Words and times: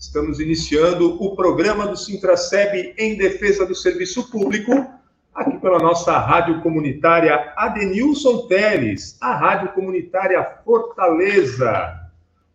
Estamos 0.00 0.40
iniciando 0.40 1.22
o 1.22 1.36
programa 1.36 1.86
do 1.86 1.94
Sintraceb 1.94 2.94
em 2.96 3.18
defesa 3.18 3.66
do 3.66 3.74
serviço 3.74 4.30
público, 4.30 4.72
aqui 5.34 5.58
pela 5.58 5.78
nossa 5.78 6.16
rádio 6.16 6.62
comunitária 6.62 7.52
Adenilson 7.54 8.46
Teles, 8.46 9.18
a 9.20 9.36
rádio 9.36 9.74
comunitária 9.74 10.42
Fortaleza. 10.64 12.00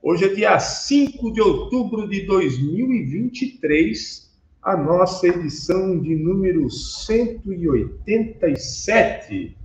Hoje 0.02 0.26
é 0.26 0.30
dia 0.30 0.58
5 0.58 1.32
de 1.32 1.40
outubro 1.40 2.10
de 2.10 2.22
2023, 2.22 4.28
a 4.64 4.76
nossa 4.76 5.28
edição 5.28 6.00
de 6.00 6.16
número 6.16 6.68
187, 6.72 9.56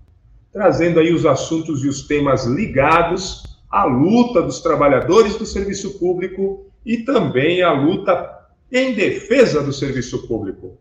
trazendo 0.52 1.00
aí 1.00 1.14
os 1.14 1.24
assuntos 1.24 1.82
e 1.82 1.88
os 1.88 2.06
temas 2.06 2.44
ligados 2.44 3.58
à 3.70 3.84
luta 3.84 4.42
dos 4.42 4.60
trabalhadores 4.60 5.36
do 5.36 5.46
serviço 5.46 5.98
público 5.98 6.69
e 6.84 6.98
também 6.98 7.62
a 7.62 7.72
luta 7.72 8.38
em 8.70 8.94
defesa 8.94 9.62
do 9.62 9.72
serviço 9.72 10.26
público. 10.26 10.78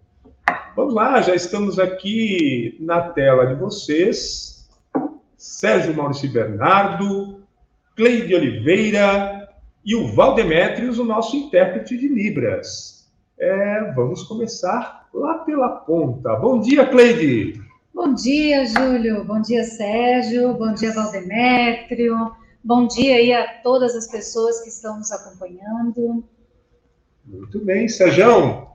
Vamos 0.75 0.93
lá, 0.93 1.21
já 1.21 1.35
estamos 1.35 1.79
aqui 1.79 2.77
na 2.79 3.01
tela 3.01 3.45
de 3.47 3.55
vocês. 3.55 4.69
Sérgio 5.35 5.95
Maurício 5.95 6.31
Bernardo, 6.31 7.41
Cleide 7.95 8.35
Oliveira 8.35 9.49
e 9.83 9.95
o 9.95 10.07
Valdemetrios, 10.07 10.99
o 10.99 11.03
nosso 11.03 11.35
intérprete 11.35 11.97
de 11.97 12.07
Libras. 12.07 13.09
É, 13.37 13.91
vamos 13.93 14.23
começar 14.23 15.07
lá 15.13 15.39
pela 15.39 15.69
ponta. 15.69 16.35
Bom 16.35 16.59
dia, 16.59 16.85
Cleide! 16.85 17.61
Bom 17.93 18.13
dia, 18.13 18.65
Júlio. 18.65 19.23
Bom 19.25 19.41
dia, 19.41 19.63
Sérgio. 19.63 20.53
Bom 20.53 20.73
dia, 20.73 20.93
Valdemétrio. 20.93 22.31
Bom 22.63 22.87
dia 22.87 23.15
aí 23.15 23.31
a 23.31 23.47
todas 23.63 23.95
as 23.95 24.07
pessoas 24.07 24.61
que 24.61 24.69
estão 24.69 24.97
nos 24.97 25.11
acompanhando. 25.11 26.23
Muito 27.25 27.63
bem, 27.63 27.87
Sérgio. 27.87 28.67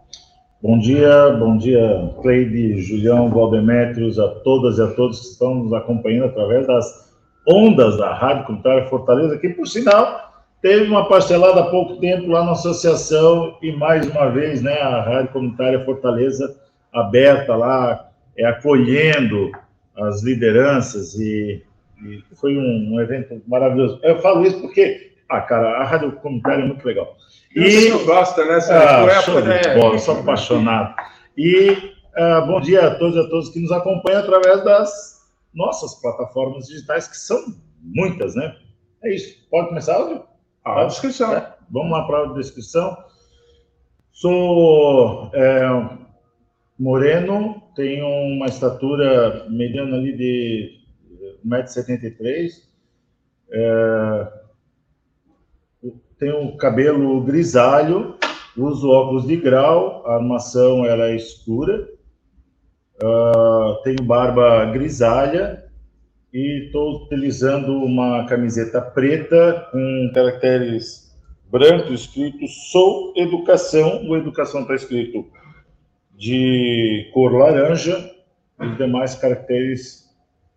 Bom 0.62 0.78
dia, 0.78 1.30
bom 1.38 1.58
dia, 1.58 2.14
Cleide, 2.22 2.80
Julião, 2.80 3.28
Valdemétrios, 3.28 4.18
a 4.18 4.28
todas 4.40 4.78
e 4.78 4.82
a 4.82 4.86
todos 4.94 5.20
que 5.20 5.26
estão 5.26 5.56
nos 5.56 5.72
acompanhando 5.74 6.24
através 6.24 6.66
das 6.66 7.12
ondas 7.46 7.98
da 7.98 8.14
Rádio 8.14 8.46
Comunitária 8.46 8.88
Fortaleza, 8.88 9.38
que, 9.38 9.50
por 9.50 9.68
sinal, 9.68 10.32
teve 10.62 10.86
uma 10.86 11.06
parcelada 11.06 11.60
há 11.60 11.70
pouco 11.70 11.96
tempo 11.96 12.28
lá 12.28 12.42
na 12.42 12.52
associação 12.52 13.58
e, 13.60 13.72
mais 13.72 14.08
uma 14.08 14.30
vez, 14.30 14.62
né, 14.62 14.80
a 14.80 15.02
Rádio 15.02 15.32
Comunitária 15.32 15.84
Fortaleza 15.84 16.56
aberta 16.90 17.54
lá, 17.54 18.08
é, 18.38 18.46
acolhendo 18.46 19.52
as 19.94 20.22
lideranças 20.22 21.14
e 21.18 21.62
e 22.04 22.22
foi 22.36 22.56
um, 22.56 22.94
um, 22.94 23.00
evento 23.00 23.42
maravilhoso. 23.46 23.98
Eu 24.02 24.18
falo 24.20 24.44
isso 24.46 24.60
porque, 24.60 25.12
ah, 25.28 25.40
cara, 25.40 25.78
a 25.78 25.84
rádio 25.84 26.12
comunitária 26.16 26.62
é 26.62 26.66
muito 26.66 26.84
legal. 26.84 27.16
E 27.54 27.70
você 27.70 28.04
gosta, 28.04 28.44
né? 28.44 28.58
Ah, 28.70 29.06
é, 29.06 29.22
show 29.22 29.40
de 29.40 29.50
é. 29.50 29.74
bola, 29.78 29.98
sou 29.98 30.20
apaixonado. 30.20 30.94
E 31.36 31.70
uh, 31.70 32.46
bom 32.46 32.60
dia 32.60 32.88
a 32.88 32.94
todos 32.96 33.16
e 33.16 33.20
a 33.20 33.28
todos 33.28 33.48
que 33.50 33.60
nos 33.60 33.72
acompanham 33.72 34.20
através 34.20 34.64
das 34.64 35.22
nossas 35.54 35.94
plataformas 36.00 36.66
digitais, 36.66 37.08
que 37.08 37.16
são 37.16 37.42
muitas, 37.80 38.34
né? 38.34 38.54
É 39.02 39.14
isso. 39.14 39.36
Pode 39.50 39.68
começar, 39.68 39.94
áudio? 39.94 40.24
A 40.64 40.84
descrição. 40.84 41.34
É. 41.34 41.54
Vamos 41.70 41.92
lá 41.92 42.06
para 42.06 42.24
a 42.24 42.32
descrição. 42.34 42.96
Sou 44.12 45.30
é, 45.32 45.60
moreno, 46.78 47.62
tenho 47.74 48.06
uma 48.06 48.46
estatura 48.46 49.46
mediana 49.48 49.96
ali 49.96 50.16
de 50.16 50.83
1,73m. 51.44 52.62
É, 53.50 54.28
tenho 56.18 56.56
cabelo 56.56 57.20
grisalho, 57.22 58.16
uso 58.56 58.90
óculos 58.90 59.26
de 59.26 59.36
grau, 59.36 60.06
a 60.06 60.14
armação 60.14 60.84
ela 60.84 61.08
é 61.08 61.16
escura. 61.16 61.88
Uh, 63.02 63.82
tenho 63.82 64.02
barba 64.04 64.64
grisalha 64.66 65.64
e 66.32 66.66
estou 66.66 67.04
utilizando 67.04 67.72
uma 67.72 68.24
camiseta 68.26 68.80
preta 68.80 69.68
com 69.72 70.12
caracteres 70.14 71.12
brancos 71.50 72.02
escrito 72.02 72.46
Sou 72.70 73.12
Educação. 73.16 74.08
O 74.08 74.16
Educação 74.16 74.62
está 74.62 74.76
escrito 74.76 75.26
de 76.16 77.10
cor 77.12 77.32
laranja 77.32 78.10
e 78.60 78.68
demais 78.76 79.16
caracteres 79.16 80.03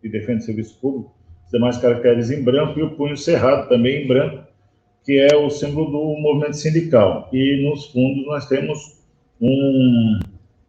que 0.07 0.17
defende 0.17 0.43
o 0.43 0.45
serviço 0.45 0.79
público, 0.79 1.13
os 1.45 1.51
demais 1.51 1.77
caracteres 1.77 2.31
em 2.31 2.43
branco 2.43 2.79
e 2.79 2.83
o 2.83 2.91
punho 2.91 3.17
cerrado 3.17 3.69
também 3.69 4.03
em 4.03 4.07
branco, 4.07 4.43
que 5.03 5.17
é 5.17 5.35
o 5.35 5.49
símbolo 5.49 5.91
do 5.91 6.19
movimento 6.19 6.57
sindical. 6.57 7.29
E 7.31 7.63
nos 7.63 7.87
fundos 7.87 8.25
nós 8.25 8.47
temos 8.47 8.97
um 9.39 10.19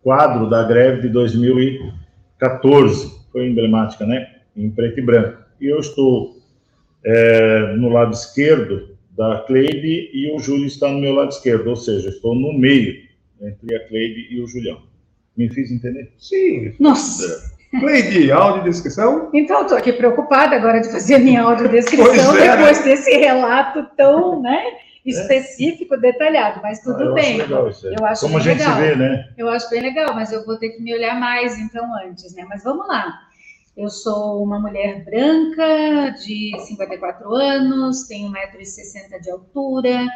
quadro 0.03 0.49
da 0.49 0.63
greve 0.63 1.03
de 1.03 1.09
2014, 1.09 3.19
foi 3.33 3.49
emblemática, 3.49 4.07
né? 4.07 4.37
Em 4.57 4.71
preto 4.71 5.01
e 5.01 5.03
branco. 5.03 5.43
E 5.61 5.67
eu 5.67 5.81
estou 5.81 6.37
é, 7.05 7.75
no 7.77 7.89
lado 7.89 8.13
esquerdo 8.13 8.97
da 9.17 9.41
Cleide 9.41 10.11
e 10.13 10.31
o 10.33 10.39
Júlio 10.39 10.67
está 10.67 10.89
no 10.89 11.01
meu 11.01 11.15
lado 11.15 11.31
esquerdo, 11.31 11.69
ou 11.69 11.77
seja, 11.77 12.09
estou 12.09 12.35
no 12.35 12.53
meio 12.53 13.09
entre 13.41 13.75
a 13.75 13.89
Cleide 13.89 14.29
e 14.31 14.41
o 14.41 14.47
Julião. 14.47 14.81
Me 15.37 15.49
fiz 15.49 15.71
entender? 15.71 16.13
Sim. 16.19 16.75
Nossa! 16.79 17.58
Cleide, 17.71 18.33
audiodescrição? 18.33 19.31
Então, 19.33 19.63
estou 19.63 19.77
aqui 19.77 19.93
preocupada 19.93 20.57
agora 20.57 20.81
de 20.81 20.91
fazer 20.91 21.17
a 21.17 21.19
minha 21.19 21.43
audiodescrição 21.43 22.35
é, 22.37 22.57
depois 22.57 22.79
né? 22.79 22.85
desse 22.85 23.11
relato 23.11 23.87
tão 23.97 24.41
né, 24.41 24.63
específico, 25.05 25.95
é. 25.95 25.99
detalhado, 25.99 26.61
mas 26.63 26.81
tudo 26.81 27.11
ah, 27.11 27.13
bem. 27.13 27.41
Acho 27.41 27.51
legal, 27.51 27.71
eu 27.99 28.07
acho 28.07 28.21
Como 28.23 28.39
a 28.39 28.41
gente 28.41 28.59
legal. 28.59 28.77
vê, 28.77 28.97
né? 28.97 29.29
Eu 29.37 29.49
acho 29.51 29.69
bem 29.69 29.83
legal, 29.83 30.15
mas 30.15 30.33
eu 30.33 30.45
vou 30.47 30.57
ter 30.57 30.71
que 30.71 30.83
me 30.83 30.95
olhar 30.95 31.19
mais 31.21 31.59
então 31.59 31.87
antes, 32.07 32.35
né? 32.35 32.47
Mas 32.49 32.65
vamos 32.65 32.87
lá. 32.89 33.13
Eu 33.77 33.91
sou 33.91 34.43
uma 34.43 34.59
mulher 34.59 35.05
branca 35.05 36.11
de 36.25 36.53
54 36.67 37.33
anos, 37.33 38.09
tenho 38.09 38.29
1,60m 38.33 39.21
de 39.21 39.31
altura, 39.31 40.07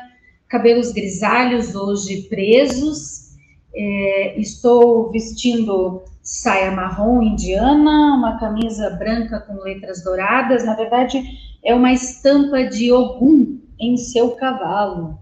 cabelos 0.49 0.91
grisalhos 0.91 1.75
hoje 1.75 2.23
presos, 2.23 3.32
é, 3.75 4.39
estou 4.39 5.11
vestindo 5.11 6.03
saia 6.23 6.71
marrom 6.71 7.23
indiana, 7.23 8.15
uma 8.17 8.39
camisa 8.39 8.91
branca 8.91 9.41
com 9.41 9.55
letras 9.63 10.05
douradas. 10.05 10.65
Na 10.65 10.75
verdade, 10.75 11.23
é 11.65 11.75
uma 11.75 11.93
estampa 11.93 12.65
de 12.65 12.93
Ogum 12.93 13.59
em 13.79 13.97
seu 13.97 14.33
cavalo. 14.33 15.19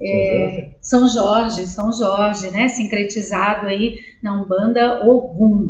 É, 0.00 0.70
São 0.80 1.08
Jorge, 1.08 1.66
São 1.66 1.92
Jorge, 1.92 2.50
né? 2.50 2.68
Sincretizado 2.68 3.66
aí 3.66 3.98
na 4.22 4.40
Umbanda 4.40 5.06
Ogum. 5.06 5.66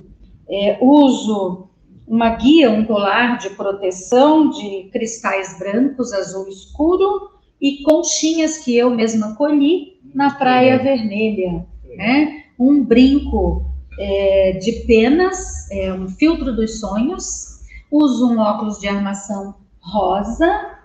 É, 0.48 0.78
uso 0.80 1.68
uma 2.06 2.30
guia, 2.30 2.70
um 2.70 2.84
colar 2.84 3.38
de 3.38 3.50
proteção 3.50 4.50
de 4.50 4.88
cristais 4.92 5.58
brancos, 5.58 6.12
azul 6.12 6.48
escuro 6.48 7.30
e 7.60 7.82
conchinhas 7.84 8.58
que 8.58 8.76
eu 8.76 8.90
mesma 8.90 9.34
colhi 9.36 10.00
na 10.14 10.34
Praia 10.34 10.78
Vermelha, 10.78 11.64
né? 11.96 12.44
Um 12.58 12.84
brinco 12.84 13.64
é, 13.98 14.52
de 14.52 14.72
penas, 14.86 15.70
é, 15.70 15.92
um 15.92 16.08
filtro 16.08 16.54
dos 16.54 16.80
sonhos, 16.80 17.60
uso 17.90 18.32
um 18.32 18.38
óculos 18.38 18.78
de 18.78 18.88
armação 18.88 19.54
rosa. 19.80 20.78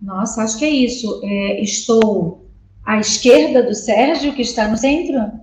Nossa, 0.00 0.42
acho 0.42 0.58
que 0.58 0.64
é 0.64 0.70
isso. 0.70 1.20
É, 1.22 1.60
estou 1.60 2.46
à 2.84 2.98
esquerda 2.98 3.62
do 3.62 3.74
Sérgio, 3.74 4.32
que 4.32 4.42
está 4.42 4.68
no 4.68 4.76
centro. 4.76 5.40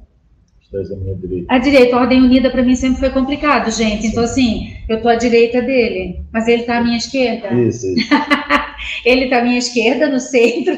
Estás 0.61 0.91
à 0.91 0.95
minha 0.97 1.15
direita. 1.15 1.53
À 1.53 1.57
direita, 1.59 1.95
a 1.95 1.99
ordem 2.01 2.21
unida 2.21 2.49
para 2.49 2.63
mim 2.63 2.75
sempre 2.75 2.99
foi 2.99 3.09
complicado, 3.09 3.71
gente. 3.71 4.01
Sim. 4.01 4.07
Então, 4.07 4.23
assim, 4.23 4.73
eu 4.89 4.97
estou 4.97 5.09
à 5.09 5.15
direita 5.15 5.61
dele, 5.61 6.21
mas 6.31 6.47
ele 6.47 6.61
está 6.61 6.77
à 6.77 6.83
minha 6.83 6.97
esquerda. 6.97 7.53
Isso, 7.53 7.87
isso. 7.87 8.09
ele 9.05 9.25
está 9.25 9.39
à 9.39 9.43
minha 9.43 9.57
esquerda, 9.57 10.09
no 10.09 10.19
centro, 10.19 10.77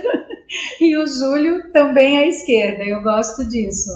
e 0.80 0.96
o 0.98 1.06
Júlio 1.08 1.72
também 1.72 2.18
à 2.18 2.28
esquerda. 2.28 2.84
Eu 2.84 3.02
gosto 3.02 3.48
disso. 3.48 3.90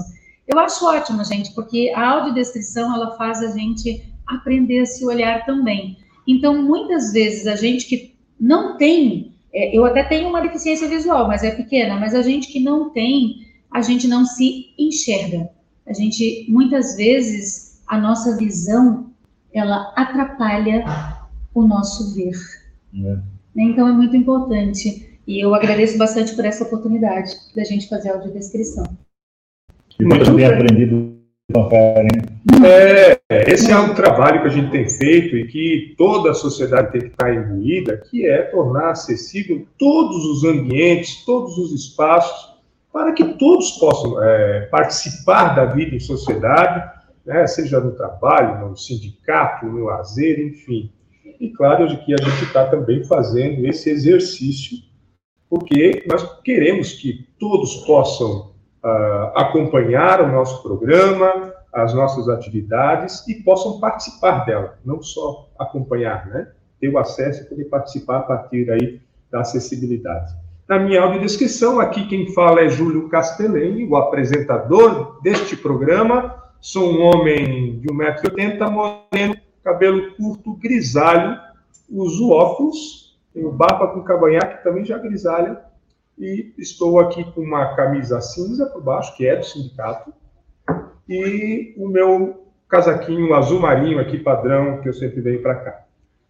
Eu 0.48 0.60
acho 0.60 0.86
ótimo, 0.86 1.24
gente, 1.24 1.54
porque 1.54 1.92
a 1.96 2.10
audiodescrição 2.10 2.94
ela 2.94 3.16
faz 3.18 3.42
a 3.42 3.58
gente 3.58 4.04
aprender 4.28 4.80
a 4.80 4.86
se 4.86 5.06
olhar 5.06 5.46
também. 5.46 5.98
Então, 6.28 6.62
muitas 6.62 7.12
vezes 7.12 7.48
a 7.48 7.56
gente 7.56 7.86
que 7.86 8.16
não 8.40 8.78
tem, 8.78 9.34
é, 9.54 9.76
eu 9.76 9.86
até 9.86 10.04
tenho 10.04 10.30
uma 10.30 10.42
deficiência 10.42 10.88
visual, 10.88 11.28
mas 11.28 11.44
é 11.44 11.52
pequena, 11.52 12.00
mas 12.00 12.14
a 12.14 12.22
gente 12.22 12.48
que 12.48 12.60
não 12.60 12.90
tem 12.90 13.44
a 13.74 13.82
gente 13.82 14.08
não 14.08 14.24
se 14.24 14.74
enxerga. 14.78 15.50
A 15.88 15.94
gente, 15.94 16.46
muitas 16.48 16.96
vezes, 16.96 17.82
a 17.88 17.98
nossa 17.98 18.38
visão, 18.38 19.12
ela 19.52 19.92
atrapalha 19.96 20.86
o 21.54 21.64
nosso 21.64 22.14
ver. 22.14 22.38
É. 23.04 23.18
Então, 23.56 23.88
é 23.88 23.92
muito 23.92 24.16
importante. 24.16 25.13
E 25.26 25.44
eu 25.44 25.54
agradeço 25.56 25.98
bastante 25.98 26.36
por 26.36 26.46
essa 26.46 26.64
oportunidade 26.64 27.32
da 27.56 27.64
gente 27.64 27.88
fazer 27.88 28.10
a 28.10 28.16
audiodescrição. 28.16 28.86
E 30.00 30.04
muito 30.04 30.32
bem 30.34 30.46
aprendido 30.46 31.14
é, 32.66 33.52
esse 33.52 33.70
é 33.70 33.78
um 33.78 33.94
trabalho 33.94 34.42
que 34.42 34.48
a 34.48 34.52
gente 34.52 34.72
tem 34.72 34.88
feito 34.88 35.36
e 35.36 35.48
que 35.48 35.94
toda 35.98 36.32
a 36.32 36.34
sociedade 36.34 36.92
tem 36.92 37.02
que 37.02 37.08
estar 37.08 37.34
imbuída, 37.34 37.98
que 38.10 38.26
é 38.26 38.44
tornar 38.44 38.92
acessível 38.92 39.66
todos 39.78 40.26
os 40.26 40.44
ambientes, 40.46 41.24
todos 41.26 41.58
os 41.58 41.74
espaços, 41.74 42.54
para 42.92 43.12
que 43.12 43.34
todos 43.36 43.72
possam 43.72 44.24
é, 44.24 44.68
participar 44.72 45.56
da 45.56 45.66
vida 45.66 45.96
em 45.96 46.00
sociedade, 46.00 46.92
né, 47.26 47.46
seja 47.46 47.80
no 47.80 47.92
trabalho, 47.92 48.70
no 48.70 48.78
sindicato, 48.78 49.66
no 49.66 49.86
lazer, 49.86 50.40
enfim. 50.40 50.92
E 51.40 51.50
claro 51.50 51.88
de 51.88 51.98
que 51.98 52.14
a 52.14 52.18
gente 52.18 52.46
está 52.46 52.68
também 52.68 53.04
fazendo 53.04 53.66
esse 53.66 53.90
exercício, 53.90 54.78
porque 55.54 56.04
nós 56.08 56.42
queremos 56.42 56.94
que 56.94 57.28
todos 57.40 57.76
possam 57.86 58.54
uh, 58.84 59.38
acompanhar 59.38 60.20
o 60.20 60.32
nosso 60.32 60.64
programa, 60.64 61.54
as 61.72 61.94
nossas 61.94 62.28
atividades 62.28 63.28
e 63.28 63.36
possam 63.36 63.80
participar 63.80 64.48
dela, 64.48 64.80
não 64.84 65.00
só 65.04 65.48
acompanhar, 65.60 66.26
né? 66.26 66.48
Ter 66.82 66.90
o 66.90 66.98
acesso 66.98 67.44
e 67.44 67.46
poder 67.46 67.66
participar 67.66 68.18
a 68.18 68.22
partir 68.24 68.72
aí 68.72 69.00
da 69.32 69.42
acessibilidade. 69.42 70.34
Na 70.68 70.80
minha 70.80 71.04
audiodescrição, 71.04 71.80
aqui 71.80 72.08
quem 72.08 72.34
fala 72.34 72.62
é 72.62 72.70
Júlio 72.70 73.08
Castellani, 73.08 73.86
o 73.86 73.96
apresentador 73.96 75.22
deste 75.22 75.56
programa. 75.56 76.36
Sou 76.60 76.92
um 76.92 77.02
homem 77.04 77.80
de 77.80 77.88
1,80m, 77.90 78.72
moreno, 78.72 79.38
cabelo 79.64 80.16
curto, 80.16 80.56
grisalho, 80.56 81.38
uso 81.92 82.32
óculos, 82.32 83.03
tenho 83.34 83.52
barba 83.52 83.88
com 83.88 84.04
cavanhaque, 84.04 84.64
também 84.64 84.86
já 84.86 84.98
grisalha, 84.98 85.60
e 86.18 86.54
estou 86.58 87.00
aqui 87.00 87.24
com 87.32 87.42
uma 87.42 87.76
camisa 87.76 88.22
cinza 88.22 88.68
por 88.68 88.84
baixo, 88.84 89.16
que 89.16 89.26
é 89.26 89.36
do 89.36 89.46
sindicato, 89.46 90.14
e 91.10 91.74
o 91.78 91.88
meu 91.88 92.48
casaquinho 92.70 93.34
azul 93.34 93.60
marinho 93.60 94.00
aqui, 94.00 94.18
padrão, 94.18 94.82
que 94.82 94.90
eu 94.90 94.94
sempre 94.94 95.22
venho 95.22 95.42
para 95.42 95.56
cá. 95.56 95.86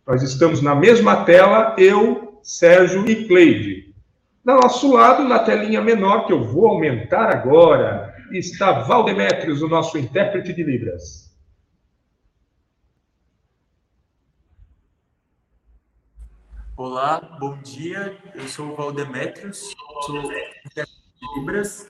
Nós 0.06 0.22
estamos 0.22 0.62
na 0.62 0.76
mesma 0.76 1.24
tela, 1.24 1.76
eu, 1.78 2.40
Sérgio 2.42 3.08
e 3.08 3.28
Cleide. 3.28 3.94
Do 4.44 4.54
nosso 4.56 4.94
lado, 4.94 5.24
na 5.24 5.40
telinha 5.40 5.82
menor, 5.82 6.26
que 6.26 6.34
eu 6.34 6.44
vou 6.44 6.68
aumentar 6.68 7.30
agora, 7.30 8.14
está 8.32 8.82
Valdemetrios, 8.82 9.62
o 9.62 9.70
nosso 9.70 9.98
intérprete 9.98 10.52
de 10.52 10.64
Libras. 10.64 11.23
Olá, 16.86 17.38
bom 17.40 17.58
dia. 17.62 18.14
Eu 18.36 18.46
sou 18.46 18.74
o 18.74 18.76
Valdemetrios, 18.76 19.74
sou 20.06 20.22
de 20.22 20.84
Libras. 21.38 21.90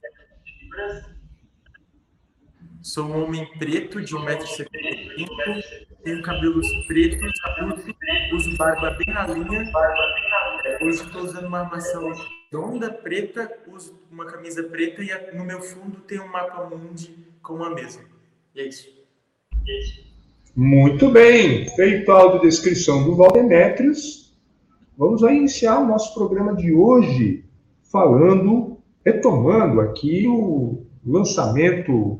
Sou 2.84 3.06
um 3.08 3.24
homem 3.24 3.44
preto 3.58 4.00
de 4.04 4.14
1,75m, 4.14 5.64
tenho 6.04 6.22
cabelos 6.22 6.68
pretos, 6.86 7.32
uso 8.34 8.56
barba 8.56 8.92
bem 8.92 9.12
na 9.12 9.26
linha. 9.26 9.72
Hoje 10.80 11.04
estou 11.04 11.24
usando 11.24 11.48
uma 11.48 11.62
armação 11.62 12.14
redonda, 12.52 12.94
preta, 12.94 13.52
uso 13.66 14.00
uma 14.12 14.28
camisa 14.28 14.62
preta 14.62 15.02
e 15.02 15.36
no 15.36 15.44
meu 15.44 15.60
fundo 15.60 16.02
tem 16.02 16.20
um 16.20 16.28
mapa 16.28 16.70
mundi 16.70 17.18
com 17.42 17.56
uma 17.56 17.72
mesa. 17.72 18.00
E 18.54 18.62
é 18.62 18.68
isso. 18.68 18.88
Muito 20.56 21.10
bem, 21.10 21.68
feito 21.76 22.12
a 22.12 22.16
audiodescrição 22.16 23.04
do 23.04 23.16
Valdemetrios, 23.16 24.23
Vamos 24.96 25.24
iniciar 25.24 25.80
o 25.80 25.88
nosso 25.88 26.14
programa 26.14 26.56
de 26.56 26.72
hoje 26.72 27.44
falando, 27.92 28.78
retomando 29.04 29.82
aqui 29.82 30.28
o 30.28 30.86
lançamento 31.04 32.20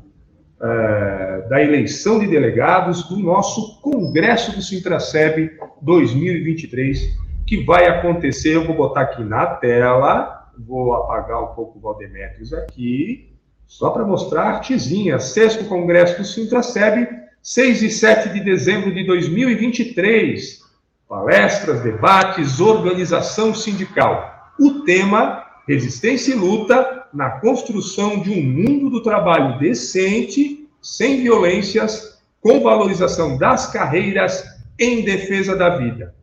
é, 0.60 1.46
da 1.48 1.62
eleição 1.62 2.18
de 2.18 2.26
delegados 2.26 3.08
do 3.08 3.16
nosso 3.16 3.80
Congresso 3.80 4.56
do 4.56 4.60
Sintraceb 4.60 5.52
2023, 5.82 7.16
que 7.46 7.64
vai 7.64 7.86
acontecer. 7.86 8.56
Eu 8.56 8.66
vou 8.66 8.74
botar 8.74 9.02
aqui 9.02 9.22
na 9.22 9.46
tela, 9.46 10.50
vou 10.58 10.94
apagar 10.94 11.44
um 11.44 11.54
pouco 11.54 11.78
o 11.78 11.80
Valdemetrios 11.80 12.52
aqui, 12.52 13.36
só 13.68 13.90
para 13.90 14.04
mostrar 14.04 14.42
a 14.42 14.50
artezinha. 14.54 15.20
Sexto 15.20 15.64
Congresso 15.66 16.18
do 16.18 16.24
Sintraceb, 16.24 17.08
6 17.40 17.82
e 17.82 17.90
7 17.90 18.30
de 18.30 18.40
dezembro 18.40 18.92
de 18.92 19.06
2023 19.06 20.63
palestras, 21.14 21.80
debates, 21.80 22.58
organização 22.58 23.54
sindical. 23.54 24.52
O 24.58 24.80
tema: 24.80 25.46
resistência 25.66 26.32
e 26.32 26.34
luta 26.36 27.06
na 27.14 27.38
construção 27.38 28.20
de 28.20 28.30
um 28.32 28.42
mundo 28.42 28.90
do 28.90 29.00
trabalho 29.00 29.56
decente, 29.60 30.68
sem 30.82 31.22
violências, 31.22 32.20
com 32.40 32.60
valorização 32.60 33.38
das 33.38 33.72
carreiras 33.72 34.44
em 34.76 35.04
defesa 35.04 35.54
da 35.54 35.76
vida. 35.76 36.16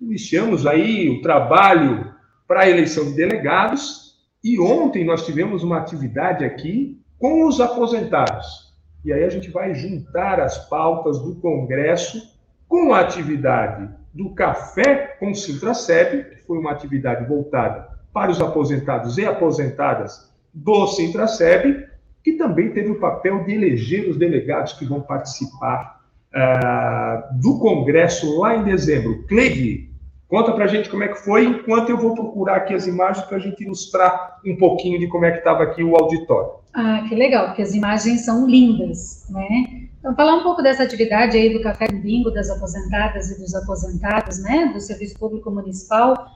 Iniciamos 0.00 0.66
aí 0.66 1.10
o 1.10 1.20
trabalho 1.20 2.10
para 2.48 2.62
a 2.62 2.70
eleição 2.70 3.04
de 3.04 3.12
delegados 3.12 4.16
e 4.42 4.58
ontem 4.58 5.04
nós 5.04 5.26
tivemos 5.26 5.62
uma 5.62 5.76
atividade 5.76 6.42
aqui 6.42 6.98
com 7.18 7.46
os 7.46 7.60
aposentados. 7.60 8.72
E 9.04 9.12
aí 9.12 9.24
a 9.24 9.28
gente 9.28 9.50
vai 9.50 9.74
juntar 9.74 10.40
as 10.40 10.68
pautas 10.68 11.18
do 11.18 11.36
Congresso 11.36 12.31
com 12.72 12.94
a 12.94 13.00
atividade 13.00 13.86
do 14.14 14.30
Café 14.30 15.14
com 15.20 15.34
Sintraceb, 15.34 16.24
que 16.24 16.46
foi 16.46 16.56
uma 16.56 16.70
atividade 16.70 17.28
voltada 17.28 17.86
para 18.14 18.30
os 18.30 18.40
aposentados 18.40 19.18
e 19.18 19.26
aposentadas 19.26 20.32
do 20.54 20.86
Sintraceb, 20.86 21.86
que 22.24 22.32
também 22.32 22.72
teve 22.72 22.90
o 22.90 22.98
papel 22.98 23.44
de 23.44 23.52
eleger 23.52 24.08
os 24.08 24.16
delegados 24.16 24.72
que 24.72 24.86
vão 24.86 25.02
participar 25.02 26.00
uh, 26.34 27.42
do 27.42 27.58
Congresso 27.58 28.40
lá 28.40 28.56
em 28.56 28.64
dezembro. 28.64 29.22
Cleide, 29.26 29.90
conta 30.26 30.52
para 30.52 30.64
a 30.64 30.68
gente 30.68 30.88
como 30.88 31.04
é 31.04 31.08
que 31.08 31.18
foi, 31.18 31.44
enquanto 31.44 31.90
eu 31.90 31.98
vou 31.98 32.14
procurar 32.14 32.56
aqui 32.56 32.72
as 32.72 32.86
imagens 32.86 33.26
para 33.26 33.36
a 33.36 33.40
gente 33.40 33.62
ilustrar 33.62 34.38
um 34.46 34.56
pouquinho 34.56 34.98
de 34.98 35.08
como 35.08 35.26
é 35.26 35.30
que 35.30 35.38
estava 35.40 35.62
aqui 35.62 35.84
o 35.84 35.94
auditório. 35.94 36.52
Ah, 36.72 37.04
que 37.06 37.14
legal, 37.14 37.48
porque 37.48 37.60
as 37.60 37.74
imagens 37.74 38.24
são 38.24 38.48
lindas, 38.48 39.26
né? 39.28 39.71
Então, 40.02 40.16
falar 40.16 40.34
um 40.34 40.42
pouco 40.42 40.60
dessa 40.60 40.82
atividade 40.82 41.36
aí 41.36 41.52
do 41.52 41.62
Café 41.62 41.86
Bingo 41.86 42.32
das 42.32 42.50
aposentadas 42.50 43.30
e 43.30 43.38
dos 43.38 43.54
aposentados, 43.54 44.42
né, 44.42 44.72
do 44.74 44.80
Serviço 44.80 45.16
Público 45.16 45.48
Municipal, 45.48 46.26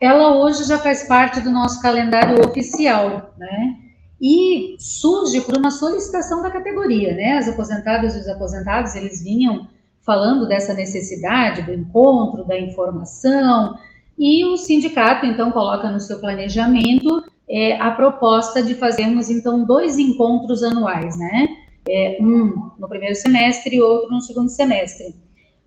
ela 0.00 0.36
hoje 0.36 0.62
já 0.62 0.78
faz 0.78 1.08
parte 1.08 1.40
do 1.40 1.50
nosso 1.50 1.82
calendário 1.82 2.38
oficial, 2.48 3.34
né, 3.36 3.74
e 4.20 4.76
surge 4.78 5.40
por 5.40 5.58
uma 5.58 5.72
solicitação 5.72 6.40
da 6.40 6.52
categoria, 6.52 7.16
né, 7.16 7.38
as 7.38 7.48
aposentadas 7.48 8.14
e 8.14 8.20
os 8.20 8.28
aposentados, 8.28 8.94
eles 8.94 9.20
vinham 9.20 9.66
falando 10.02 10.46
dessa 10.46 10.72
necessidade 10.72 11.62
do 11.62 11.74
encontro, 11.74 12.46
da 12.46 12.56
informação, 12.56 13.76
e 14.16 14.44
o 14.44 14.56
sindicato, 14.56 15.26
então, 15.26 15.50
coloca 15.50 15.90
no 15.90 15.98
seu 15.98 16.20
planejamento 16.20 17.24
é, 17.50 17.76
a 17.80 17.90
proposta 17.90 18.62
de 18.62 18.76
fazermos, 18.76 19.28
então, 19.28 19.64
dois 19.64 19.98
encontros 19.98 20.62
anuais, 20.62 21.18
né, 21.18 21.65
é, 21.88 22.18
um 22.20 22.70
no 22.78 22.88
primeiro 22.88 23.14
semestre 23.14 23.76
e 23.76 23.82
outro 23.82 24.10
no 24.10 24.20
segundo 24.20 24.48
semestre. 24.48 25.14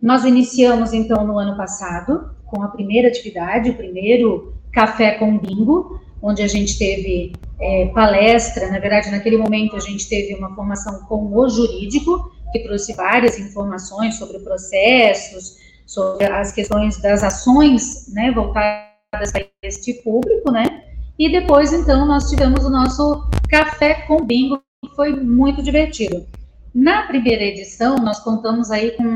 Nós 0.02 0.24
iniciamos, 0.24 0.94
então, 0.94 1.26
no 1.26 1.38
ano 1.38 1.58
passado, 1.58 2.32
com 2.46 2.64
a 2.64 2.70
primeira 2.70 3.08
atividade, 3.08 3.70
o 3.70 3.76
primeiro 3.76 4.54
café 4.72 5.12
com 5.12 5.38
bingo, 5.38 6.00
onde 6.22 6.42
a 6.42 6.48
gente 6.48 6.78
teve 6.78 7.34
é, 7.60 7.88
palestra, 7.88 8.70
na 8.70 8.80
verdade, 8.80 9.12
naquele 9.12 9.38
momento 9.38 9.76
a 9.76 9.80
gente 9.80 10.08
teve 10.08 10.36
uma 10.36 10.54
formação 10.56 11.06
com 11.08 11.34
o 11.36 11.50
jurídico, 11.50 12.32
que 12.52 12.60
trouxe 12.60 12.94
várias 12.94 13.38
informações 13.38 14.16
sobre 14.16 14.40
processos, 14.40 15.58
sobre 15.86 16.26
as 16.26 16.52
questões 16.52 17.02
das 17.02 17.24
ações, 17.24 18.12
né, 18.14 18.32
voltadas 18.32 19.32
para 19.32 19.46
este 19.64 19.94
público, 20.02 20.52
né, 20.52 20.84
e 21.18 21.30
depois, 21.30 21.74
então, 21.74 22.06
nós 22.06 22.30
tivemos 22.30 22.64
o 22.64 22.70
nosso 22.70 23.30
café 23.50 24.06
com 24.08 24.24
bingo, 24.24 24.62
foi 24.96 25.16
muito 25.16 25.62
divertido. 25.62 26.26
Na 26.74 27.04
primeira 27.04 27.44
edição, 27.44 27.98
nós 27.98 28.20
contamos 28.20 28.72
aí 28.72 28.92
com 28.92 29.16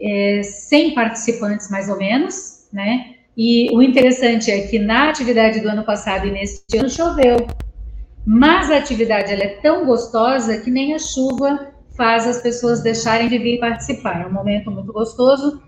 é, 0.00 0.42
100 0.42 0.94
participantes, 0.94 1.70
mais 1.70 1.88
ou 1.88 1.96
menos, 1.96 2.68
né? 2.72 3.14
E 3.36 3.74
o 3.76 3.82
interessante 3.82 4.50
é 4.50 4.66
que 4.66 4.78
na 4.78 5.10
atividade 5.10 5.60
do 5.60 5.68
ano 5.68 5.84
passado 5.84 6.26
e 6.26 6.30
neste 6.30 6.78
ano 6.78 6.88
choveu, 6.88 7.46
mas 8.26 8.70
a 8.70 8.78
atividade 8.78 9.32
ela 9.32 9.42
é 9.42 9.56
tão 9.60 9.84
gostosa 9.84 10.58
que 10.60 10.70
nem 10.70 10.94
a 10.94 10.98
chuva 10.98 11.72
faz 11.96 12.26
as 12.26 12.40
pessoas 12.40 12.82
deixarem 12.82 13.28
de 13.28 13.38
vir 13.38 13.58
participar. 13.58 14.22
É 14.22 14.26
um 14.26 14.32
momento 14.32 14.70
muito 14.70 14.92
gostoso. 14.92 15.62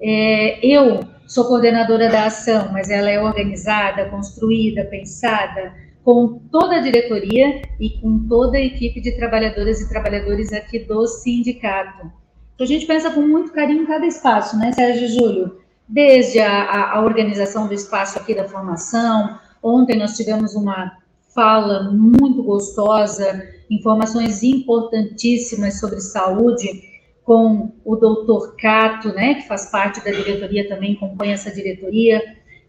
É, 0.00 0.64
eu 0.64 1.00
sou 1.26 1.44
coordenadora 1.44 2.08
da 2.08 2.26
ação, 2.26 2.70
mas 2.72 2.88
ela 2.88 3.10
é 3.10 3.20
organizada, 3.20 4.06
construída, 4.06 4.84
pensada, 4.84 5.72
com 6.04 6.40
toda 6.50 6.76
a 6.76 6.80
diretoria 6.80 7.62
e 7.78 7.90
com 8.00 8.26
toda 8.26 8.56
a 8.56 8.60
equipe 8.60 9.00
de 9.00 9.12
trabalhadoras 9.12 9.80
e 9.80 9.88
trabalhadores 9.88 10.52
aqui 10.52 10.78
do 10.78 11.06
sindicato. 11.06 12.10
Então, 12.54 12.64
a 12.64 12.66
gente 12.66 12.86
pensa 12.86 13.10
com 13.10 13.20
muito 13.20 13.52
carinho 13.52 13.82
em 13.82 13.86
cada 13.86 14.06
espaço, 14.06 14.58
né, 14.58 14.72
Sérgio 14.72 15.04
e 15.04 15.08
Júlio? 15.08 15.58
Desde 15.88 16.40
a, 16.40 16.94
a, 16.94 17.00
organização 17.02 17.66
do 17.66 17.74
espaço 17.74 18.18
aqui 18.18 18.34
da 18.34 18.48
formação, 18.48 19.38
ontem 19.62 19.96
nós 19.96 20.16
tivemos 20.16 20.54
uma 20.54 20.92
fala 21.34 21.90
muito 21.90 22.42
gostosa, 22.42 23.46
informações 23.70 24.42
importantíssimas 24.42 25.78
sobre 25.78 26.00
saúde 26.00 26.82
com 27.22 27.70
o 27.84 27.94
doutor 27.94 28.56
Cato, 28.56 29.10
né, 29.10 29.34
que 29.34 29.46
faz 29.46 29.66
parte 29.70 30.02
da 30.02 30.10
diretoria 30.10 30.66
também, 30.68 30.96
compõe 30.96 31.28
essa 31.28 31.50
diretoria. 31.50 32.22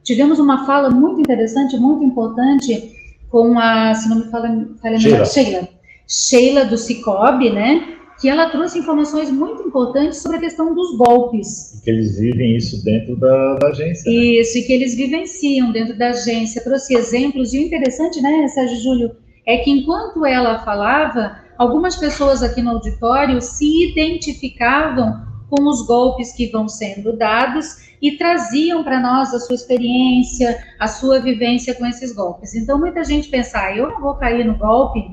Tivemos 0.04 0.38
uma 0.38 0.66
fala 0.66 0.90
muito 0.90 1.20
interessante, 1.20 1.78
muito 1.78 2.04
importante 2.04 2.99
com 3.30 3.58
a, 3.60 3.94
se 3.94 4.10
não 4.10 4.18
me 4.18 4.32
fala, 4.32 4.68
fala 4.82 5.00
Sheila. 5.00 5.26
Sheila. 5.26 5.70
Sheila 6.08 6.66
do 6.66 6.78
Cicobi, 6.78 7.52
né? 7.52 7.96
Que 8.20 8.28
ela 8.28 8.50
trouxe 8.50 8.80
informações 8.80 9.32
muito 9.32 9.64
importantes 9.64 10.22
sobre 10.22 10.38
a 10.38 10.42
questão 10.42 10.74
dos 10.74 10.98
golpes. 10.98 11.80
E 11.80 11.84
que 11.84 11.90
eles 11.90 12.20
vivem 12.20 12.58
isso 12.58 12.84
dentro 12.84 13.16
da, 13.16 13.56
da 13.56 13.68
agência. 13.70 14.12
Né? 14.12 14.18
Isso, 14.18 14.58
e 14.58 14.64
que 14.64 14.74
eles 14.74 14.96
vivenciam 14.96 15.72
dentro 15.72 15.98
da 15.98 16.10
agência. 16.10 16.64
Trouxe 16.64 16.96
exemplos, 16.96 17.54
e 17.54 17.60
o 17.60 17.62
interessante, 17.62 18.20
né, 18.22 18.48
Sérgio 18.50 18.78
Júlio, 18.78 19.12
é 19.46 19.60
que 19.60 19.72
enquanto 19.72 20.26
ela 20.26 20.60
falava, 20.60 21.38
algumas 21.58 21.96
pessoas 21.96 22.44
aqui 22.44 22.62
no 22.62 22.72
auditório 22.72 23.42
se 23.42 23.90
identificavam 23.90 25.30
com 25.50 25.64
os 25.68 25.86
golpes 25.86 26.34
que 26.34 26.48
vão 26.48 26.68
sendo 26.68 27.16
dados 27.16 27.89
e 28.02 28.18
traziam 28.18 28.84
para 28.84 29.00
nós 29.00 29.34
a 29.34 29.40
sua 29.40 29.56
experiência, 29.56 30.64
a 30.80 30.88
sua 30.88 31.20
vivência 31.20 31.76
com 31.76 31.86
esses 31.86 32.14
golpes. 32.14 32.56
Então, 32.56 32.80
muita 32.80 33.04
gente 33.04 33.30
pensa, 33.30 33.60
ah, 33.60 33.76
eu 33.76 33.90
não 33.90 34.00
vou 34.00 34.16
cair 34.16 34.46
no 34.46 34.58
golpe, 34.58 35.12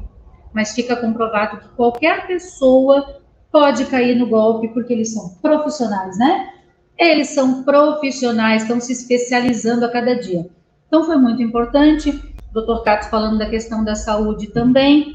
mas 0.52 0.74
fica 0.74 0.96
comprovado 0.96 1.58
que 1.58 1.68
qualquer 1.70 2.26
pessoa 2.26 3.20
pode 3.50 3.84
cair 3.86 4.16
no 4.16 4.26
golpe 4.26 4.68
porque 4.68 4.92
eles 4.92 5.12
são 5.12 5.30
profissionais, 5.42 6.18
né? 6.18 6.50
Eles 6.98 7.28
são 7.28 7.62
profissionais, 7.62 8.62
estão 8.62 8.80
se 8.80 8.92
especializando 8.92 9.84
a 9.84 9.90
cada 9.90 10.14
dia. 10.14 10.48
Então, 10.86 11.04
foi 11.04 11.16
muito 11.16 11.42
importante. 11.42 12.10
O 12.50 12.54
doutor 12.54 12.84
Cato 12.84 13.10
falando 13.10 13.38
da 13.38 13.50
questão 13.50 13.84
da 13.84 13.94
saúde 13.94 14.48
também. 14.48 15.14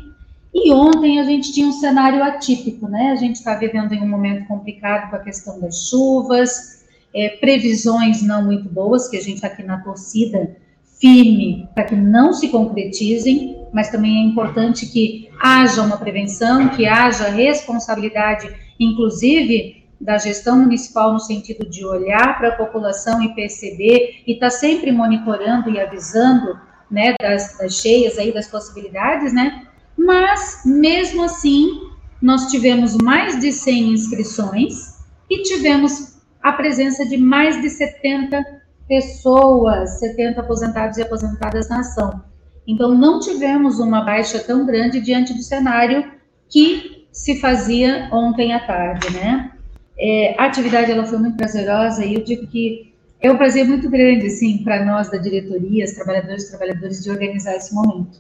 E 0.54 0.72
ontem 0.74 1.20
a 1.20 1.24
gente 1.24 1.54
tinha 1.54 1.68
um 1.68 1.72
cenário 1.72 2.22
atípico, 2.22 2.88
né? 2.88 3.12
A 3.12 3.16
gente 3.16 3.38
está 3.38 3.56
vivendo 3.56 3.94
em 3.94 4.04
um 4.04 4.08
momento 4.08 4.46
complicado 4.48 5.10
com 5.10 5.16
a 5.16 5.20
questão 5.20 5.60
das 5.60 5.88
chuvas, 5.88 6.81
é, 7.14 7.30
previsões 7.30 8.22
não 8.22 8.44
muito 8.44 8.70
boas, 8.70 9.08
que 9.08 9.18
a 9.18 9.22
gente 9.22 9.36
está 9.36 9.48
aqui 9.48 9.64
na 9.64 9.82
torcida 9.82 10.56
firme 11.00 11.68
para 11.74 11.86
que 11.86 11.96
não 11.96 12.32
se 12.32 12.50
concretizem, 12.50 13.58
mas 13.74 13.90
também 13.90 14.18
é 14.18 14.30
importante 14.30 14.86
que 14.86 15.30
haja 15.42 15.82
uma 15.82 15.98
prevenção, 15.98 16.70
que 16.70 16.86
haja 16.86 17.30
responsabilidade, 17.30 18.54
inclusive 18.80 19.82
da 20.00 20.18
gestão 20.18 20.58
municipal 20.58 21.14
no 21.14 21.20
sentido 21.20 21.68
de 21.70 21.86
olhar 21.86 22.38
para 22.38 22.50
a 22.50 22.56
população 22.56 23.22
e 23.24 23.34
perceber 23.36 24.24
e 24.26 24.34
estar 24.34 24.48
tá 24.48 24.52
sempre 24.52 24.92
monitorando 24.92 25.70
e 25.70 25.80
avisando, 25.80 26.60
né, 26.90 27.16
das, 27.22 27.58
das 27.58 27.76
cheias 27.76 28.18
aí, 28.18 28.32
das 28.32 28.48
possibilidades, 28.48 29.34
né, 29.34 29.68
mas 29.98 30.62
mesmo 30.66 31.24
assim 31.24 31.92
nós 32.22 32.48
tivemos 32.48 32.96
mais 32.98 33.40
de 33.40 33.52
100 33.52 33.94
inscrições 33.94 35.00
e 35.30 35.42
tivemos 35.44 36.11
a 36.42 36.52
presença 36.54 37.06
de 37.06 37.18
mais 37.18 37.62
de 37.62 37.70
70 37.70 38.44
pessoas, 38.88 40.00
70 40.00 40.42
aposentados 40.42 40.98
e 40.98 41.02
aposentadas 41.02 41.70
na 41.70 41.80
ação. 41.80 42.22
Então, 42.68 42.96
não 42.96 43.20
tivemos 43.20 43.80
uma 43.80 44.02
baixa 44.02 44.40
tão 44.40 44.66
grande 44.66 45.00
diante 45.00 45.34
do 45.34 45.42
cenário 45.42 46.12
que 46.50 47.08
se 47.12 47.40
fazia 47.40 48.10
ontem 48.12 48.54
à 48.54 48.60
tarde, 48.60 49.12
né? 49.12 49.52
É, 49.98 50.36
a 50.38 50.46
atividade 50.46 50.92
ela 50.92 51.06
foi 51.06 51.18
muito 51.20 51.38
prazerosa 51.38 52.04
e 52.04 52.16
eu 52.16 52.24
digo 52.24 52.48
que 52.48 52.92
é 53.20 53.32
um 53.32 53.38
prazer 53.38 53.68
muito 53.68 53.90
grande, 53.90 54.30
sim, 54.30 54.64
para 54.64 54.84
nós 54.84 55.10
da 55.12 55.18
diretoria, 55.18 55.86
os 55.86 55.92
trabalhadores 55.92 56.46
e 56.46 56.50
trabalhadoras, 56.50 57.04
de 57.04 57.12
organizar 57.12 57.56
esse 57.56 57.74
momento. 57.74 58.20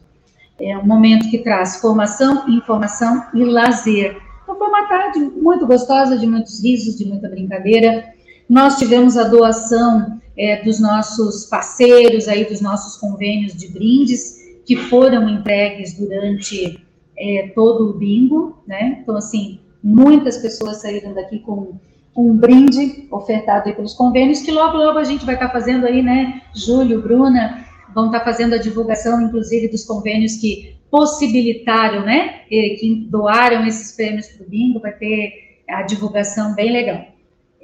É 0.59 0.77
um 0.77 0.85
momento 0.85 1.29
que 1.29 1.39
traz 1.39 1.77
formação, 1.77 2.47
informação 2.47 3.25
e 3.33 3.43
lazer 3.43 4.15
então 4.51 4.57
foi 4.57 4.67
uma 4.67 4.85
tarde 4.87 5.19
muito 5.19 5.65
gostosa, 5.65 6.17
de 6.17 6.27
muitos 6.27 6.61
risos, 6.61 6.97
de 6.97 7.05
muita 7.05 7.29
brincadeira. 7.29 8.13
Nós 8.49 8.77
tivemos 8.77 9.15
a 9.17 9.23
doação 9.23 10.19
é, 10.37 10.61
dos 10.61 10.77
nossos 10.77 11.45
parceiros, 11.45 12.27
aí 12.27 12.43
dos 12.43 12.59
nossos 12.59 12.97
convênios 12.97 13.53
de 13.53 13.69
brindes, 13.69 14.41
que 14.65 14.75
foram 14.75 15.29
entregues 15.29 15.97
durante 15.97 16.85
é, 17.17 17.51
todo 17.55 17.91
o 17.91 17.93
bingo, 17.93 18.61
né? 18.67 18.99
Então, 19.01 19.15
assim, 19.15 19.59
muitas 19.81 20.37
pessoas 20.37 20.81
saíram 20.81 21.13
daqui 21.13 21.39
com 21.39 21.79
um 22.13 22.35
brinde 22.35 23.07
ofertado 23.09 23.73
pelos 23.73 23.93
convênios, 23.93 24.41
que 24.41 24.51
logo, 24.51 24.77
logo 24.77 24.99
a 24.99 25.05
gente 25.05 25.25
vai 25.25 25.35
estar 25.35 25.49
fazendo 25.49 25.85
aí, 25.85 26.03
né? 26.03 26.41
Júlio, 26.53 27.01
Bruna, 27.01 27.65
vão 27.95 28.07
estar 28.07 28.19
fazendo 28.19 28.53
a 28.53 28.57
divulgação, 28.57 29.21
inclusive, 29.21 29.69
dos 29.69 29.85
convênios 29.85 30.35
que 30.35 30.75
possibilitaram, 30.91 32.05
né, 32.05 32.41
que 32.49 33.07
doaram 33.09 33.65
esses 33.65 33.95
prêmios 33.95 34.27
para 34.27 34.45
o 34.45 34.49
bingo, 34.49 34.81
vai 34.81 34.91
ter 34.91 35.63
a 35.69 35.81
divulgação 35.83 36.53
bem 36.53 36.71
legal. 36.71 37.07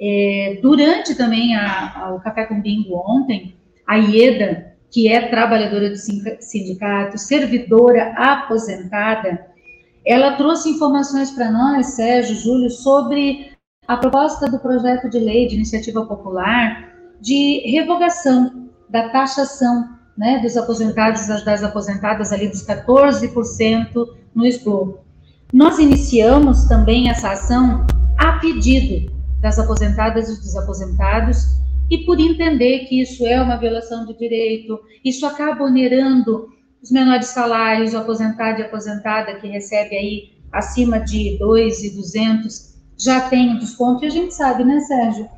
É, 0.00 0.58
durante 0.62 1.14
também 1.14 1.54
a, 1.54 2.04
a, 2.04 2.14
o 2.14 2.20
Café 2.20 2.46
com 2.46 2.60
Bingo 2.60 2.94
ontem, 2.96 3.54
a 3.86 3.96
Ieda, 3.96 4.74
que 4.90 5.08
é 5.08 5.28
trabalhadora 5.28 5.90
do 5.90 5.96
sindicato, 5.96 7.18
servidora 7.18 8.14
aposentada, 8.16 9.46
ela 10.06 10.36
trouxe 10.36 10.70
informações 10.70 11.30
para 11.30 11.50
nós, 11.50 11.88
Sérgio, 11.88 12.34
Júlio, 12.36 12.70
sobre 12.70 13.50
a 13.86 13.96
proposta 13.96 14.48
do 14.48 14.58
projeto 14.58 15.10
de 15.10 15.18
lei 15.18 15.46
de 15.46 15.56
iniciativa 15.56 16.06
popular 16.06 16.94
de 17.20 17.60
revogação 17.66 18.70
da 18.88 19.10
taxação 19.10 19.97
né, 20.18 20.40
dos 20.40 20.56
aposentados, 20.56 21.28
das 21.44 21.62
aposentadas 21.62 22.32
ali 22.32 22.48
dos 22.48 22.66
14% 22.66 24.06
no 24.34 24.44
esgoto. 24.44 24.98
Nós 25.52 25.78
iniciamos 25.78 26.64
também 26.64 27.08
essa 27.08 27.30
ação 27.30 27.86
a 28.18 28.32
pedido 28.32 29.12
das 29.40 29.60
aposentadas 29.60 30.28
e 30.28 30.40
dos 30.40 30.56
aposentados 30.56 31.56
e 31.88 31.98
por 31.98 32.18
entender 32.18 32.80
que 32.80 33.00
isso 33.00 33.24
é 33.26 33.40
uma 33.40 33.56
violação 33.56 34.04
de 34.04 34.18
direito, 34.18 34.78
isso 35.04 35.24
acaba 35.24 35.64
onerando 35.64 36.48
os 36.82 36.90
menores 36.90 37.28
salários, 37.28 37.94
o 37.94 37.98
aposentado 37.98 38.60
e 38.60 38.64
aposentada 38.64 39.36
que 39.36 39.46
recebe 39.46 39.96
aí 39.96 40.32
acima 40.52 40.98
de 40.98 41.38
2,200 41.38 42.76
já 42.98 43.20
tem 43.28 43.56
desconto, 43.58 44.04
e 44.04 44.08
a 44.08 44.10
gente 44.10 44.34
sabe, 44.34 44.64
né, 44.64 44.80
Sérgio, 44.80 45.28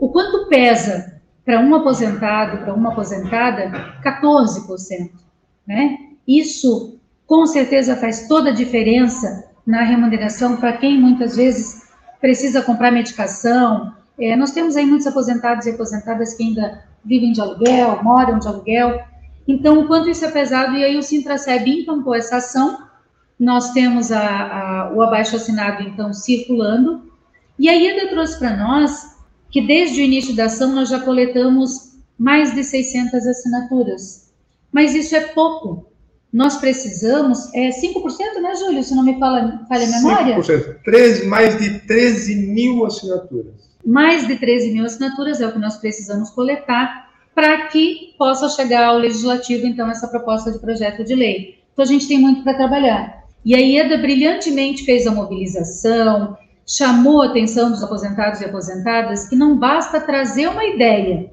o 0.00 0.08
quanto 0.08 0.48
pesa 0.48 1.17
para 1.48 1.60
um 1.60 1.74
aposentado, 1.74 2.58
para 2.58 2.74
uma 2.74 2.92
aposentada, 2.92 3.70
14%. 4.04 5.10
Né? 5.66 5.96
Isso, 6.26 7.00
com 7.26 7.46
certeza, 7.46 7.96
faz 7.96 8.28
toda 8.28 8.50
a 8.50 8.52
diferença 8.52 9.48
na 9.66 9.80
remuneração 9.80 10.58
para 10.58 10.76
quem 10.76 11.00
muitas 11.00 11.36
vezes 11.36 11.88
precisa 12.20 12.60
comprar 12.60 12.90
medicação. 12.90 13.94
É, 14.20 14.36
nós 14.36 14.50
temos 14.50 14.76
aí 14.76 14.84
muitos 14.84 15.06
aposentados 15.06 15.64
e 15.64 15.70
aposentadas 15.70 16.34
que 16.34 16.42
ainda 16.42 16.84
vivem 17.02 17.32
de 17.32 17.40
aluguel, 17.40 17.98
moram 18.02 18.38
de 18.38 18.46
aluguel. 18.46 19.00
Então, 19.46 19.80
o 19.80 19.86
quanto 19.86 20.10
isso 20.10 20.26
é 20.26 20.30
pesado, 20.30 20.76
e 20.76 20.84
aí 20.84 20.98
o 20.98 21.02
Sintraceb 21.02 21.66
encampou 21.66 22.14
essa 22.14 22.36
ação, 22.36 22.82
nós 23.40 23.70
temos 23.70 24.12
a, 24.12 24.20
a, 24.20 24.92
o 24.92 25.00
abaixo-assinado, 25.00 25.82
então, 25.82 26.12
circulando, 26.12 27.10
e 27.58 27.70
aí 27.70 27.86
ele 27.86 28.08
trouxe 28.08 28.38
para 28.38 28.54
nós 28.54 29.16
que 29.50 29.60
desde 29.60 30.00
o 30.00 30.04
início 30.04 30.34
da 30.34 30.44
ação 30.44 30.74
nós 30.74 30.88
já 30.88 31.00
coletamos 31.00 31.98
mais 32.18 32.54
de 32.54 32.64
600 32.64 33.26
assinaturas. 33.26 34.30
Mas 34.72 34.94
isso 34.94 35.14
é 35.16 35.20
pouco. 35.20 35.86
Nós 36.32 36.56
precisamos, 36.56 37.52
é 37.54 37.70
5%, 37.70 38.40
né, 38.42 38.54
Júlio? 38.56 38.82
Se 38.82 38.94
não 38.94 39.02
me 39.02 39.18
fala, 39.18 39.64
falha 39.68 39.86
a 39.86 39.90
memória? 39.90 40.36
5%. 40.38 40.82
13, 40.84 41.26
mais 41.26 41.58
de 41.58 41.78
13 41.80 42.36
mil 42.36 42.84
assinaturas. 42.84 43.54
Mais 43.86 44.26
de 44.26 44.36
13 44.36 44.72
mil 44.72 44.84
assinaturas 44.84 45.40
é 45.40 45.46
o 45.46 45.52
que 45.52 45.58
nós 45.58 45.76
precisamos 45.78 46.28
coletar 46.30 47.08
para 47.34 47.68
que 47.68 48.14
possa 48.18 48.48
chegar 48.50 48.84
ao 48.84 48.98
legislativo, 48.98 49.66
então, 49.66 49.88
essa 49.90 50.08
proposta 50.08 50.50
de 50.50 50.58
projeto 50.58 51.04
de 51.04 51.14
lei. 51.14 51.60
Então, 51.72 51.84
a 51.84 51.88
gente 51.88 52.06
tem 52.06 52.18
muito 52.18 52.42
para 52.42 52.54
trabalhar. 52.54 53.24
E 53.44 53.54
a 53.54 53.60
IEDA 53.60 53.96
brilhantemente 53.96 54.84
fez 54.84 55.06
a 55.06 55.12
mobilização, 55.12 56.36
chamou 56.68 57.22
a 57.22 57.26
atenção 57.26 57.70
dos 57.70 57.82
aposentados 57.82 58.42
e 58.42 58.44
aposentadas 58.44 59.26
que 59.26 59.34
não 59.34 59.58
basta 59.58 59.98
trazer 60.00 60.48
uma 60.48 60.64
ideia, 60.64 61.32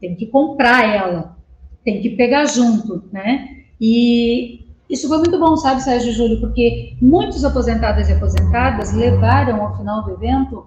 tem 0.00 0.14
que 0.14 0.26
comprar 0.26 0.88
ela, 0.88 1.36
tem 1.84 2.00
que 2.00 2.10
pegar 2.10 2.44
junto, 2.44 3.02
né? 3.12 3.48
E 3.80 4.64
isso 4.88 5.08
foi 5.08 5.18
muito 5.18 5.38
bom, 5.40 5.56
sabe, 5.56 5.82
Sérgio 5.82 6.12
Júlio, 6.12 6.40
porque 6.40 6.94
muitos 7.02 7.44
aposentados 7.44 8.08
e 8.08 8.12
aposentadas 8.12 8.92
levaram 8.92 9.60
ao 9.60 9.76
final 9.76 10.04
do 10.04 10.12
evento 10.12 10.66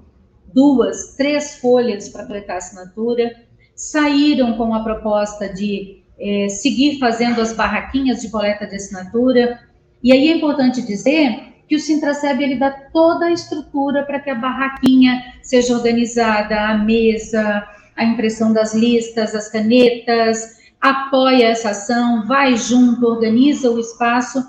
duas, 0.53 1.15
três 1.15 1.55
folhas 1.55 2.09
para 2.09 2.25
coletar 2.25 2.57
assinatura, 2.57 3.33
saíram 3.73 4.57
com 4.57 4.73
a 4.73 4.83
proposta 4.83 5.47
de 5.47 6.03
é, 6.19 6.49
seguir 6.49 6.99
fazendo 6.99 7.39
as 7.39 7.53
barraquinhas 7.53 8.21
de 8.21 8.29
coleta 8.29 8.67
de 8.67 8.75
assinatura. 8.75 9.61
E 10.03 10.11
aí 10.11 10.27
é 10.27 10.35
importante 10.35 10.81
dizer 10.81 11.48
que 11.69 11.75
o 11.75 11.79
Sintraceb 11.79 12.41
ele 12.43 12.55
dá 12.55 12.71
toda 12.91 13.27
a 13.27 13.31
estrutura 13.31 14.01
para 14.03 14.19
que 14.19 14.31
a 14.31 14.35
barraquinha 14.35 15.21
seja 15.43 15.75
organizada, 15.75 16.59
a 16.59 16.77
mesa, 16.79 17.63
a 17.95 18.03
impressão 18.03 18.51
das 18.51 18.73
listas, 18.73 19.35
as 19.35 19.49
canetas, 19.49 20.57
apoia 20.81 21.45
essa 21.45 21.69
ação, 21.69 22.25
vai 22.25 22.57
junto, 22.57 23.05
organiza 23.05 23.69
o 23.69 23.79
espaço 23.79 24.43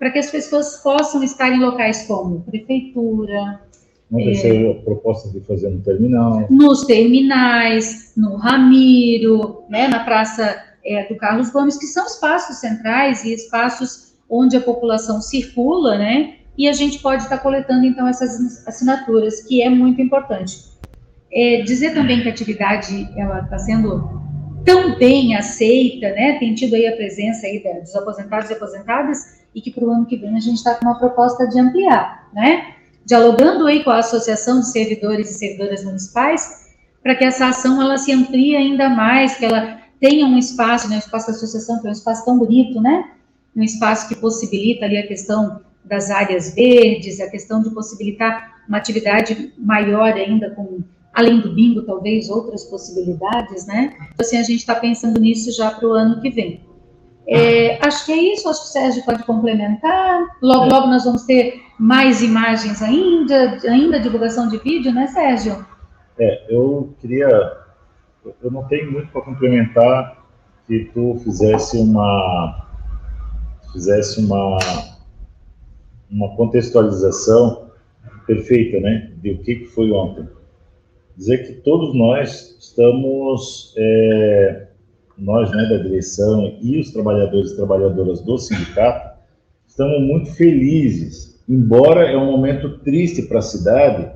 para 0.00 0.10
que 0.10 0.18
as 0.18 0.28
pessoas 0.32 0.78
possam 0.82 1.22
estar 1.22 1.52
em 1.52 1.60
locais 1.60 2.08
como 2.08 2.40
prefeitura. 2.40 3.60
Não 4.10 4.18
é, 4.18 4.70
a 4.70 4.74
proposta 4.82 5.28
de 5.28 5.40
fazer 5.46 5.70
no 5.70 5.80
terminal. 5.80 6.44
Nos 6.50 6.84
terminais, 6.84 8.12
no 8.16 8.34
Ramiro, 8.34 9.62
né, 9.68 9.86
na 9.86 10.02
Praça 10.02 10.60
é, 10.84 11.04
do 11.04 11.14
Carlos 11.16 11.50
Gomes, 11.50 11.78
que 11.78 11.86
são 11.86 12.04
espaços 12.04 12.56
centrais 12.56 13.24
e 13.24 13.32
espaços 13.32 14.12
onde 14.28 14.56
a 14.56 14.60
população 14.60 15.20
circula, 15.20 15.96
né? 15.96 16.38
E 16.56 16.68
a 16.68 16.72
gente 16.72 17.00
pode 17.00 17.24
estar 17.24 17.38
coletando, 17.38 17.84
então, 17.84 18.06
essas 18.06 18.66
assinaturas, 18.66 19.42
que 19.42 19.62
é 19.62 19.68
muito 19.68 20.00
importante. 20.00 20.72
É, 21.32 21.62
dizer 21.62 21.94
também 21.94 22.22
que 22.22 22.28
a 22.28 22.30
atividade, 22.30 23.08
ela 23.16 23.40
está 23.40 23.58
sendo 23.58 24.22
tão 24.64 24.96
bem 24.96 25.36
aceita, 25.36 26.10
né? 26.10 26.38
Tem 26.38 26.54
tido 26.54 26.74
aí 26.74 26.86
a 26.86 26.96
presença 26.96 27.46
aí 27.46 27.62
dos 27.80 27.94
aposentados 27.94 28.50
e 28.50 28.54
aposentadas, 28.54 29.44
e 29.54 29.60
que 29.60 29.70
para 29.70 29.84
o 29.84 29.90
ano 29.90 30.06
que 30.06 30.16
vem 30.16 30.36
a 30.36 30.40
gente 30.40 30.56
está 30.56 30.74
com 30.74 30.86
uma 30.86 30.98
proposta 30.98 31.46
de 31.46 31.58
ampliar, 31.58 32.28
né? 32.32 32.74
Dialogando 33.04 33.66
aí 33.66 33.84
com 33.84 33.90
a 33.90 33.98
Associação 33.98 34.60
de 34.60 34.70
Servidores 34.70 35.30
e 35.30 35.34
Servidoras 35.34 35.84
Municipais, 35.84 36.72
para 37.02 37.14
que 37.14 37.24
essa 37.24 37.48
ação 37.48 37.82
ela 37.82 37.98
se 37.98 38.12
amplie 38.12 38.56
ainda 38.56 38.88
mais, 38.88 39.36
que 39.36 39.44
ela 39.44 39.80
tenha 40.00 40.26
um 40.26 40.38
espaço, 40.38 40.88
né? 40.88 40.96
O 40.96 40.98
espaço 41.00 41.26
da 41.26 41.32
associação, 41.32 41.80
que 41.80 41.86
é 41.86 41.90
um 41.90 41.92
espaço 41.92 42.24
tão 42.24 42.38
bonito, 42.38 42.80
né? 42.80 43.10
Um 43.54 43.62
espaço 43.62 44.08
que 44.08 44.14
possibilita 44.14 44.86
ali 44.86 44.96
a 44.96 45.06
questão 45.06 45.60
das 45.84 46.10
áreas 46.10 46.54
verdes, 46.54 47.20
a 47.20 47.30
questão 47.30 47.62
de 47.62 47.70
possibilitar 47.70 48.54
uma 48.68 48.78
atividade 48.78 49.52
maior 49.58 50.12
ainda 50.14 50.50
com 50.50 50.82
além 51.12 51.40
do 51.40 51.54
bingo, 51.54 51.82
talvez 51.82 52.28
outras 52.28 52.64
possibilidades, 52.64 53.66
né? 53.66 53.94
Então, 53.96 54.26
assim, 54.26 54.36
a 54.36 54.42
gente 54.42 54.58
está 54.58 54.74
pensando 54.74 55.20
nisso 55.20 55.52
já 55.56 55.70
para 55.70 55.88
o 55.88 55.92
ano 55.92 56.20
que 56.20 56.28
vem. 56.28 56.60
É, 57.26 57.78
acho 57.86 58.04
que 58.04 58.12
é 58.12 58.16
isso, 58.16 58.48
acho 58.48 58.62
que 58.62 58.66
o 58.66 58.72
Sérgio 58.72 59.04
pode 59.04 59.22
complementar. 59.24 60.36
Logo, 60.42 60.66
logo 60.66 60.88
nós 60.88 61.04
vamos 61.04 61.22
ter 61.24 61.62
mais 61.78 62.22
imagens 62.22 62.82
ainda, 62.82 63.58
ainda 63.64 64.00
divulgação 64.00 64.48
de 64.48 64.58
vídeo, 64.58 64.92
né, 64.92 65.06
Sérgio? 65.06 65.64
É, 66.18 66.44
eu 66.48 66.94
queria, 67.00 67.28
eu 68.42 68.50
não 68.50 68.64
tenho 68.64 68.92
muito 68.92 69.10
para 69.10 69.22
complementar 69.22 70.24
que 70.66 70.90
tu 70.92 71.18
fizesse 71.24 71.76
uma, 71.78 72.68
fizesse 73.72 74.20
uma, 74.20 74.58
uma 76.10 76.34
contextualização 76.36 77.64
perfeita, 78.26 78.80
né, 78.80 79.12
de 79.22 79.32
o 79.32 79.38
que 79.38 79.64
foi 79.66 79.90
ontem. 79.90 80.26
Dizer 81.16 81.46
que 81.46 81.52
todos 81.62 81.94
nós 81.94 82.56
estamos, 82.60 83.74
é, 83.76 84.66
nós 85.16 85.50
né, 85.50 85.68
da 85.68 85.76
direção 85.78 86.56
e 86.60 86.80
os 86.80 86.92
trabalhadores 86.92 87.52
e 87.52 87.56
trabalhadoras 87.56 88.20
do 88.20 88.36
sindicato, 88.38 89.18
estamos 89.66 90.00
muito 90.00 90.32
felizes, 90.32 91.40
embora 91.48 92.10
é 92.10 92.16
um 92.16 92.32
momento 92.32 92.78
triste 92.78 93.22
para 93.22 93.38
a 93.38 93.42
cidade, 93.42 94.10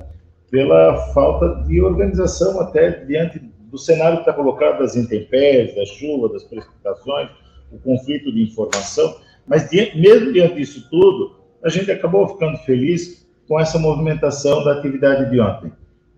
pela 0.51 0.97
falta 1.13 1.63
de 1.67 1.79
organização 1.79 2.59
até 2.59 3.05
diante 3.05 3.39
do 3.39 3.77
cenário 3.77 4.17
que 4.17 4.21
está 4.23 4.33
colocado 4.33 4.79
das 4.79 4.95
intempéries, 4.95 5.75
da 5.75 5.85
chuva, 5.85 6.29
das 6.29 6.43
precipitações, 6.43 7.29
o 7.71 7.77
conflito 7.77 8.31
de 8.31 8.43
informação, 8.43 9.15
mas 9.45 9.69
mesmo 9.71 10.33
diante 10.33 10.55
disso 10.55 10.87
tudo, 10.89 11.38
a 11.63 11.69
gente 11.69 11.91
acabou 11.91 12.27
ficando 12.27 12.57
feliz 12.59 13.27
com 13.47 13.59
essa 13.59 13.79
movimentação 13.79 14.63
da 14.63 14.73
atividade 14.73 15.29
de 15.29 15.39
ontem. 15.39 15.71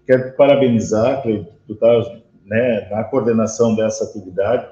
Quero 0.05 0.35
parabenizar, 0.35 1.21
tu 1.23 1.73
estás 1.73 2.05
né, 2.45 2.89
na 2.89 3.03
coordenação 3.03 3.75
dessa 3.75 4.03
atividade, 4.03 4.67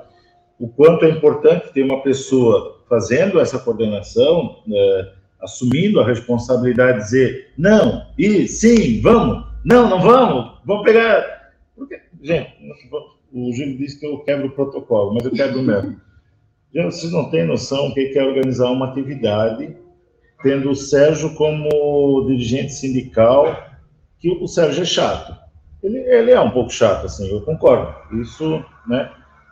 o 0.60 0.68
quanto 0.68 1.06
é 1.06 1.10
importante 1.10 1.72
ter 1.72 1.84
uma 1.84 2.02
pessoa 2.02 2.84
fazendo 2.90 3.40
essa 3.40 3.58
coordenação, 3.58 4.58
é, 4.70 5.12
assumindo 5.42 6.02
a 6.02 6.06
responsabilidade 6.06 6.98
de 6.98 7.04
dizer 7.06 7.48
não, 7.58 8.06
e 8.18 8.48
sim, 8.48 9.00
vamos, 9.02 9.46
não, 9.64 9.90
não 9.90 10.02
vamos, 10.02 10.60
vamos 10.66 10.84
pegar. 10.84 11.54
Porque, 11.78 12.02
gente, 12.22 12.54
o 13.32 13.54
Júlio 13.54 13.78
disse 13.78 14.00
que 14.00 14.06
eu 14.06 14.20
quebro 14.20 14.48
o 14.48 14.52
protocolo, 14.52 15.14
mas 15.14 15.24
eu 15.24 15.32
quebro 15.32 15.62
mesmo. 15.62 16.02
Vocês 16.74 17.12
não 17.12 17.30
têm 17.30 17.46
noção 17.46 17.88
o 17.88 17.94
que 17.94 18.12
é 18.18 18.24
organizar 18.24 18.70
uma 18.70 18.90
atividade, 18.90 19.76
tendo 20.42 20.72
o 20.72 20.76
Sérgio 20.76 21.34
como 21.36 22.26
dirigente 22.28 22.74
sindical, 22.74 23.68
que 24.20 24.30
o 24.30 24.48
Sérgio 24.48 24.84
é 24.84 24.86
chato. 24.86 25.36
Ele, 25.84 25.98
ele 25.98 26.32
é 26.32 26.40
um 26.40 26.52
pouco 26.52 26.72
chato, 26.72 27.06
assim, 27.06 27.30
eu 27.30 27.42
concordo. 27.42 27.94
Isso, 28.22 28.64
né? 28.88 29.12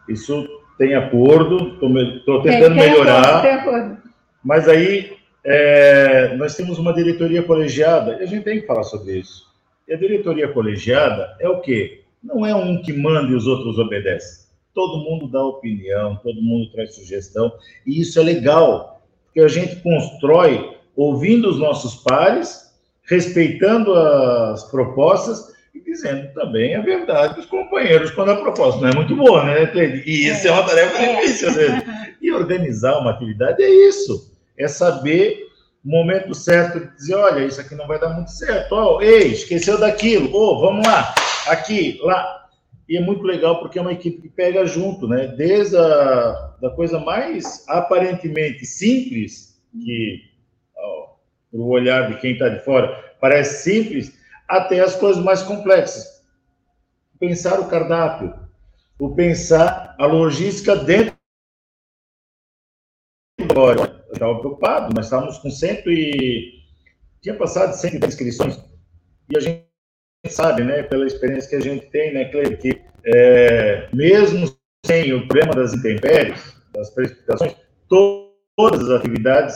Isso 0.09 0.47
tem 0.77 0.95
acordo, 0.95 1.73
estou 1.73 2.41
tentando 2.41 2.75
tem, 2.75 2.83
tem 2.83 2.91
melhorar. 2.91 3.45
Acordo, 3.45 3.69
acordo. 3.69 3.97
Mas 4.43 4.67
aí 4.67 5.17
é, 5.43 6.35
nós 6.35 6.55
temos 6.55 6.77
uma 6.77 6.93
diretoria 6.93 7.43
colegiada, 7.43 8.17
e 8.19 8.23
a 8.23 8.25
gente 8.25 8.43
tem 8.43 8.61
que 8.61 8.67
falar 8.67 8.83
sobre 8.83 9.17
isso. 9.17 9.47
E 9.87 9.93
a 9.93 9.97
diretoria 9.97 10.49
colegiada 10.49 11.35
é 11.39 11.47
o 11.47 11.61
quê? 11.61 12.03
Não 12.21 12.45
é 12.45 12.53
um 12.53 12.81
que 12.81 12.91
manda 12.93 13.31
e 13.31 13.35
os 13.35 13.47
outros 13.47 13.79
obedecem. 13.79 14.45
Todo 14.73 15.03
mundo 15.03 15.27
dá 15.27 15.43
opinião, 15.43 16.17
todo 16.17 16.41
mundo 16.41 16.69
traz 16.71 16.95
sugestão, 16.95 17.51
e 17.85 18.01
isso 18.01 18.19
é 18.19 18.23
legal, 18.23 19.01
porque 19.25 19.39
a 19.39 19.47
gente 19.47 19.77
constrói 19.77 20.76
ouvindo 20.97 21.47
os 21.47 21.59
nossos 21.59 22.01
pares 22.01 22.71
respeitando 23.03 23.93
as 23.93 24.69
propostas 24.69 25.55
e 25.73 25.79
dizendo 25.79 26.33
também 26.33 26.75
a 26.75 26.81
verdade 26.81 27.35
dos 27.35 27.45
companheiros 27.45 28.09
quando 28.11 28.31
a 28.31 28.35
proposta 28.35 28.81
não 28.81 28.89
é 28.89 28.95
muito 28.95 29.15
boa, 29.15 29.45
né, 29.45 29.71
E 30.05 30.27
isso 30.27 30.47
é 30.47 30.51
uma 30.51 30.63
tarefa 30.63 30.97
é. 30.97 31.21
difícil, 31.21 31.49
às 31.49 31.55
vezes. 31.55 31.83
E 32.19 32.31
organizar 32.31 32.97
uma 32.97 33.11
atividade 33.11 33.63
é 33.63 33.69
isso, 33.69 34.35
é 34.57 34.67
saber 34.67 35.47
o 35.85 35.89
momento 35.89 36.33
certo 36.33 36.79
de 36.79 36.93
dizer, 36.95 37.15
olha, 37.15 37.45
isso 37.45 37.61
aqui 37.61 37.75
não 37.75 37.87
vai 37.87 37.99
dar 37.99 38.09
muito 38.09 38.31
certo, 38.31 38.73
oh, 38.73 39.01
ei, 39.01 39.27
esqueceu 39.27 39.79
daquilo, 39.79 40.29
oh, 40.33 40.59
vamos 40.59 40.85
lá, 40.85 41.13
aqui, 41.47 41.99
lá. 42.01 42.47
E 42.89 42.97
é 42.97 43.01
muito 43.01 43.21
legal 43.23 43.59
porque 43.59 43.77
é 43.77 43.81
uma 43.81 43.93
equipe 43.93 44.23
que 44.23 44.29
pega 44.29 44.65
junto, 44.65 45.07
né? 45.07 45.27
Desde 45.37 45.77
a 45.77 46.55
da 46.59 46.69
coisa 46.71 46.99
mais 46.99 47.63
aparentemente 47.69 48.65
simples, 48.65 49.57
que 49.71 50.21
para 51.51 51.59
o 51.59 51.67
olhar 51.67 52.09
de 52.09 52.19
quem 52.19 52.33
está 52.33 52.49
de 52.49 52.63
fora, 52.63 53.15
parece 53.19 53.63
simples, 53.63 54.17
até 54.47 54.79
as 54.79 54.95
coisas 54.95 55.23
mais 55.23 55.41
complexas. 55.43 56.23
Pensar 57.19 57.59
o 57.59 57.67
cardápio, 57.67 58.33
o 58.99 59.13
pensar 59.15 59.95
a 59.97 60.05
logística 60.05 60.75
dentro 60.75 61.15
agora. 63.49 64.05
Eu 64.07 64.13
estava 64.13 64.39
preocupado, 64.39 64.93
nós 64.95 65.05
estávamos 65.05 65.37
com 65.39 65.49
cento 65.49 65.89
e... 65.89 66.57
Tinha 67.21 67.35
passado 67.35 67.71
de 67.71 67.79
100 67.79 68.05
inscrições. 68.05 68.63
E 69.29 69.35
a 69.35 69.39
gente 69.39 69.65
sabe, 70.29 70.63
né, 70.63 70.83
pela 70.83 71.05
experiência 71.05 71.49
que 71.49 71.55
a 71.55 71.59
gente 71.59 71.87
tem, 71.87 72.13
né, 72.13 72.25
Cleber, 72.25 72.59
que 72.59 72.81
é, 73.05 73.89
mesmo 73.93 74.55
sem 74.85 75.13
o 75.13 75.27
problema 75.27 75.53
das 75.53 75.73
intempéries, 75.73 76.55
das 76.73 76.89
precipitações, 76.91 77.55
todas 77.87 78.83
as 78.83 78.89
atividades 78.89 79.55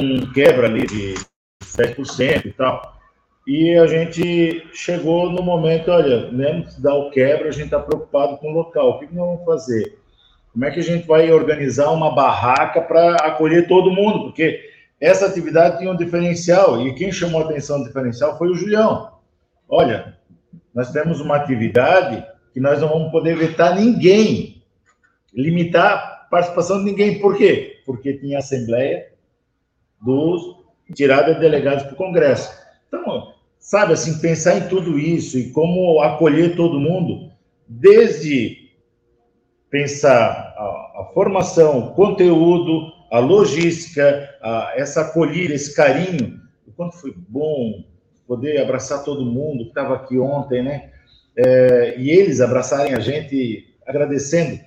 um 0.00 0.32
quebra 0.32 0.66
ali 0.66 0.86
de 0.86 1.14
7% 1.62 2.46
e 2.46 2.52
tal. 2.52 2.94
E 3.46 3.74
a 3.76 3.86
gente 3.86 4.66
chegou 4.72 5.30
no 5.30 5.42
momento, 5.42 5.90
olha, 5.90 6.30
né, 6.30 6.64
se 6.68 6.82
dá 6.82 6.94
o 6.94 7.10
quebra, 7.10 7.48
a 7.48 7.52
gente 7.52 7.66
está 7.66 7.78
preocupado 7.78 8.38
com 8.38 8.50
o 8.50 8.54
local. 8.54 8.90
O 8.90 8.98
que 8.98 9.14
nós 9.14 9.26
vamos 9.26 9.44
fazer? 9.44 9.98
Como 10.52 10.64
é 10.64 10.70
que 10.70 10.80
a 10.80 10.84
gente 10.84 11.06
vai 11.06 11.30
organizar 11.30 11.90
uma 11.90 12.14
barraca 12.14 12.80
para 12.80 13.16
acolher 13.16 13.68
todo 13.68 13.90
mundo? 13.90 14.24
Porque 14.24 14.70
essa 15.00 15.26
atividade 15.26 15.78
tinha 15.78 15.90
um 15.90 15.96
diferencial, 15.96 16.80
e 16.80 16.94
quem 16.94 17.12
chamou 17.12 17.42
a 17.42 17.44
atenção 17.44 17.80
do 17.80 17.86
diferencial 17.86 18.38
foi 18.38 18.48
o 18.48 18.54
Julião. 18.54 19.12
Olha, 19.68 20.16
nós 20.74 20.90
temos 20.90 21.20
uma 21.20 21.36
atividade 21.36 22.24
que 22.52 22.60
nós 22.60 22.80
não 22.80 22.88
vamos 22.88 23.10
poder 23.10 23.36
vetar 23.36 23.74
ninguém, 23.74 24.62
limitar 25.34 25.92
a 25.92 26.28
participação 26.30 26.78
de 26.78 26.84
ninguém. 26.84 27.20
Por 27.20 27.36
quê? 27.36 27.82
Porque 27.84 28.14
tinha 28.14 28.38
assembleia, 28.38 29.08
dos 30.00 30.64
tirada 30.94 31.34
de 31.34 31.40
delegados 31.40 31.84
para 31.84 31.94
o 31.94 31.96
Congresso. 31.96 32.50
Então, 32.88 33.32
sabe 33.58 33.94
assim, 33.94 34.20
pensar 34.20 34.58
em 34.58 34.68
tudo 34.68 34.98
isso 34.98 35.38
e 35.38 35.50
como 35.50 36.00
acolher 36.00 36.56
todo 36.56 36.80
mundo, 36.80 37.30
desde 37.66 38.70
pensar 39.70 40.54
a, 40.56 41.00
a 41.00 41.10
formação, 41.14 41.78
o 41.78 41.94
conteúdo, 41.94 42.92
a 43.10 43.18
logística, 43.18 44.36
a, 44.42 44.72
essa 44.76 45.00
acolhida, 45.00 45.54
esse 45.54 45.74
carinho, 45.74 46.40
o 46.66 46.72
quanto 46.72 46.96
foi 46.96 47.14
bom 47.16 47.84
poder 48.26 48.60
abraçar 48.60 49.04
todo 49.04 49.24
mundo 49.24 49.64
que 49.64 49.70
estava 49.70 49.94
aqui 49.94 50.18
ontem, 50.18 50.62
né? 50.62 50.90
É, 51.36 51.98
e 51.98 52.10
eles 52.10 52.40
abraçarem 52.40 52.94
a 52.94 53.00
gente 53.00 53.74
agradecendo. 53.86 54.60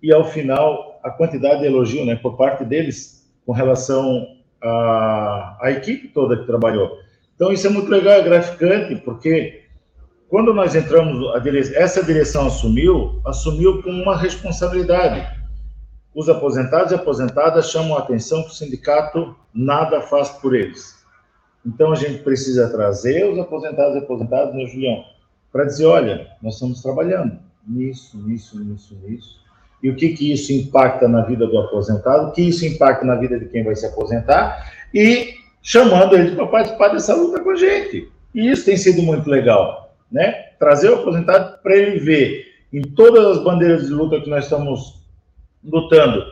e 0.00 0.12
ao 0.12 0.24
final 0.24 1.00
a 1.02 1.10
quantidade 1.10 1.60
de 1.60 1.66
elogio, 1.66 2.04
né, 2.04 2.14
por 2.16 2.36
parte 2.36 2.64
deles 2.64 3.28
com 3.44 3.52
relação 3.52 4.37
à, 4.62 5.56
à 5.60 5.70
equipe 5.70 6.08
toda 6.08 6.36
que 6.36 6.46
trabalhou. 6.46 6.98
Então 7.34 7.52
isso 7.52 7.66
é 7.66 7.70
muito 7.70 7.90
legal, 7.90 8.14
é 8.14 8.22
graficante, 8.22 8.96
porque 8.96 9.62
quando 10.28 10.52
nós 10.52 10.74
entramos, 10.74 11.42
dire... 11.42 11.74
essa 11.74 12.02
direção 12.02 12.48
assumiu, 12.48 13.20
assumiu 13.24 13.82
com 13.82 13.90
uma 13.90 14.16
responsabilidade. 14.16 15.38
Os 16.14 16.28
aposentados 16.28 16.92
e 16.92 16.94
aposentadas 16.94 17.70
chamam 17.70 17.96
a 17.96 18.00
atenção 18.00 18.42
que 18.42 18.50
o 18.50 18.54
sindicato 18.54 19.36
nada 19.54 20.00
faz 20.02 20.28
por 20.30 20.54
eles. 20.54 20.98
Então 21.64 21.92
a 21.92 21.94
gente 21.94 22.22
precisa 22.22 22.68
trazer 22.68 23.30
os 23.30 23.38
aposentados 23.38 23.94
e 23.94 23.98
aposentadas, 23.98 24.54
né, 24.54 24.66
Julião, 24.66 25.04
para 25.52 25.64
dizer, 25.64 25.86
olha, 25.86 26.28
nós 26.42 26.54
estamos 26.54 26.82
trabalhando 26.82 27.38
nisso, 27.66 28.18
nisso, 28.18 28.58
nisso, 28.58 28.98
nisso. 29.02 29.40
E 29.82 29.90
o 29.90 29.96
que 29.96 30.10
que 30.10 30.32
isso 30.32 30.52
impacta 30.52 31.06
na 31.06 31.22
vida 31.22 31.46
do 31.46 31.58
aposentado, 31.58 32.28
o 32.28 32.32
que 32.32 32.42
isso 32.42 32.66
impacta 32.66 33.04
na 33.04 33.14
vida 33.14 33.38
de 33.38 33.46
quem 33.46 33.64
vai 33.64 33.76
se 33.76 33.86
aposentar 33.86 34.72
e 34.92 35.34
chamando 35.62 36.16
eles 36.16 36.34
para 36.34 36.46
participar 36.46 36.88
dessa 36.88 37.14
luta 37.14 37.40
com 37.40 37.50
a 37.50 37.56
gente. 37.56 38.10
E 38.34 38.50
isso 38.50 38.64
tem 38.64 38.76
sido 38.76 39.02
muito 39.02 39.28
legal, 39.28 39.94
né? 40.10 40.32
Trazer 40.58 40.90
o 40.90 40.94
aposentado 40.94 41.58
para 41.62 41.76
ele 41.76 41.98
ver 41.98 42.46
em 42.72 42.82
todas 42.82 43.38
as 43.38 43.44
bandeiras 43.44 43.86
de 43.86 43.92
luta 43.92 44.20
que 44.20 44.28
nós 44.28 44.44
estamos 44.44 45.00
lutando 45.64 46.22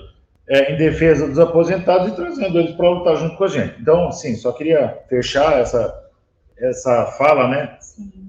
é, 0.48 0.72
em 0.72 0.76
defesa 0.76 1.26
dos 1.26 1.38
aposentados 1.38 2.08
e 2.08 2.16
trazendo 2.16 2.58
eles 2.58 2.74
para 2.74 2.90
lutar 2.90 3.16
junto 3.16 3.36
com 3.36 3.44
a 3.44 3.48
gente. 3.48 3.74
Então, 3.80 4.08
assim, 4.08 4.34
só 4.34 4.52
queria 4.52 4.98
fechar 5.08 5.60
essa 5.60 6.06
essa 6.58 7.06
fala, 7.18 7.48
né? 7.48 7.76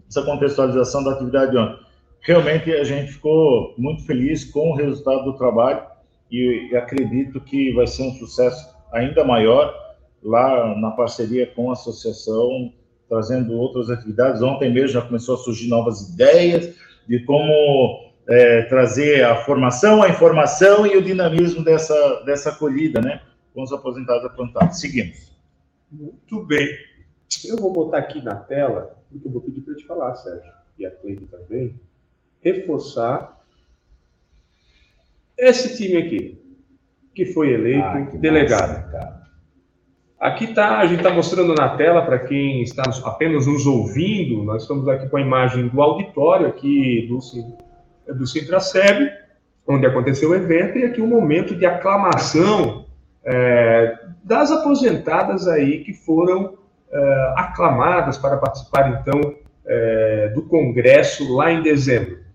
Essa 0.08 0.22
contextualização 0.24 1.04
da 1.04 1.12
atividade 1.12 1.52
de 1.52 1.58
ontem. 1.58 1.87
Realmente 2.28 2.70
a 2.74 2.84
gente 2.84 3.14
ficou 3.14 3.74
muito 3.78 4.06
feliz 4.06 4.44
com 4.44 4.72
o 4.72 4.76
resultado 4.76 5.24
do 5.24 5.38
trabalho 5.38 5.82
e, 6.30 6.76
acredito 6.76 7.40
que 7.40 7.72
vai 7.72 7.88
ser 7.88 8.04
um 8.04 8.14
sucesso 8.16 8.76
ainda 8.92 9.24
maior 9.24 9.74
lá 10.22 10.76
na 10.76 10.92
parceria 10.92 11.48
com 11.48 11.70
a 11.70 11.74
associação, 11.74 12.74
trazendo 13.08 13.54
outras 13.54 13.90
atividades. 13.90 14.42
Ontem 14.42 14.74
mesmo 14.74 14.90
já 14.90 15.02
começou 15.02 15.36
a 15.36 15.38
surgir 15.38 15.70
novas 15.70 16.10
ideias 16.10 16.76
de 17.08 17.24
como 17.24 18.12
é, 18.28 18.64
trazer 18.64 19.24
a 19.24 19.38
formação, 19.46 20.04
a 20.04 20.10
informação 20.10 20.86
e 20.86 20.98
o 20.98 21.02
dinamismo 21.02 21.64
dessa, 21.64 22.24
dessa 22.26 22.50
acolhida, 22.50 23.00
né? 23.00 23.22
Com 23.54 23.64
os 23.64 23.72
aposentados 23.72 24.26
apontados. 24.26 24.82
Seguimos. 24.82 25.32
Muito 25.90 26.44
bem. 26.44 26.68
Eu 27.46 27.56
vou 27.56 27.72
botar 27.72 28.00
aqui 28.00 28.22
na 28.22 28.36
tela, 28.36 28.98
porque 29.10 29.26
eu 29.26 29.32
vou 29.32 29.40
pedir 29.40 29.62
para 29.62 29.76
te 29.76 29.86
falar, 29.86 30.14
Sérgio, 30.16 30.52
e 30.78 30.86
a 30.86 30.92
Cleide 30.92 31.26
também, 31.28 31.74
reforçar 32.42 33.38
esse 35.38 35.78
time 35.78 35.98
aqui, 35.98 36.42
que 37.14 37.26
foi 37.26 37.54
eleito 37.54 37.86
ah, 37.86 38.06
que 38.06 38.18
delegado. 38.18 38.92
Massa, 38.92 39.28
Aqui 40.20 40.48
tá, 40.48 40.80
a 40.80 40.86
gente 40.88 40.98
está 40.98 41.14
mostrando 41.14 41.54
na 41.54 41.70
tela 41.78 42.02
para 42.02 42.18
quem 42.18 42.64
está 42.64 42.82
apenas 43.06 43.46
nos 43.46 43.68
ouvindo. 43.68 44.44
Nós 44.44 44.64
estamos 44.64 44.88
aqui 44.88 45.08
com 45.08 45.18
a 45.18 45.22
imagem 45.22 45.68
do 45.68 45.80
auditório 45.80 46.48
aqui 46.48 47.08
do, 47.08 47.20
do 48.16 48.26
Sintraceb, 48.26 49.12
onde 49.68 49.86
aconteceu 49.86 50.32
o 50.32 50.36
evento, 50.36 50.80
e 50.80 50.86
aqui 50.86 51.02
um 51.02 51.08
momento 51.08 51.56
de 51.56 51.68
aclamação 51.68 52.86
é, 53.24 53.96
das 54.24 54.52
aposentadas 54.52 55.48
aí 55.48 55.84
que 55.84 55.94
foram 55.94 56.58
é, 56.92 57.34
aclamadas 57.38 58.18
para 58.18 58.38
participar 58.38 59.00
então 59.00 59.36
é, 59.68 60.30
do 60.30 60.42
congresso 60.42 61.32
lá 61.36 61.52
em 61.52 61.62
dezembro. 61.62 62.27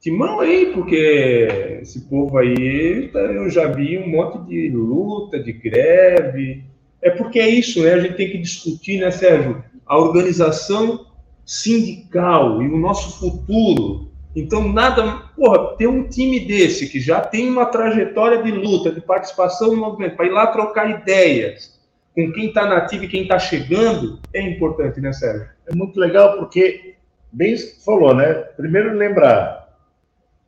Timão 0.00 0.40
aí, 0.40 0.72
porque 0.72 1.78
esse 1.82 2.08
povo 2.08 2.38
aí, 2.38 3.10
eu 3.12 3.50
já 3.50 3.66
vi 3.66 3.98
um 3.98 4.08
monte 4.08 4.48
de 4.48 4.70
luta, 4.70 5.38
de 5.38 5.52
greve, 5.52 6.64
é 7.02 7.10
porque 7.10 7.38
é 7.38 7.48
isso, 7.48 7.82
né? 7.82 7.92
A 7.92 8.00
gente 8.00 8.14
tem 8.14 8.30
que 8.30 8.38
discutir, 8.38 8.98
né, 8.98 9.10
Sérgio? 9.10 9.62
A 9.86 9.98
organização 9.98 11.06
sindical 11.44 12.62
e 12.62 12.68
o 12.68 12.78
nosso 12.78 13.18
futuro. 13.18 14.10
Então, 14.34 14.72
nada. 14.72 15.24
Porra, 15.36 15.76
ter 15.76 15.86
um 15.86 16.08
time 16.08 16.40
desse 16.40 16.88
que 16.88 17.00
já 17.00 17.20
tem 17.20 17.48
uma 17.48 17.66
trajetória 17.66 18.42
de 18.42 18.52
luta, 18.52 18.90
de 18.90 19.00
participação 19.00 19.68
no 19.68 19.76
movimento, 19.76 20.16
para 20.16 20.26
ir 20.26 20.30
lá 20.30 20.46
trocar 20.46 20.88
ideias 20.88 21.78
com 22.14 22.32
quem 22.32 22.46
está 22.48 22.66
nativo 22.66 23.04
e 23.04 23.08
quem 23.08 23.22
está 23.22 23.38
chegando, 23.38 24.18
é 24.32 24.40
importante, 24.40 25.00
né, 25.00 25.12
Sérgio? 25.12 25.48
É 25.66 25.74
muito 25.74 25.98
legal 25.98 26.38
porque, 26.38 26.94
bem 27.32 27.56
falou, 27.84 28.14
né? 28.14 28.32
Primeiro, 28.56 28.96
lembrar. 28.96 29.69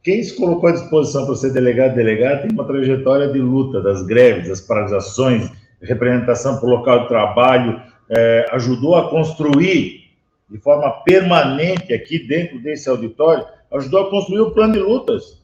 Quem 0.02 0.22
se 0.22 0.34
colocou 0.34 0.68
à 0.68 0.72
disposição 0.72 1.26
para 1.26 1.36
ser 1.36 1.52
delegado 1.52 1.94
delegado 1.94 2.42
tem 2.42 2.50
uma 2.50 2.66
trajetória 2.66 3.28
de 3.28 3.38
luta, 3.38 3.80
das 3.80 4.04
greves, 4.04 4.48
das 4.48 4.60
paralisações, 4.60 5.48
representação 5.80 6.58
para 6.58 6.66
o 6.66 6.70
local 6.70 7.02
de 7.02 7.08
trabalho, 7.08 7.80
é, 8.10 8.46
ajudou 8.52 8.96
a 8.96 9.08
construir 9.08 10.02
de 10.50 10.58
forma 10.58 10.90
permanente 11.04 11.94
aqui 11.94 12.18
dentro 12.18 12.60
desse 12.60 12.88
auditório, 12.88 13.46
ajudou 13.72 14.06
a 14.06 14.10
construir 14.10 14.40
o 14.40 14.50
plano 14.50 14.74
de 14.74 14.80
lutas, 14.80 15.40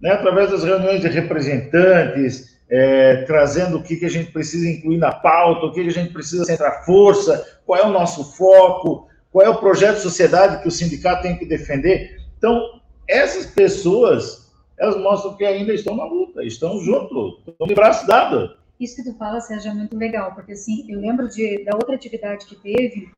né, 0.00 0.10
através 0.10 0.50
das 0.50 0.64
reuniões 0.64 1.00
de 1.02 1.08
representantes, 1.08 2.58
é, 2.68 3.22
trazendo 3.26 3.76
o 3.76 3.82
que, 3.82 3.96
que 3.96 4.06
a 4.06 4.10
gente 4.10 4.32
precisa 4.32 4.68
incluir 4.68 4.96
na 4.96 5.12
pauta, 5.12 5.66
o 5.66 5.72
que, 5.72 5.82
que 5.82 5.90
a 5.90 5.92
gente 5.92 6.12
precisa 6.12 6.44
centrar 6.44 6.84
força, 6.84 7.60
qual 7.66 7.78
é 7.78 7.86
o 7.86 7.92
nosso 7.92 8.36
foco, 8.36 9.06
qual 9.30 9.44
é 9.44 9.48
o 9.48 9.58
projeto 9.58 9.96
de 9.96 10.02
sociedade 10.02 10.62
que 10.62 10.68
o 10.68 10.72
sindicato 10.72 11.22
tem 11.22 11.36
que 11.36 11.44
defender. 11.44 12.16
Então, 12.38 12.79
essas 13.10 13.46
pessoas, 13.46 14.50
elas 14.78 14.96
mostram 14.96 15.36
que 15.36 15.44
ainda 15.44 15.74
estão 15.74 15.96
na 15.96 16.04
luta, 16.04 16.44
estão 16.44 16.78
juntos, 16.80 17.42
estão 17.46 17.66
de 17.66 17.74
braço 17.74 18.06
dado. 18.06 18.56
Isso 18.78 18.96
que 18.96 19.10
tu 19.10 19.16
fala, 19.18 19.40
Sérgio, 19.40 19.72
é 19.72 19.74
muito 19.74 19.96
legal, 19.96 20.32
porque 20.34 20.52
assim, 20.52 20.86
eu 20.88 21.00
lembro 21.00 21.28
de, 21.28 21.64
da 21.64 21.74
outra 21.74 21.94
atividade 21.94 22.46
que 22.46 22.56
teve, 22.56 23.10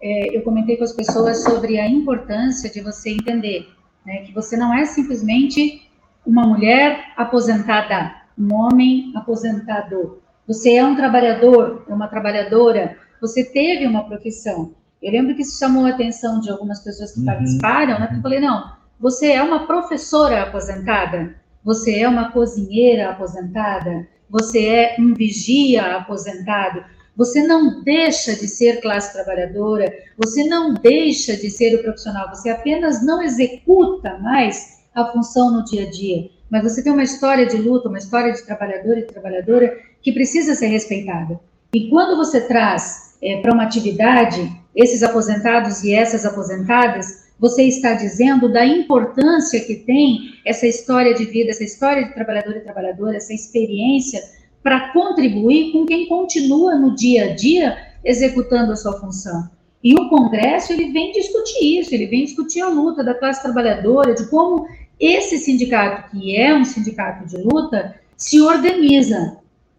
é, 0.00 0.36
eu 0.36 0.42
comentei 0.42 0.76
com 0.76 0.84
as 0.84 0.92
pessoas 0.92 1.42
sobre 1.42 1.78
a 1.78 1.88
importância 1.88 2.70
de 2.70 2.80
você 2.80 3.10
entender 3.10 3.68
né, 4.04 4.18
que 4.18 4.32
você 4.32 4.56
não 4.56 4.72
é 4.72 4.84
simplesmente 4.84 5.88
uma 6.26 6.46
mulher 6.46 7.12
aposentada, 7.16 8.14
um 8.38 8.54
homem 8.54 9.12
aposentado. 9.14 10.22
Você 10.46 10.74
é 10.74 10.84
um 10.84 10.96
trabalhador, 10.96 11.84
é 11.88 11.94
uma 11.94 12.08
trabalhadora, 12.08 12.96
você 13.20 13.44
teve 13.44 13.86
uma 13.86 14.04
profissão. 14.04 14.72
Eu 15.02 15.12
lembro 15.12 15.34
que 15.34 15.42
isso 15.42 15.58
chamou 15.58 15.86
a 15.86 15.90
atenção 15.90 16.40
de 16.40 16.50
algumas 16.50 16.80
pessoas 16.80 17.12
que 17.12 17.20
uhum. 17.20 17.26
participaram, 17.26 17.98
né? 17.98 18.10
Eu 18.14 18.22
falei, 18.22 18.40
não, 18.40 18.72
você 19.04 19.32
é 19.32 19.42
uma 19.42 19.66
professora 19.66 20.44
aposentada, 20.44 21.34
você 21.62 21.98
é 21.98 22.08
uma 22.08 22.32
cozinheira 22.32 23.10
aposentada, 23.10 24.08
você 24.30 24.64
é 24.64 24.96
um 24.98 25.12
vigia 25.12 25.98
aposentado, 25.98 26.82
você 27.14 27.46
não 27.46 27.82
deixa 27.82 28.34
de 28.34 28.48
ser 28.48 28.80
classe 28.80 29.12
trabalhadora, 29.12 29.92
você 30.16 30.44
não 30.44 30.72
deixa 30.72 31.36
de 31.36 31.50
ser 31.50 31.74
o 31.74 31.82
profissional, 31.82 32.30
você 32.30 32.48
apenas 32.48 33.04
não 33.04 33.20
executa 33.20 34.16
mais 34.22 34.82
a 34.94 35.04
função 35.12 35.50
no 35.50 35.62
dia 35.66 35.86
a 35.86 35.90
dia. 35.90 36.30
Mas 36.48 36.62
você 36.62 36.82
tem 36.82 36.90
uma 36.90 37.02
história 37.02 37.44
de 37.44 37.58
luta, 37.58 37.90
uma 37.90 37.98
história 37.98 38.32
de 38.32 38.40
trabalhador 38.40 38.96
e 38.96 39.02
trabalhadora 39.02 39.80
que 40.00 40.12
precisa 40.12 40.54
ser 40.54 40.68
respeitada. 40.68 41.38
E 41.74 41.90
quando 41.90 42.16
você 42.16 42.40
traz 42.40 43.18
é, 43.20 43.38
para 43.42 43.52
uma 43.52 43.64
atividade 43.64 44.50
esses 44.74 45.02
aposentados 45.02 45.84
e 45.84 45.92
essas 45.92 46.24
aposentadas, 46.24 47.23
você 47.38 47.64
está 47.64 47.94
dizendo 47.94 48.48
da 48.52 48.64
importância 48.64 49.60
que 49.60 49.76
tem 49.76 50.34
essa 50.44 50.66
história 50.66 51.14
de 51.14 51.24
vida, 51.24 51.50
essa 51.50 51.64
história 51.64 52.04
de 52.04 52.14
trabalhador 52.14 52.56
e 52.56 52.60
trabalhadora, 52.60 53.16
essa 53.16 53.34
experiência 53.34 54.22
para 54.62 54.92
contribuir 54.92 55.72
com 55.72 55.84
quem 55.84 56.06
continua 56.06 56.74
no 56.74 56.94
dia 56.94 57.24
a 57.24 57.34
dia 57.34 57.76
executando 58.04 58.72
a 58.72 58.76
sua 58.76 58.98
função. 58.98 59.50
E 59.82 59.94
o 59.94 60.08
Congresso 60.08 60.72
ele 60.72 60.92
vem 60.92 61.12
discutir 61.12 61.80
isso, 61.80 61.94
ele 61.94 62.06
vem 62.06 62.24
discutir 62.24 62.62
a 62.62 62.68
luta 62.68 63.04
da 63.04 63.12
classe 63.12 63.42
trabalhadora, 63.42 64.14
de 64.14 64.26
como 64.30 64.66
esse 64.98 65.36
sindicato, 65.38 66.10
que 66.10 66.34
é 66.34 66.54
um 66.54 66.64
sindicato 66.64 67.26
de 67.26 67.36
luta, 67.42 67.94
se 68.16 68.40
organiza 68.40 69.36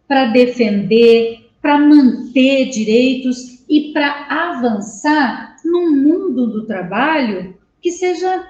para 0.07 0.25
defender, 0.25 1.49
para 1.59 1.79
manter 1.79 2.69
direitos 2.69 3.63
e 3.67 3.91
para 3.91 4.27
avançar 4.29 5.54
num 5.65 5.91
mundo 5.91 6.47
do 6.47 6.65
trabalho 6.65 7.58
que 7.82 7.91
seja 7.91 8.47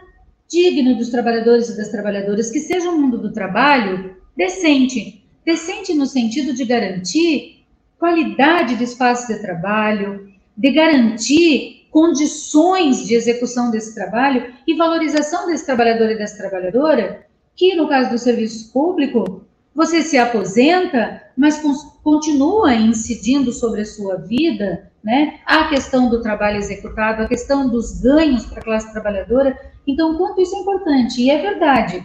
digno 0.48 0.96
dos 0.96 1.10
trabalhadores 1.10 1.70
e 1.70 1.78
das 1.78 1.90
trabalhadoras, 1.90 2.52
que 2.52 2.60
seja 2.60 2.90
um 2.90 3.00
mundo 3.00 3.18
do 3.18 3.34
trabalho 3.34 4.16
decente. 4.36 5.24
Decente 5.44 5.94
no 5.94 6.06
sentido 6.06 6.54
de 6.54 6.66
garantir 6.66 7.66
qualidade 7.98 8.76
de 8.76 8.84
espaço 8.84 9.28
de 9.28 9.40
trabalho, 9.40 10.30
de 10.56 10.72
garantir 10.72 11.88
condições 11.92 13.06
de 13.06 13.16
execução 13.16 13.72
desse 13.72 13.96
trabalho 13.96 14.54
e 14.68 14.76
valorização 14.76 15.48
desse 15.48 15.66
trabalhador 15.66 16.12
e 16.12 16.18
dessa 16.18 16.38
trabalhadora, 16.38 17.26
que 17.56 17.74
no 17.76 17.88
caso 17.88 18.10
do 18.10 18.18
serviço 18.18 18.72
público, 18.74 19.46
você 19.74 20.02
se 20.02 20.18
aposenta, 20.18 21.22
mas 21.38 21.62
continua 22.04 22.74
incidindo 22.74 23.52
sobre 23.52 23.82
a 23.82 23.86
sua 23.86 24.16
vida 24.18 24.92
né? 25.06 25.36
A 25.46 25.70
questão 25.70 26.10
do 26.10 26.20
trabalho 26.20 26.58
executado, 26.58 27.22
a 27.22 27.28
questão 27.28 27.70
dos 27.70 28.02
ganhos 28.02 28.44
para 28.48 28.60
a 28.60 28.64
classe 28.64 28.92
trabalhadora. 28.92 29.56
Então, 29.86 30.18
quanto 30.18 30.42
isso 30.42 30.56
é 30.56 30.60
importante? 30.60 31.22
E 31.22 31.30
é 31.30 31.40
verdade. 31.40 32.04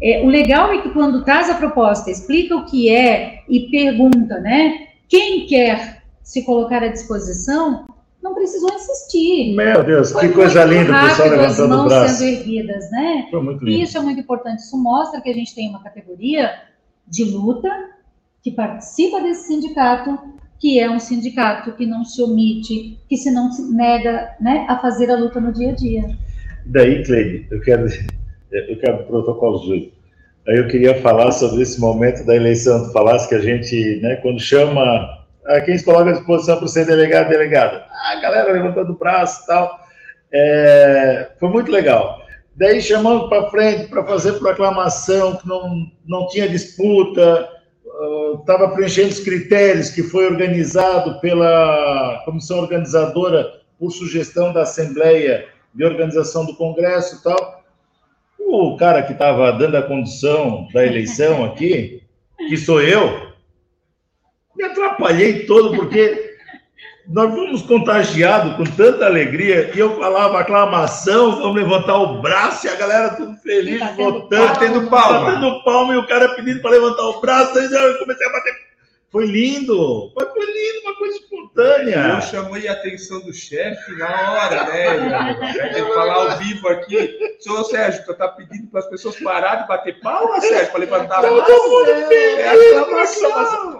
É, 0.00 0.22
o 0.24 0.28
legal 0.28 0.72
é 0.72 0.80
que 0.80 0.90
quando 0.90 1.24
traz 1.24 1.50
a 1.50 1.54
proposta, 1.54 2.08
explica 2.08 2.54
o 2.54 2.64
que 2.64 2.88
é 2.88 3.42
e 3.48 3.68
pergunta, 3.68 4.38
né? 4.38 4.86
Quem 5.08 5.46
quer 5.46 6.02
se 6.22 6.44
colocar 6.44 6.82
à 6.84 6.88
disposição, 6.88 7.86
não 8.22 8.34
precisou 8.34 8.72
insistir. 8.72 9.54
Meu 9.54 9.82
Deus, 9.82 10.12
Foi 10.12 10.28
que 10.28 10.34
coisa 10.34 10.64
linda 10.64 10.96
o 10.96 11.08
pessoal 11.08 11.28
levantando 11.28 11.62
as 11.62 11.68
mãos 11.68 11.84
o 11.84 11.88
braço. 11.88 12.14
sendo 12.16 12.28
erguidas, 12.28 12.90
né? 12.90 13.26
Foi 13.30 13.42
muito 13.42 13.64
lindo. 13.64 13.82
Isso 13.82 13.98
é 13.98 14.00
muito 14.00 14.20
importante. 14.20 14.60
Isso 14.60 14.76
mostra 14.80 15.20
que 15.20 15.30
a 15.30 15.34
gente 15.34 15.54
tem 15.54 15.68
uma 15.68 15.82
categoria 15.82 16.52
de 17.06 17.24
luta 17.24 17.68
que 18.42 18.50
participa 18.52 19.20
desse 19.20 19.48
sindicato, 19.48 20.18
que 20.58 20.80
é 20.80 20.90
um 20.90 20.98
sindicato 20.98 21.72
que 21.72 21.86
não 21.86 22.04
se 22.04 22.22
omite, 22.22 22.98
que 23.08 23.16
se 23.16 23.30
não 23.30 23.52
se 23.52 23.62
nega 23.74 24.30
né, 24.40 24.66
a 24.68 24.78
fazer 24.78 25.10
a 25.10 25.16
luta 25.16 25.40
no 25.40 25.52
dia 25.52 25.70
a 25.70 25.74
dia. 25.74 26.02
Daí, 26.66 27.04
Cleide, 27.04 27.46
eu 27.50 27.60
quero, 27.60 27.86
eu 28.50 28.78
quero 28.78 29.04
protocolo 29.04 29.58
Júlio. 29.64 29.92
Aí 30.48 30.56
eu 30.56 30.68
queria 30.68 31.00
falar 31.00 31.32
sobre 31.32 31.62
esse 31.62 31.80
momento 31.80 32.24
da 32.24 32.34
eleição. 32.34 32.84
Tu 32.84 32.92
falasse 32.92 33.28
que 33.28 33.34
a 33.34 33.40
gente, 33.40 34.00
né, 34.00 34.16
quando 34.16 34.40
chama 34.40 34.82
a 35.46 35.60
quem 35.60 35.76
se 35.76 35.84
coloca 35.84 36.10
à 36.10 36.12
disposição 36.12 36.58
para 36.58 36.68
ser 36.68 36.86
delegado, 36.86 37.28
delegada, 37.28 37.84
a 38.10 38.20
galera 38.20 38.52
levantando 38.52 38.92
o 38.92 38.98
braço 38.98 39.42
e 39.42 39.46
tal. 39.46 39.80
É, 40.32 41.30
foi 41.38 41.48
muito 41.48 41.70
legal. 41.70 42.20
Daí 42.54 42.80
chamando 42.80 43.28
para 43.28 43.50
frente 43.50 43.88
para 43.88 44.04
fazer 44.04 44.34
proclamação, 44.34 45.36
que 45.36 45.46
não, 45.46 45.86
não 46.06 46.26
tinha 46.28 46.48
disputa, 46.48 47.48
estava 48.38 48.68
preenchendo 48.68 49.08
os 49.08 49.20
critérios 49.20 49.90
que 49.90 50.02
foi 50.02 50.26
organizado 50.26 51.20
pela 51.20 52.22
comissão 52.24 52.58
organizadora 52.58 53.50
por 53.78 53.90
sugestão 53.90 54.52
da 54.52 54.62
Assembleia 54.62 55.48
de 55.74 55.84
Organização 55.84 56.44
do 56.46 56.56
Congresso 56.56 57.16
e 57.16 57.22
tal. 57.22 57.64
O 58.38 58.76
cara 58.76 59.02
que 59.02 59.12
estava 59.12 59.52
dando 59.52 59.76
a 59.76 59.82
condição 59.82 60.68
da 60.72 60.86
eleição 60.86 61.44
aqui, 61.44 62.02
que 62.48 62.56
sou 62.56 62.80
eu, 62.80 63.32
me 64.56 64.64
atrapalhei 64.64 65.46
todo 65.46 65.74
porque 65.76 66.25
nós 67.08 67.32
fomos 67.32 67.62
contagiados 67.62 68.56
com 68.56 68.64
tanta 68.64 69.06
alegria 69.06 69.70
e 69.74 69.78
eu 69.78 69.96
falava 69.96 70.40
aclamação, 70.40 71.36
vamos 71.36 71.56
levantar 71.56 71.96
o 71.96 72.20
braço 72.20 72.66
e 72.66 72.70
a 72.70 72.74
galera 72.74 73.10
tudo 73.10 73.36
feliz, 73.36 73.78
tá 73.78 73.92
votando, 73.92 74.48
batendo 74.48 74.90
palma. 74.90 75.20
Batendo 75.20 75.64
palma 75.64 75.94
e 75.94 75.96
o 75.98 76.06
cara 76.06 76.28
pedindo 76.30 76.60
para 76.60 76.72
levantar 76.72 77.02
o 77.02 77.20
braço, 77.20 77.56
aí 77.58 77.64
eu 77.64 77.98
comecei 77.98 78.26
a 78.26 78.32
bater 78.32 78.65
foi 79.16 79.24
lindo, 79.24 80.12
foi 80.14 80.44
lindo, 80.44 80.80
uma 80.82 80.94
coisa 80.96 81.16
espontânea. 81.16 81.96
Eu 81.96 82.20
chamei 82.20 82.68
a 82.68 82.72
atenção 82.72 83.18
do 83.20 83.32
chefe 83.32 83.92
na 83.92 84.32
hora, 84.32 84.64
né? 84.64 85.34
Ter 85.54 85.86
que 85.86 85.94
falar 85.94 86.12
ao 86.12 86.38
vivo 86.38 86.68
aqui. 86.68 87.18
Senhor 87.40 87.64
Sérgio, 87.64 88.04
tu 88.04 88.12
tá 88.12 88.28
pedindo 88.28 88.66
para 88.66 88.80
as 88.80 88.90
pessoas 88.90 89.18
parar 89.18 89.62
de 89.62 89.68
bater 89.68 89.98
palma, 90.00 90.38
Sérgio, 90.42 90.70
para 90.70 90.80
levantar 90.80 91.24
a 91.24 91.30
mão? 91.30 91.40
É 91.40 91.46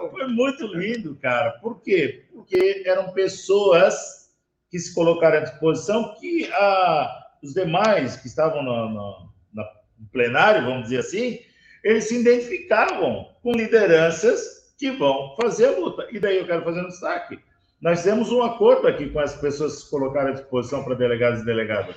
Foi 0.09 0.27
muito 0.27 0.65
lindo, 0.73 1.15
cara. 1.21 1.51
Por 1.61 1.83
quê? 1.83 2.25
Porque 2.33 2.81
eram 2.87 3.13
pessoas 3.13 4.31
que 4.71 4.79
se 4.79 4.91
colocaram 4.95 5.37
à 5.37 5.41
disposição 5.41 6.15
que 6.19 6.49
ah, 6.51 7.25
os 7.43 7.53
demais 7.53 8.17
que 8.17 8.25
estavam 8.25 8.63
no, 8.63 8.89
no, 8.89 9.29
no 9.53 10.09
plenário, 10.11 10.65
vamos 10.65 10.85
dizer 10.85 10.97
assim, 10.97 11.37
eles 11.83 12.05
se 12.05 12.21
identificavam 12.21 13.27
com 13.43 13.51
lideranças 13.51 14.56
que 14.77 14.91
vão 14.91 15.35
fazer 15.41 15.67
a 15.67 15.79
luta. 15.79 16.07
E 16.11 16.19
daí 16.19 16.37
eu 16.37 16.45
quero 16.45 16.63
fazer 16.63 16.81
um 16.81 16.87
destaque. 16.87 17.39
Nós 17.81 18.03
temos 18.03 18.31
um 18.31 18.41
acordo 18.41 18.87
aqui 18.87 19.09
com 19.09 19.19
as 19.19 19.35
pessoas 19.35 19.75
que 19.75 19.81
se 19.81 19.89
colocaram 19.89 20.29
à 20.29 20.33
disposição 20.33 20.83
para 20.83 20.95
delegados 20.95 21.41
e 21.41 21.45
delegadas. 21.45 21.95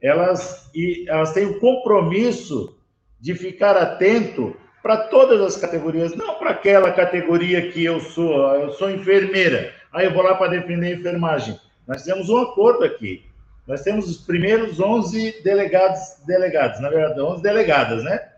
Elas, 0.00 0.70
e 0.74 1.04
elas 1.08 1.32
têm 1.32 1.46
o 1.46 1.60
compromisso 1.60 2.76
de 3.20 3.34
ficar 3.34 3.76
atento 3.76 4.56
para 4.82 5.08
todas 5.08 5.40
as 5.40 5.56
categorias, 5.56 6.14
não 6.14 6.38
para 6.38 6.50
aquela 6.50 6.92
categoria 6.92 7.72
que 7.72 7.84
eu 7.84 7.98
sou, 8.00 8.32
eu 8.54 8.72
sou 8.74 8.90
enfermeira, 8.90 9.74
aí 9.92 10.06
eu 10.06 10.12
vou 10.12 10.22
lá 10.22 10.36
para 10.36 10.52
defender 10.52 10.86
a 10.86 10.98
enfermagem. 11.00 11.58
Nós 11.88 12.04
temos 12.04 12.28
um 12.28 12.38
acordo 12.38 12.84
aqui. 12.84 13.24
Nós 13.66 13.82
temos 13.82 14.08
os 14.08 14.18
primeiros 14.18 14.78
11 14.78 15.42
delegados, 15.42 16.22
delegados, 16.24 16.80
na 16.80 16.88
verdade, 16.88 17.20
11 17.20 17.42
delegadas, 17.42 18.04
né? 18.04 18.28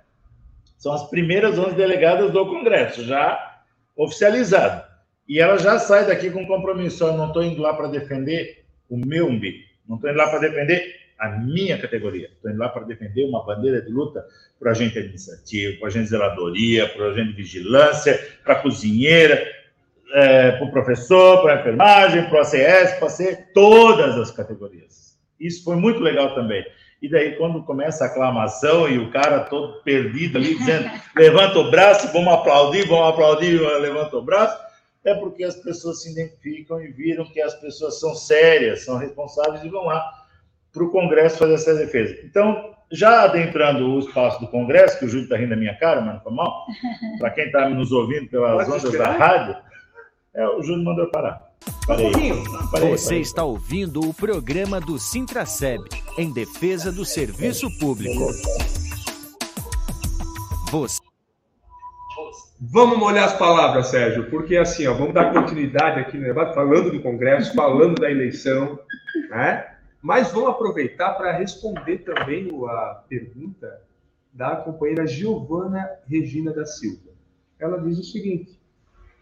São 0.78 0.92
as 0.92 1.09
primeiras 1.11 1.59
11 1.59 1.74
delegadas 1.74 2.31
do 2.31 2.46
Congresso, 2.46 3.04
já 3.04 3.47
oficializado. 3.98 4.87
E 5.28 5.40
ela 5.40 5.58
já 5.58 5.78
sai 5.78 6.06
daqui 6.06 6.30
com 6.30 6.46
compromisso. 6.46 7.04
Eu 7.04 7.12
não 7.14 7.26
estou 7.26 7.42
indo 7.42 7.61
lá 7.61 7.74
para 7.74 7.88
defender 7.88 8.64
o 8.88 8.96
meu 8.96 9.26
umbigo. 9.26 9.58
Não 9.87 9.96
estou 9.96 10.08
indo 10.08 10.16
lá 10.16 10.30
para 10.30 10.38
defender 10.38 10.94
a 11.18 11.28
minha 11.30 11.76
categoria. 11.76 12.30
Estou 12.32 12.50
indo 12.50 12.61
lá 12.61 12.68
para 12.68 12.84
defender 12.84 13.24
uma 13.24 13.44
bandeira 13.44 13.82
de 13.82 13.90
luta 13.90 14.24
para 14.58 14.70
agente 14.70 14.98
administrativo, 14.98 15.78
para 15.78 15.88
agente 15.88 16.04
de 16.04 16.11
zeladoria, 16.11 16.88
para 16.88 17.08
agente 17.08 17.30
de 17.30 17.37
vigilância, 17.37 18.18
para 18.44 18.54
cozinheira, 18.56 19.44
é, 20.14 20.52
para 20.52 20.64
o 20.64 20.70
professor, 20.70 21.42
para 21.42 21.56
a 21.56 21.61
enfermagem, 21.61 22.28
para 22.28 22.38
o 22.38 22.40
ACS, 22.40 22.98
para 22.98 23.08
ser 23.11 23.52
todas 23.52 24.16
as 24.16 24.30
categorias. 24.30 25.18
Isso 25.38 25.62
foi 25.64 25.76
muito 25.76 26.00
legal 26.00 26.34
também. 26.34 26.64
E 27.00 27.08
daí, 27.08 27.37
quando 27.37 27.62
começa 27.62 28.04
a 28.04 28.06
aclamação 28.08 28.88
e 28.88 28.98
o 28.98 29.11
cara 29.11 29.40
todo 29.40 29.82
perdido 29.82 30.38
ali, 30.38 30.56
dizendo: 30.56 30.90
levanta 31.16 31.58
o 31.58 31.70
braço, 31.70 32.12
vamos 32.12 32.32
aplaudir, 32.32 32.87
vamos 32.88 33.08
aplaudir, 33.08 33.61
levanta 33.80 34.16
o 34.16 34.22
braço, 34.22 34.58
é 35.04 35.14
porque 35.14 35.44
as 35.44 35.56
pessoas 35.56 36.02
se 36.02 36.11
identificam 36.11 36.82
e 36.82 36.88
viram 36.88 37.24
que 37.24 37.40
as 37.40 37.54
pessoas 37.54 38.00
são 38.00 38.14
sérias, 38.14 38.84
são 38.84 38.96
responsáveis 38.96 39.62
e 39.62 39.68
vão 39.68 39.84
lá 39.84 40.04
para 40.72 40.84
o 40.84 40.90
Congresso 40.90 41.38
fazer 41.38 41.54
essa 41.54 41.74
defesa. 41.74 42.18
Então, 42.24 42.74
já 42.90 43.22
adentrando 43.22 43.88
o 43.88 43.98
espaço 43.98 44.40
do 44.40 44.48
Congresso, 44.48 44.98
que 44.98 45.04
o 45.04 45.08
Júlio 45.08 45.24
está 45.24 45.37
rindo 45.37 45.50
da 45.50 45.56
minha 45.56 45.76
cara, 45.76 46.00
mas 46.00 46.14
não 46.14 46.20
foi 46.20 46.32
mal, 46.32 46.66
para 47.18 47.30
quem 47.30 47.46
está 47.46 47.68
nos 47.68 47.92
ouvindo 47.92 48.28
pelas 48.28 48.68
ondas 48.68 48.92
da 48.92 49.11
rádio, 49.12 49.56
é, 50.34 50.46
o 50.48 50.62
Júlio 50.62 50.84
mandou 50.84 51.06
parar. 51.11 51.47
Parei. 51.86 52.10
Parei, 52.70 52.90
Você 52.90 53.06
parei. 53.06 53.20
está 53.20 53.44
ouvindo 53.44 54.00
o 54.00 54.14
programa 54.14 54.80
do 54.80 54.98
Sintraceb, 54.98 55.82
em 56.16 56.32
defesa 56.32 56.92
do 56.92 57.04
serviço 57.04 57.68
público. 57.78 58.26
Você... 60.70 61.00
Vamos 62.60 62.98
molhar 62.98 63.24
as 63.24 63.38
palavras, 63.38 63.86
Sérgio, 63.86 64.28
porque 64.30 64.56
assim, 64.56 64.86
ó, 64.86 64.92
vamos 64.92 65.14
dar 65.14 65.32
continuidade 65.32 66.00
aqui 66.00 66.16
no 66.18 66.24
debate, 66.24 66.54
falando 66.54 66.90
do 66.90 67.00
Congresso, 67.00 67.54
falando 67.54 68.00
da 68.00 68.10
eleição, 68.10 68.78
né? 69.30 69.76
Mas 70.02 70.32
vamos 70.32 70.50
aproveitar 70.50 71.12
para 71.12 71.36
responder 71.36 71.98
também 71.98 72.50
a 72.68 73.02
pergunta 73.08 73.80
da 74.32 74.56
companheira 74.56 75.06
Giovana 75.06 75.88
Regina 76.08 76.52
da 76.52 76.66
Silva. 76.66 77.10
Ela 77.60 77.80
diz 77.80 77.98
o 77.98 78.04
seguinte: 78.04 78.57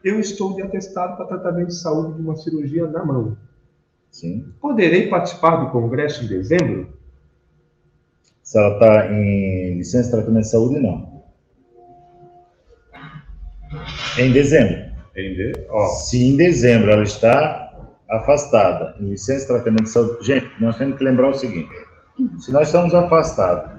eu 0.02 0.20
estou 0.20 0.54
de 0.54 0.62
atestado 0.62 1.16
para 1.16 1.26
tratamento 1.26 1.68
de 1.68 1.74
saúde 1.74 2.14
de 2.14 2.22
uma 2.22 2.36
cirurgia 2.36 2.86
na 2.86 3.04
mão. 3.04 3.36
Sim. 4.10 4.52
Poderei 4.60 5.08
participar 5.08 5.56
do 5.56 5.70
congresso 5.70 6.24
em 6.24 6.28
dezembro? 6.28 6.96
Se 8.42 8.58
ela 8.58 8.74
está 8.74 9.12
em 9.12 9.76
licença 9.76 10.04
de 10.04 10.10
tratamento 10.14 10.44
de 10.44 10.50
saúde, 10.50 10.80
não. 10.80 11.22
Em 14.18 14.32
dezembro. 14.32 14.92
Em 15.16 15.34
de... 15.34 15.52
oh. 15.70 15.88
Se 15.88 16.22
em 16.22 16.36
dezembro 16.36 16.90
ela 16.90 17.02
está 17.02 17.66
afastada, 18.08 18.94
em 19.00 19.10
licença 19.10 19.40
de 19.40 19.46
tratamento 19.48 19.82
de 19.84 19.90
saúde. 19.90 20.24
Gente, 20.24 20.48
nós 20.60 20.78
temos 20.78 20.96
que 20.96 21.04
lembrar 21.04 21.30
o 21.30 21.34
seguinte: 21.34 21.74
se 22.38 22.52
nós 22.52 22.68
estamos 22.68 22.94
afastados, 22.94 23.72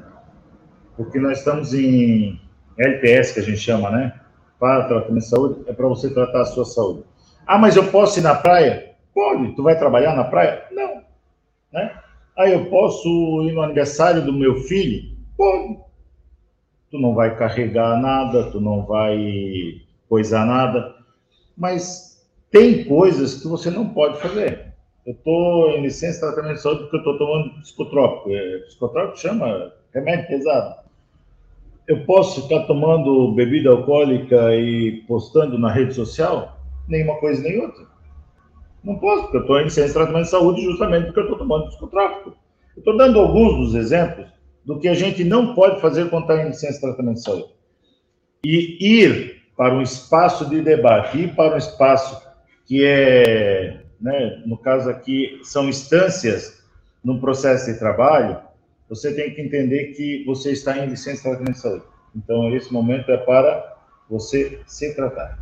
porque 0.95 1.19
nós 1.19 1.39
estamos 1.39 1.73
em 1.73 2.39
LPS, 2.77 3.33
que 3.33 3.39
a 3.39 3.43
gente 3.43 3.59
chama, 3.59 3.89
né? 3.89 4.19
Para 4.59 4.87
tratamento 4.87 5.23
de 5.23 5.29
saúde, 5.29 5.63
é 5.67 5.73
para 5.73 5.87
você 5.87 6.09
tratar 6.13 6.41
a 6.41 6.45
sua 6.45 6.65
saúde. 6.65 7.03
Ah, 7.45 7.57
mas 7.57 7.75
eu 7.75 7.89
posso 7.91 8.19
ir 8.19 8.23
na 8.23 8.35
praia? 8.35 8.95
Pode. 9.13 9.55
Tu 9.55 9.63
vai 9.63 9.77
trabalhar 9.77 10.15
na 10.15 10.23
praia? 10.23 10.63
Não. 10.71 11.01
Né? 11.71 11.91
Ah, 12.37 12.49
eu 12.49 12.65
posso 12.65 13.07
ir 13.43 13.53
no 13.53 13.61
aniversário 13.61 14.25
do 14.25 14.33
meu 14.33 14.55
filho? 14.63 15.15
Pode. 15.35 15.79
Tu 16.89 16.99
não 16.99 17.13
vai 17.13 17.37
carregar 17.37 17.99
nada, 17.99 18.51
tu 18.51 18.61
não 18.61 18.85
vai 18.85 19.81
coisar 20.07 20.45
nada, 20.45 20.95
mas 21.57 22.25
tem 22.49 22.85
coisas 22.85 23.41
que 23.41 23.47
você 23.47 23.69
não 23.69 23.89
pode 23.89 24.19
fazer. 24.19 24.73
Eu 25.05 25.13
estou 25.13 25.71
em 25.71 25.81
licença 25.81 26.13
de 26.13 26.33
tratamento 26.33 26.57
de 26.57 26.61
saúde 26.61 26.81
porque 26.81 26.95
eu 26.95 26.99
estou 26.99 27.17
tomando 27.17 27.61
psicotrópico. 27.61 28.31
É, 28.31 28.57
psicotrópico 28.59 29.19
chama 29.19 29.73
remédio 29.93 30.27
pesado 30.27 30.86
eu 31.87 32.03
posso 32.05 32.43
ficar 32.43 32.65
tomando 32.65 33.31
bebida 33.31 33.69
alcoólica 33.69 34.53
e 34.55 35.03
postando 35.07 35.57
na 35.57 35.71
rede 35.71 35.93
social? 35.93 36.59
Nenhuma 36.87 37.15
coisa 37.15 37.41
nem 37.41 37.61
outra. 37.61 37.85
Não 38.83 38.97
posso, 38.99 39.23
porque 39.23 39.37
eu 39.37 39.41
estou 39.41 39.59
em 39.59 39.63
licença 39.63 39.87
de 39.87 39.93
tratamento 39.93 40.25
de 40.25 40.29
saúde 40.29 40.61
justamente 40.61 41.05
porque 41.05 41.19
eu 41.19 41.23
estou 41.23 41.37
tomando 41.37 41.67
psicotráfico. 41.67 42.35
Estou 42.75 42.95
dando 42.97 43.19
alguns 43.19 43.57
dos 43.57 43.75
exemplos 43.75 44.27
do 44.65 44.79
que 44.79 44.87
a 44.87 44.93
gente 44.93 45.23
não 45.23 45.55
pode 45.55 45.79
fazer 45.79 46.09
quando 46.09 46.23
está 46.23 46.43
em 46.43 46.47
licença 46.47 46.73
de 46.73 46.81
tratamento 46.81 47.15
de 47.15 47.23
saúde. 47.23 47.53
E 48.43 48.77
ir 48.79 49.43
para 49.55 49.73
um 49.73 49.81
espaço 49.81 50.47
de 50.49 50.61
debate, 50.61 51.17
ir 51.17 51.35
para 51.35 51.55
um 51.55 51.57
espaço 51.57 52.21
que 52.65 52.83
é, 52.83 53.81
né, 53.99 54.43
no 54.45 54.57
caso 54.57 54.89
aqui, 54.89 55.39
são 55.41 55.69
instâncias 55.69 56.61
no 57.03 57.19
processo 57.19 57.71
de 57.71 57.79
trabalho, 57.79 58.39
você 58.89 59.13
tem 59.13 59.33
que 59.33 59.41
entender 59.41 59.93
que 59.93 60.23
você 60.25 60.51
está 60.51 60.77
em 60.77 60.87
licença 60.89 61.17
de 61.17 61.23
tratamento 61.23 61.53
de 61.53 61.59
saúde. 61.59 61.83
Então, 62.15 62.55
esse 62.55 62.71
momento 62.71 63.11
é 63.11 63.17
para 63.17 63.77
você 64.09 64.61
se 64.65 64.95
tratar. 64.95 65.37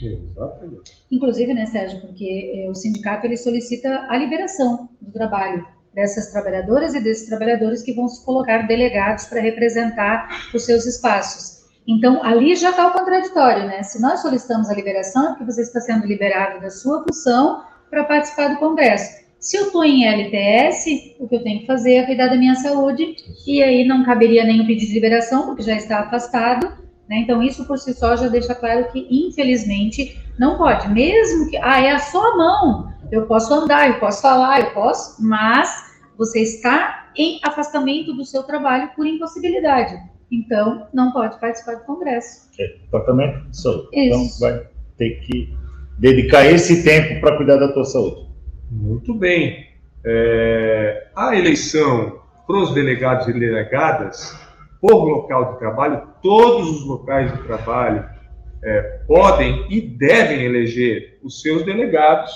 Exatamente. 0.00 1.04
Inclusive, 1.10 1.54
né, 1.54 1.66
Sérgio, 1.66 2.00
porque 2.00 2.66
o 2.68 2.74
sindicato 2.74 3.26
ele 3.26 3.36
solicita 3.36 4.06
a 4.08 4.16
liberação 4.16 4.88
do 5.00 5.12
trabalho 5.12 5.66
dessas 5.94 6.32
trabalhadoras 6.32 6.94
e 6.94 7.00
desses 7.00 7.28
trabalhadores 7.28 7.82
que 7.82 7.92
vão 7.92 8.08
se 8.08 8.24
colocar 8.24 8.66
delegados 8.66 9.26
para 9.26 9.40
representar 9.40 10.48
os 10.52 10.64
seus 10.64 10.84
espaços. 10.86 11.64
Então, 11.86 12.24
ali 12.24 12.56
já 12.56 12.70
está 12.70 12.88
o 12.88 12.92
contraditório, 12.92 13.66
né? 13.66 13.82
Se 13.82 14.00
nós 14.00 14.20
solicitamos 14.20 14.68
a 14.70 14.74
liberação, 14.74 15.26
é 15.26 15.28
porque 15.30 15.44
você 15.44 15.62
está 15.62 15.80
sendo 15.80 16.06
liberado 16.06 16.60
da 16.60 16.70
sua 16.70 17.04
função 17.04 17.62
para 17.90 18.04
participar 18.04 18.48
do 18.48 18.58
Congresso. 18.58 19.23
Se 19.44 19.58
eu 19.58 19.66
estou 19.66 19.84
em 19.84 20.06
LTS, 20.06 21.16
o 21.20 21.28
que 21.28 21.36
eu 21.36 21.42
tenho 21.42 21.60
que 21.60 21.66
fazer 21.66 21.96
é 21.96 22.06
cuidar 22.06 22.28
da 22.28 22.36
minha 22.36 22.54
saúde, 22.54 23.14
e 23.46 23.62
aí 23.62 23.84
não 23.84 24.02
caberia 24.02 24.42
nenhum 24.42 24.64
pedido 24.64 24.88
de 24.88 24.94
liberação, 24.94 25.44
porque 25.44 25.62
já 25.62 25.76
está 25.76 26.00
afastado, 26.00 26.66
né? 27.06 27.18
Então, 27.18 27.42
isso 27.42 27.66
por 27.66 27.78
si 27.78 27.92
só 27.92 28.16
já 28.16 28.26
deixa 28.28 28.54
claro 28.54 28.90
que, 28.90 29.06
infelizmente, 29.10 30.18
não 30.38 30.56
pode. 30.56 30.88
Mesmo 30.88 31.50
que, 31.50 31.58
ah, 31.58 31.78
é 31.78 31.90
a 31.90 31.98
sua 31.98 32.34
mão, 32.38 32.90
eu 33.12 33.26
posso 33.26 33.52
andar, 33.52 33.86
eu 33.86 34.00
posso 34.00 34.22
falar, 34.22 34.60
eu 34.60 34.70
posso, 34.70 35.22
mas 35.22 35.92
você 36.16 36.40
está 36.40 37.10
em 37.14 37.38
afastamento 37.44 38.14
do 38.14 38.24
seu 38.24 38.44
trabalho 38.44 38.92
por 38.96 39.06
impossibilidade. 39.06 39.94
Então, 40.32 40.88
não 40.90 41.12
pode 41.12 41.38
participar 41.38 41.74
do 41.74 41.84
Congresso. 41.84 42.48
É, 42.58 42.76
tratamento 42.90 43.46
de 43.50 43.60
saúde. 43.60 43.88
Então, 43.92 44.26
vai 44.40 44.66
ter 44.96 45.20
que 45.20 45.54
dedicar 45.98 46.46
esse 46.46 46.82
tempo 46.82 47.20
para 47.20 47.36
cuidar 47.36 47.58
da 47.58 47.70
tua 47.70 47.84
saúde. 47.84 48.32
Muito 48.74 49.14
bem. 49.14 49.68
É, 50.04 51.06
a 51.14 51.36
eleição 51.36 52.20
para 52.46 52.56
os 52.56 52.74
delegados 52.74 53.28
e 53.28 53.32
delegadas 53.32 54.36
por 54.80 55.04
local 55.04 55.52
de 55.52 55.60
trabalho, 55.60 56.08
todos 56.20 56.68
os 56.68 56.84
locais 56.84 57.32
de 57.32 57.42
trabalho 57.44 58.04
é, 58.62 58.82
podem 59.06 59.66
e 59.70 59.80
devem 59.80 60.42
eleger 60.42 61.18
os 61.22 61.40
seus 61.40 61.64
delegados. 61.64 62.32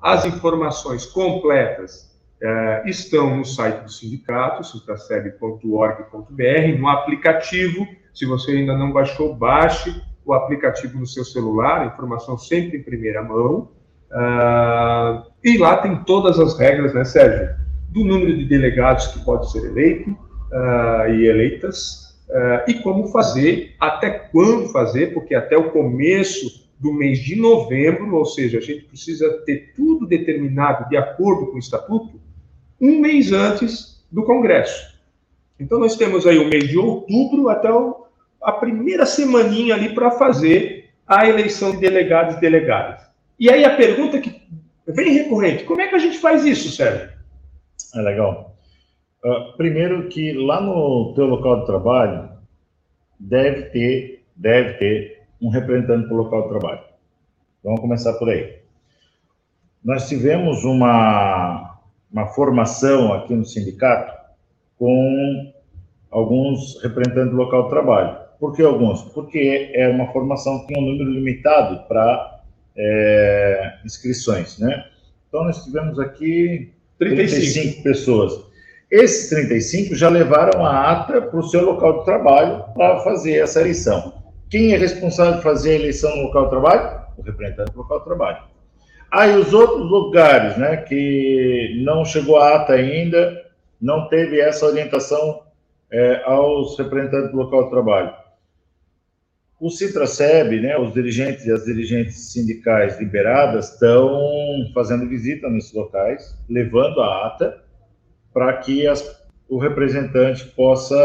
As 0.00 0.26
informações 0.26 1.06
completas 1.06 2.14
é, 2.40 2.82
estão 2.86 3.36
no 3.36 3.44
site 3.44 3.82
do 3.82 3.90
sindicato, 3.90 4.62
sintraceb.org.br, 4.62 6.78
no 6.78 6.88
aplicativo. 6.88 7.88
Se 8.12 8.26
você 8.26 8.52
ainda 8.52 8.76
não 8.76 8.92
baixou, 8.92 9.34
baixe 9.34 10.02
o 10.24 10.34
aplicativo 10.34 10.98
no 10.98 11.06
seu 11.06 11.24
celular, 11.24 11.86
informação 11.86 12.36
sempre 12.36 12.78
em 12.78 12.82
primeira 12.82 13.22
mão. 13.22 13.70
Uh, 14.10 15.22
e 15.44 15.58
lá 15.58 15.76
tem 15.78 16.02
todas 16.04 16.38
as 16.38 16.58
regras, 16.58 16.94
né, 16.94 17.04
Sérgio? 17.04 17.54
Do 17.90 18.04
número 18.04 18.36
de 18.36 18.44
delegados 18.44 19.08
que 19.08 19.24
pode 19.24 19.50
ser 19.50 19.64
eleito 19.66 20.10
uh, 20.10 21.10
e 21.10 21.26
eleitas, 21.26 22.18
uh, 22.28 22.68
e 22.68 22.74
como 22.74 23.08
fazer, 23.08 23.74
até 23.78 24.10
quando 24.10 24.68
fazer, 24.68 25.12
porque 25.12 25.34
até 25.34 25.56
o 25.56 25.70
começo 25.70 26.68
do 26.78 26.92
mês 26.92 27.18
de 27.18 27.36
novembro, 27.36 28.14
ou 28.14 28.24
seja, 28.24 28.58
a 28.58 28.60
gente 28.60 28.84
precisa 28.84 29.42
ter 29.44 29.72
tudo 29.74 30.06
determinado 30.06 30.88
de 30.88 30.96
acordo 30.96 31.48
com 31.48 31.56
o 31.56 31.58
estatuto, 31.58 32.20
um 32.80 33.00
mês 33.00 33.32
antes 33.32 34.04
do 34.10 34.22
Congresso. 34.22 34.96
Então, 35.58 35.78
nós 35.78 35.96
temos 35.96 36.26
aí 36.26 36.38
o 36.38 36.48
mês 36.48 36.68
de 36.68 36.78
outubro 36.78 37.48
até 37.48 37.72
o, 37.72 38.06
a 38.40 38.52
primeira 38.52 39.04
semaninha 39.04 39.74
ali 39.74 39.92
para 39.92 40.12
fazer 40.12 40.90
a 41.06 41.28
eleição 41.28 41.72
de 41.72 41.78
delegados 41.78 42.36
e 42.36 42.40
delegadas. 42.40 43.07
E 43.38 43.50
aí 43.50 43.64
a 43.64 43.76
pergunta 43.76 44.20
que 44.20 44.42
vem 44.86 45.12
recorrente, 45.12 45.64
como 45.64 45.80
é 45.80 45.88
que 45.88 45.94
a 45.94 45.98
gente 45.98 46.18
faz 46.18 46.44
isso, 46.44 46.70
Sérgio? 46.70 47.10
É 47.94 48.00
legal. 48.00 48.56
Uh, 49.24 49.56
primeiro 49.56 50.08
que 50.08 50.32
lá 50.32 50.60
no 50.60 51.12
teu 51.14 51.26
local 51.26 51.60
de 51.60 51.66
trabalho 51.66 52.30
deve 53.18 53.62
ter, 53.70 54.24
deve 54.36 54.74
ter 54.74 55.22
um 55.40 55.48
representante 55.48 56.06
para 56.06 56.14
o 56.14 56.18
local 56.18 56.42
de 56.42 56.48
trabalho. 56.48 56.80
Vamos 57.62 57.80
começar 57.80 58.12
por 58.14 58.28
aí. 58.28 58.58
Nós 59.84 60.08
tivemos 60.08 60.64
uma 60.64 61.78
uma 62.10 62.26
formação 62.28 63.12
aqui 63.12 63.34
no 63.34 63.44
sindicato 63.44 64.12
com 64.78 65.52
alguns 66.10 66.82
representantes 66.82 67.30
do 67.32 67.36
local 67.36 67.64
de 67.64 67.70
trabalho. 67.70 68.16
Por 68.40 68.54
que 68.54 68.62
alguns? 68.62 69.02
Porque 69.02 69.70
é 69.74 69.88
uma 69.88 70.10
formação 70.12 70.60
que 70.60 70.68
tem 70.68 70.82
um 70.82 70.86
número 70.86 71.10
limitado 71.10 71.86
para 71.86 72.37
é, 72.78 73.74
inscrições, 73.84 74.58
né? 74.58 74.84
Então, 75.28 75.44
nós 75.44 75.64
tivemos 75.64 75.98
aqui 75.98 76.72
35. 76.98 77.52
35 77.52 77.82
pessoas. 77.82 78.48
Esses 78.90 79.28
35 79.28 79.94
já 79.94 80.08
levaram 80.08 80.64
a 80.64 80.92
ata 80.92 81.20
para 81.20 81.38
o 81.38 81.42
seu 81.42 81.64
local 81.64 81.98
de 81.98 82.04
trabalho 82.06 82.64
para 82.74 83.00
fazer 83.00 83.42
essa 83.42 83.60
eleição. 83.60 84.14
Quem 84.48 84.72
é 84.72 84.78
responsável 84.78 85.34
por 85.34 85.42
fazer 85.42 85.72
a 85.72 85.74
eleição 85.74 86.16
no 86.16 86.22
local 86.22 86.44
de 86.44 86.50
trabalho? 86.50 87.00
O 87.18 87.22
representante 87.22 87.72
do 87.72 87.78
local 87.78 87.98
de 87.98 88.04
trabalho. 88.06 88.38
Aí 89.10 89.32
ah, 89.32 89.38
os 89.38 89.52
outros 89.52 89.90
lugares, 89.90 90.56
né, 90.56 90.78
que 90.78 91.82
não 91.84 92.04
chegou 92.04 92.38
a 92.38 92.56
ata 92.56 92.74
ainda, 92.74 93.42
não 93.80 94.08
teve 94.08 94.40
essa 94.40 94.66
orientação 94.66 95.42
é, 95.90 96.22
aos 96.24 96.78
representantes 96.78 97.30
do 97.30 97.36
local 97.38 97.64
de 97.64 97.70
trabalho. 97.70 98.12
O 99.60 99.70
Citraceb, 99.70 100.60
né, 100.60 100.78
os 100.78 100.94
dirigentes 100.94 101.44
e 101.44 101.52
as 101.52 101.64
dirigentes 101.64 102.32
sindicais 102.32 102.98
liberadas 102.98 103.72
estão 103.72 104.70
fazendo 104.72 105.08
visita 105.08 105.48
nesses 105.48 105.72
locais, 105.72 106.36
levando 106.48 107.00
a 107.00 107.26
ata 107.26 107.62
para 108.32 108.56
que 108.58 108.86
as, 108.86 109.26
o 109.48 109.58
representante 109.58 110.44
possa 110.50 110.96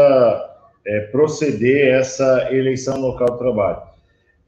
é, 0.86 1.00
proceder 1.00 1.94
essa 1.94 2.48
eleição 2.52 3.00
local 3.00 3.32
de 3.32 3.38
trabalho. 3.38 3.82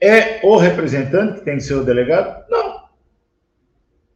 É 0.00 0.46
o 0.46 0.56
representante 0.56 1.40
que 1.40 1.44
tem 1.44 1.56
que 1.56 1.64
ser 1.64 1.74
o 1.74 1.84
delegado? 1.84 2.44
Não 2.48 2.76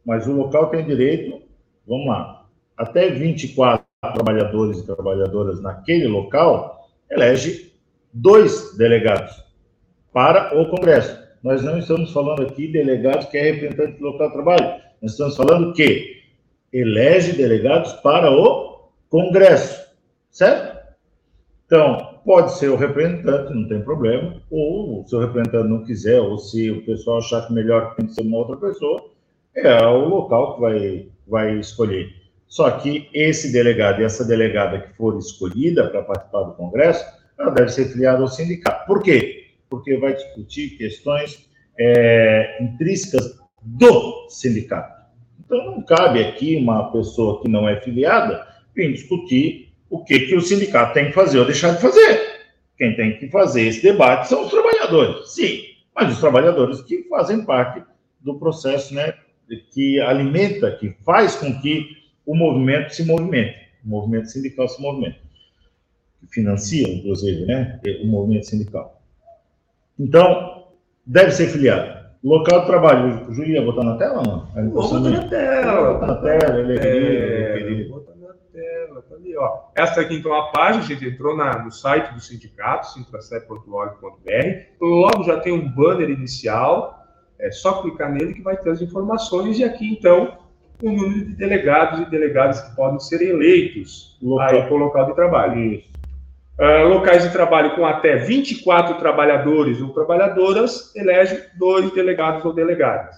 mas 0.05 0.27
o 0.27 0.33
local 0.33 0.69
tem 0.69 0.85
direito, 0.85 1.41
vamos 1.87 2.07
lá, 2.07 2.45
até 2.77 3.09
24 3.09 3.85
trabalhadores 4.13 4.79
e 4.79 4.85
trabalhadoras 4.85 5.61
naquele 5.61 6.07
local, 6.07 6.89
elege 7.09 7.73
dois 8.11 8.75
delegados 8.77 9.43
para 10.13 10.59
o 10.59 10.69
Congresso. 10.69 11.19
Nós 11.43 11.63
não 11.63 11.79
estamos 11.79 12.11
falando 12.11 12.43
aqui 12.43 12.67
delegados 12.67 13.25
que 13.25 13.37
é 13.37 13.51
representante 13.51 13.97
do 13.97 14.05
local 14.05 14.27
de 14.27 14.33
trabalho. 14.33 14.81
Nós 15.01 15.11
estamos 15.11 15.35
falando 15.35 15.73
que 15.73 16.21
elege 16.71 17.33
delegados 17.33 17.93
para 17.93 18.31
o 18.31 18.89
Congresso, 19.09 19.81
certo? 20.29 20.79
Então, 21.65 22.19
pode 22.25 22.53
ser 22.57 22.69
o 22.69 22.75
representante, 22.75 23.53
não 23.53 23.67
tem 23.67 23.81
problema, 23.81 24.41
ou 24.51 25.05
se 25.07 25.15
o 25.15 25.19
representante 25.19 25.69
não 25.69 25.83
quiser, 25.83 26.19
ou 26.19 26.37
se 26.37 26.69
o 26.69 26.85
pessoal 26.85 27.17
achar 27.17 27.47
que 27.47 27.53
melhor 27.53 27.95
tem 27.95 28.05
que 28.05 28.13
ser 28.13 28.21
uma 28.21 28.37
outra 28.37 28.57
pessoa, 28.57 29.09
é 29.55 29.85
o 29.85 30.07
local 30.07 30.55
que 30.55 30.61
vai, 30.61 31.07
vai 31.27 31.59
escolher. 31.59 32.09
Só 32.47 32.69
que 32.71 33.09
esse 33.13 33.51
delegado 33.51 34.01
e 34.01 34.03
essa 34.03 34.25
delegada 34.25 34.79
que 34.79 34.93
for 34.95 35.17
escolhida 35.17 35.87
para 35.89 36.03
participar 36.03 36.43
do 36.43 36.53
Congresso, 36.53 37.05
ela 37.39 37.49
deve 37.51 37.69
ser 37.69 37.85
filiada 37.85 38.21
ao 38.21 38.27
sindicato. 38.27 38.85
Por 38.85 39.01
quê? 39.01 39.40
Porque 39.71 39.97
vai 39.97 40.13
discutir 40.13 40.77
questões 40.77 41.49
é, 41.79 42.61
intrínsecas 42.61 43.39
do 43.63 44.27
sindicato. 44.29 45.01
Então, 45.39 45.65
não 45.65 45.81
cabe 45.81 46.23
aqui 46.23 46.55
uma 46.57 46.91
pessoa 46.91 47.41
que 47.41 47.47
não 47.47 47.67
é 47.67 47.79
filiada 47.81 48.47
vir 48.75 48.93
discutir 48.93 49.73
o 49.89 50.03
que, 50.03 50.19
que 50.19 50.35
o 50.35 50.41
sindicato 50.41 50.93
tem 50.93 51.07
que 51.07 51.13
fazer 51.13 51.39
ou 51.39 51.45
deixar 51.45 51.75
de 51.75 51.81
fazer. 51.81 52.41
Quem 52.77 52.95
tem 52.95 53.17
que 53.17 53.29
fazer 53.29 53.63
esse 53.63 53.81
debate 53.81 54.27
são 54.27 54.45
os 54.45 54.51
trabalhadores, 54.51 55.29
sim, 55.33 55.63
mas 55.93 56.11
os 56.13 56.19
trabalhadores 56.19 56.81
que 56.81 57.03
fazem 57.03 57.45
parte 57.45 57.83
do 58.21 58.39
processo 58.39 58.93
né, 58.93 59.13
que 59.71 59.99
alimenta, 59.99 60.71
que 60.71 60.95
faz 61.03 61.35
com 61.35 61.59
que 61.61 61.97
o 62.25 62.35
movimento 62.35 62.93
se 62.95 63.03
movimente, 63.03 63.55
o 63.83 63.89
movimento 63.89 64.27
sindical 64.27 64.67
se 64.67 64.81
movimente, 64.81 65.21
que 66.19 66.27
financia, 66.27 66.87
inclusive, 66.87 67.45
né, 67.45 67.79
o 68.01 68.07
movimento 68.07 68.45
sindical. 68.45 69.00
Então, 69.99 70.67
deve 71.05 71.31
ser 71.31 71.47
filiado. 71.47 72.01
Local 72.23 72.61
de 72.61 72.65
trabalho, 72.67 73.27
o 73.27 73.33
Júlio 73.33 73.53
ia 73.53 73.65
botar 73.65 73.83
na 73.83 73.97
tela 73.97 74.19
ou 74.19 74.25
não? 74.25 74.69
Vou 74.69 74.83
botar 74.83 74.99
na 74.99 75.27
tela. 75.27 75.93
Botar 75.93 76.07
na 76.07 76.15
tela, 76.15 76.59
ele 76.59 76.77
é 76.77 77.89
botar 77.89 78.15
na 78.15 78.33
tela, 78.53 79.03
tá 79.09 79.15
ali, 79.15 79.35
ó. 79.35 79.59
Essa 79.75 80.01
aqui, 80.01 80.17
então, 80.17 80.31
a 80.33 80.51
página, 80.51 80.83
a 80.83 80.87
gente 80.87 81.03
entrou 81.03 81.35
na, 81.35 81.63
no 81.63 81.71
site 81.71 82.13
do 82.13 82.19
sindicato, 82.19 82.91
sintracep.org.br, 82.91 84.59
logo 84.79 85.23
já 85.23 85.39
tem 85.39 85.51
um 85.51 85.67
banner 85.67 86.11
inicial, 86.11 87.03
é 87.39 87.49
só 87.49 87.81
clicar 87.81 88.11
nele 88.11 88.35
que 88.35 88.43
vai 88.43 88.55
ter 88.55 88.69
as 88.69 88.81
informações 88.83 89.57
e 89.57 89.63
aqui, 89.63 89.91
então, 89.91 90.37
o 90.83 90.91
número 90.91 91.25
de 91.25 91.33
delegados 91.33 92.01
e 92.01 92.05
delegadas 92.09 92.61
que 92.61 92.75
podem 92.75 92.99
ser 92.99 93.21
eleitos 93.23 94.17
local. 94.21 94.47
aí 94.47 94.61
para 94.63 94.73
o 94.73 94.77
local 94.77 95.05
de 95.07 95.15
trabalho. 95.15 95.83
Uh, 96.59 96.87
locais 96.87 97.23
de 97.23 97.31
trabalho 97.31 97.75
com 97.75 97.85
até 97.85 98.17
24 98.17 98.95
trabalhadores 98.99 99.81
ou 99.81 99.89
trabalhadoras, 99.89 100.95
elege 100.95 101.45
dois 101.57 101.91
delegados 101.91 102.45
ou 102.45 102.53
delegadas. 102.53 103.15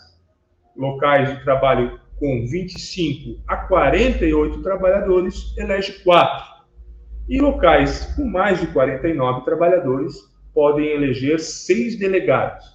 Locais 0.78 1.30
de 1.30 1.44
trabalho 1.44 2.00
com 2.20 2.46
25 2.48 3.42
a 3.48 3.58
48 3.58 4.62
trabalhadores, 4.62 5.54
elege 5.58 6.04
quatro. 6.04 6.54
E 7.28 7.40
locais 7.40 8.14
com 8.16 8.26
mais 8.26 8.60
de 8.62 8.68
49 8.68 9.44
trabalhadores, 9.44 10.16
podem 10.54 10.88
eleger 10.88 11.40
seis 11.40 11.98
delegados. 11.98 12.66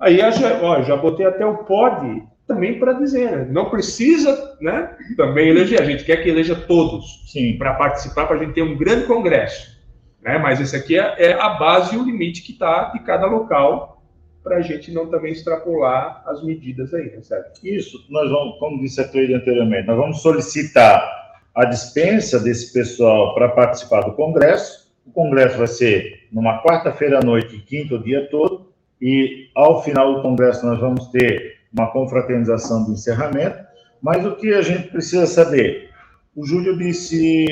Aí 0.00 0.18
já, 0.18 0.62
ó, 0.62 0.82
já 0.82 0.96
botei 0.96 1.26
até 1.26 1.44
o 1.44 1.64
pode 1.64 2.22
também 2.46 2.78
para 2.78 2.94
dizer, 2.94 3.30
né? 3.30 3.46
não 3.50 3.68
precisa 3.68 4.56
né, 4.60 4.96
também 5.16 5.48
eleger, 5.48 5.82
a 5.82 5.84
gente 5.84 6.04
quer 6.04 6.22
que 6.22 6.30
eleja 6.30 6.54
todos 6.54 7.22
para 7.58 7.74
participar, 7.74 8.26
para 8.26 8.36
a 8.36 8.38
gente 8.38 8.54
ter 8.54 8.62
um 8.62 8.76
grande 8.76 9.06
congresso. 9.06 9.77
Né? 10.22 10.38
Mas 10.38 10.60
esse 10.60 10.76
aqui 10.76 10.98
é, 10.98 11.30
é 11.30 11.32
a 11.32 11.50
base 11.50 11.94
e 11.94 11.98
o 11.98 12.04
limite 12.04 12.42
que 12.42 12.52
está 12.52 12.90
de 12.90 13.00
cada 13.00 13.26
local 13.26 14.02
para 14.42 14.56
a 14.56 14.60
gente 14.62 14.90
não 14.90 15.08
também 15.08 15.32
extrapolar 15.32 16.22
as 16.26 16.42
medidas 16.42 16.94
aí, 16.94 17.10
né? 17.10 17.20
Isso, 17.62 18.06
nós 18.08 18.30
vamos, 18.30 18.58
como 18.58 18.80
disse 18.80 19.00
a 19.00 19.06
Cleide 19.06 19.34
anteriormente, 19.34 19.86
nós 19.86 19.96
vamos 19.96 20.22
solicitar 20.22 21.06
a 21.54 21.64
dispensa 21.66 22.40
desse 22.40 22.72
pessoal 22.72 23.34
para 23.34 23.48
participar 23.48 24.02
do 24.02 24.12
congresso. 24.12 24.88
O 25.06 25.10
congresso 25.10 25.58
vai 25.58 25.66
ser 25.66 26.28
numa 26.32 26.62
quarta-feira 26.62 27.18
à 27.18 27.22
noite, 27.22 27.58
quinta 27.58 27.96
o 27.96 28.02
dia 28.02 28.28
todo, 28.30 28.72
e 29.00 29.50
ao 29.54 29.82
final 29.82 30.14
do 30.14 30.22
congresso 30.22 30.64
nós 30.64 30.78
vamos 30.78 31.08
ter 31.08 31.58
uma 31.72 31.90
confraternização 31.90 32.84
do 32.84 32.92
encerramento. 32.92 33.58
Mas 34.00 34.24
o 34.24 34.36
que 34.36 34.54
a 34.54 34.62
gente 34.62 34.88
precisa 34.88 35.26
saber? 35.26 35.90
O 36.34 36.46
Júlio 36.46 36.78
disse: 36.78 37.46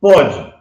pode. 0.00 0.57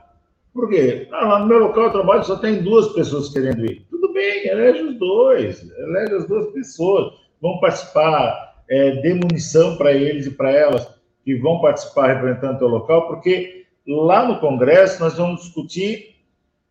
Por 0.58 0.70
quê? 0.70 1.08
Ah, 1.12 1.26
lá 1.26 1.39
no 1.39 1.45
meu 1.45 1.60
local 1.60 1.86
de 1.86 1.93
trabalho 1.93 2.24
só 2.24 2.36
tem 2.36 2.64
duas 2.64 2.88
pessoas 2.89 3.30
querendo 3.30 3.64
ir 3.64 3.88
bem, 4.18 4.47
elege 4.47 4.82
os 4.82 4.97
dois, 4.97 5.70
elege 5.78 6.16
as 6.16 6.28
duas 6.28 6.47
pessoas, 6.51 7.14
vão 7.39 7.60
participar, 7.60 8.64
é, 8.68 8.99
dê 9.01 9.14
munição 9.14 9.78
para 9.78 9.93
eles 9.93 10.26
e 10.26 10.32
para 10.32 10.51
elas 10.51 10.89
que 11.24 11.36
vão 11.36 11.62
participar 11.62 12.08
representando 12.08 12.55
o 12.55 12.58
teu 12.58 12.68
local, 12.68 13.08
porque 13.08 13.68
lá 13.88 14.28
no 14.28 14.39
Congresso 14.39 14.99
nós 14.99 15.16
vamos 15.16 15.43
discutir 15.43 16.16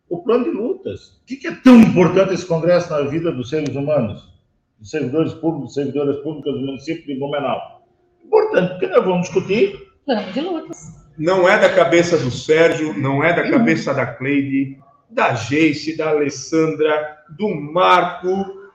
o 0.09 0.21
plano 0.21 0.43
de 0.43 0.51
lutas. 0.51 1.21
O 1.21 1.25
que, 1.25 1.47
é 1.47 1.55
tão 1.55 1.79
importante 1.79 2.33
esse 2.33 2.45
Congresso 2.45 2.91
na 2.91 3.01
vida 3.01 3.31
dos 3.31 3.49
seres 3.49 3.73
humanos, 3.73 4.21
dos 4.77 4.89
servidores 4.89 5.33
públicos, 5.33 5.73
servidores 5.73 6.17
públicas 6.17 6.53
do 6.53 6.59
município 6.59 7.05
de 7.05 7.17
Blumenau? 7.17 7.81
Importante, 8.25 8.71
porque 8.71 8.87
nós 8.87 9.05
vamos 9.05 9.21
discutir 9.21 9.87
plano 10.05 10.31
de 10.33 10.41
lutas. 10.41 11.06
Não 11.17 11.49
é 11.49 11.57
da 11.57 11.73
cabeça 11.73 12.17
do 12.17 12.29
Sérgio, 12.29 12.93
não 12.93 13.23
é 13.23 13.33
da 13.33 13.49
cabeça 13.49 13.93
da 13.93 14.05
Cleide, 14.05 14.77
da 15.09 15.33
Geice, 15.33 15.97
da 15.97 16.09
Alessandra, 16.09 17.17
do 17.29 17.49
Marco, 17.49 18.71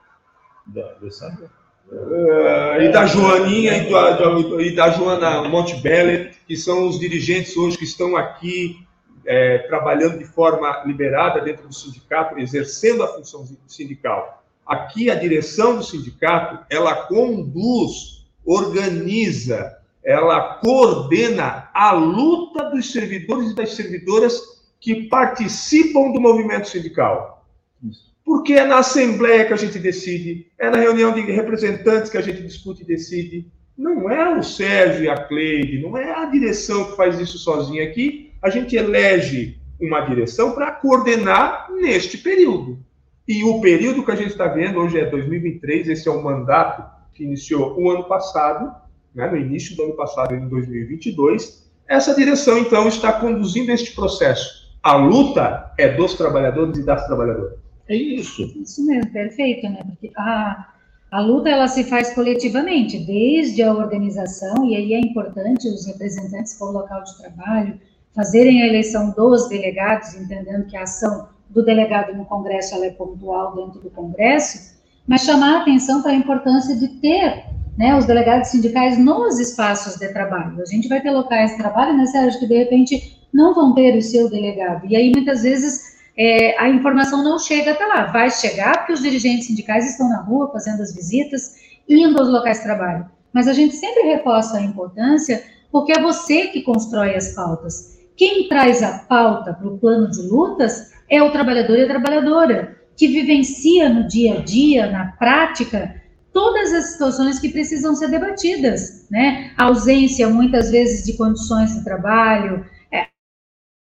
da 0.67 0.95
Alessandra? 0.99 1.49
Uh, 1.91 2.81
e 2.81 2.91
da 2.91 3.05
Joaninha 3.05 3.77
e, 3.77 3.87
do, 3.87 4.61
e 4.61 4.75
da 4.75 4.89
Joana 4.89 5.47
Montebelli, 5.47 6.31
que 6.47 6.55
são 6.55 6.87
os 6.87 6.99
dirigentes 6.99 7.55
hoje 7.55 7.77
que 7.77 7.83
estão 7.83 8.17
aqui 8.17 8.83
é, 9.25 9.59
trabalhando 9.59 10.17
de 10.17 10.25
forma 10.25 10.83
liberada 10.85 11.41
dentro 11.41 11.67
do 11.67 11.73
sindicato, 11.73 12.39
exercendo 12.39 13.03
a 13.03 13.07
função 13.07 13.47
sindical. 13.67 14.43
Aqui 14.65 15.09
a 15.09 15.15
direção 15.15 15.77
do 15.77 15.83
sindicato, 15.83 16.65
ela 16.69 16.95
conduz, 16.95 18.25
organiza, 18.45 19.77
ela 20.03 20.55
coordena 20.55 21.69
a 21.73 21.91
luta 21.91 22.69
dos 22.69 22.91
servidores 22.91 23.51
e 23.51 23.55
das 23.55 23.73
servidoras 23.73 24.41
que 24.79 25.07
participam 25.07 26.11
do 26.11 26.19
movimento 26.19 26.67
sindical. 26.67 27.45
Porque 28.25 28.53
é 28.53 28.65
na 28.65 28.79
Assembleia 28.79 29.45
que 29.45 29.53
a 29.53 29.57
gente 29.57 29.79
decide, 29.79 30.47
é 30.57 30.69
na 30.69 30.77
reunião 30.77 31.13
de 31.13 31.21
representantes 31.21 32.09
que 32.09 32.17
a 32.17 32.21
gente 32.21 32.41
discute 32.41 32.83
e 32.83 32.85
decide. 32.85 33.47
Não 33.77 34.09
é 34.09 34.37
o 34.37 34.43
Sérgio 34.43 35.05
e 35.05 35.09
a 35.09 35.17
Cleide, 35.17 35.81
não 35.81 35.97
é 35.97 36.13
a 36.13 36.25
direção 36.25 36.91
que 36.91 36.97
faz 36.97 37.19
isso 37.19 37.37
sozinha 37.37 37.83
aqui. 37.83 38.31
A 38.41 38.49
gente 38.49 38.75
elege 38.75 39.57
uma 39.79 40.01
direção 40.01 40.51
para 40.51 40.71
coordenar 40.71 41.69
neste 41.71 42.17
período. 42.17 42.79
E 43.27 43.43
o 43.43 43.61
período 43.61 44.03
que 44.03 44.11
a 44.11 44.15
gente 44.15 44.31
está 44.31 44.47
vendo 44.47 44.79
hoje 44.79 44.99
é 44.99 45.05
2023, 45.05 45.87
esse 45.87 46.07
é 46.07 46.11
o 46.11 46.23
mandato 46.23 46.83
que 47.13 47.23
iniciou 47.23 47.79
o 47.79 47.89
ano 47.89 48.03
passado, 48.03 48.73
né, 49.15 49.29
no 49.29 49.37
início 49.37 49.75
do 49.75 49.83
ano 49.83 49.93
passado, 49.93 50.33
em 50.33 50.47
2022. 50.47 51.63
Essa 51.87 52.15
direção, 52.15 52.57
então, 52.57 52.87
está 52.87 53.13
conduzindo 53.13 53.71
este 53.71 53.93
processo 53.93 54.63
a 54.83 54.97
luta 54.97 55.71
é 55.77 55.87
dos 55.87 56.13
trabalhadores 56.15 56.77
e 56.77 56.85
das 56.85 57.07
trabalhadoras. 57.07 57.57
É 57.87 57.95
isso. 57.95 58.43
Isso 58.61 58.85
mesmo, 58.85 59.09
perfeito, 59.11 59.67
né? 59.69 59.81
Porque 59.85 60.11
a, 60.17 60.67
a 61.09 61.21
luta 61.21 61.49
ela 61.49 61.69
se 61.69 61.85
faz 61.85 62.13
coletivamente, 62.13 62.99
desde 62.99 63.63
a 63.63 63.73
organização, 63.73 64.65
e 64.65 64.75
aí 64.75 64.93
é 64.93 64.99
importante 64.99 65.69
os 65.69 65.87
representantes 65.87 66.59
do 66.59 66.65
local 66.65 67.01
de 67.01 67.17
trabalho 67.17 67.79
fazerem 68.13 68.61
a 68.61 68.67
eleição 68.67 69.11
dos 69.11 69.47
delegados, 69.47 70.13
entendendo 70.13 70.67
que 70.67 70.75
a 70.75 70.83
ação 70.83 71.29
do 71.49 71.63
delegado 71.63 72.15
no 72.15 72.25
Congresso 72.25 72.75
ela 72.75 72.85
é 72.85 72.91
pontual 72.91 73.55
dentro 73.55 73.79
do 73.79 73.89
Congresso, 73.89 74.73
mas 75.07 75.21
chamar 75.21 75.59
a 75.59 75.61
atenção 75.61 76.01
para 76.01 76.11
a 76.11 76.15
importância 76.15 76.75
de 76.75 76.89
ter 76.99 77.45
né, 77.77 77.95
os 77.95 78.05
delegados 78.05 78.49
sindicais 78.49 78.97
nos 78.97 79.39
espaços 79.39 79.95
de 79.95 80.07
trabalho. 80.09 80.61
A 80.61 80.65
gente 80.65 80.87
vai 80.87 81.01
ter 81.01 81.11
locais 81.11 81.51
de 81.51 81.57
trabalho, 81.57 81.97
né, 81.97 82.05
Sérgio, 82.05 82.39
que 82.39 82.47
de 82.47 82.57
repente 82.57 83.19
não 83.33 83.53
vão 83.53 83.73
ter 83.73 83.97
o 83.97 84.01
seu 84.01 84.29
delegado. 84.29 84.85
E 84.87 84.95
aí, 84.95 85.11
muitas 85.11 85.41
vezes, 85.41 85.93
é, 86.17 86.57
a 86.59 86.69
informação 86.69 87.23
não 87.23 87.39
chega 87.39 87.71
até 87.71 87.85
lá. 87.85 88.05
Vai 88.05 88.29
chegar 88.29 88.77
porque 88.77 88.93
os 88.93 89.01
dirigentes 89.01 89.47
sindicais 89.47 89.89
estão 89.89 90.07
na 90.07 90.21
rua 90.21 90.51
fazendo 90.51 90.81
as 90.81 90.93
visitas, 90.93 91.55
indo 91.89 92.19
aos 92.19 92.29
locais 92.29 92.57
de 92.57 92.63
trabalho. 92.63 93.05
Mas 93.33 93.47
a 93.47 93.53
gente 93.53 93.75
sempre 93.75 94.03
reforça 94.03 94.57
a 94.57 94.61
importância 94.61 95.43
porque 95.71 95.91
é 95.91 96.01
você 96.01 96.47
que 96.47 96.61
constrói 96.61 97.15
as 97.15 97.33
pautas. 97.33 97.97
Quem 98.15 98.47
traz 98.47 98.83
a 98.83 98.99
pauta 98.99 99.53
para 99.53 99.67
o 99.67 99.79
plano 99.79 100.09
de 100.11 100.21
lutas 100.21 100.93
é 101.09 101.21
o 101.21 101.31
trabalhador 101.31 101.77
e 101.77 101.81
a 101.81 101.87
trabalhadora, 101.87 102.77
que 102.95 103.07
vivencia 103.07 103.89
no 103.89 104.07
dia 104.07 104.37
a 104.37 104.41
dia, 104.43 104.91
na 104.91 105.13
prática, 105.13 106.02
todas 106.33 106.73
as 106.73 106.91
situações 106.91 107.39
que 107.39 107.49
precisam 107.49 107.95
ser 107.95 108.09
debatidas, 108.09 109.07
né? 109.09 109.51
A 109.57 109.65
ausência, 109.65 110.27
muitas 110.29 110.71
vezes, 110.71 111.05
de 111.05 111.13
condições 111.13 111.73
de 111.73 111.83
trabalho, 111.83 112.65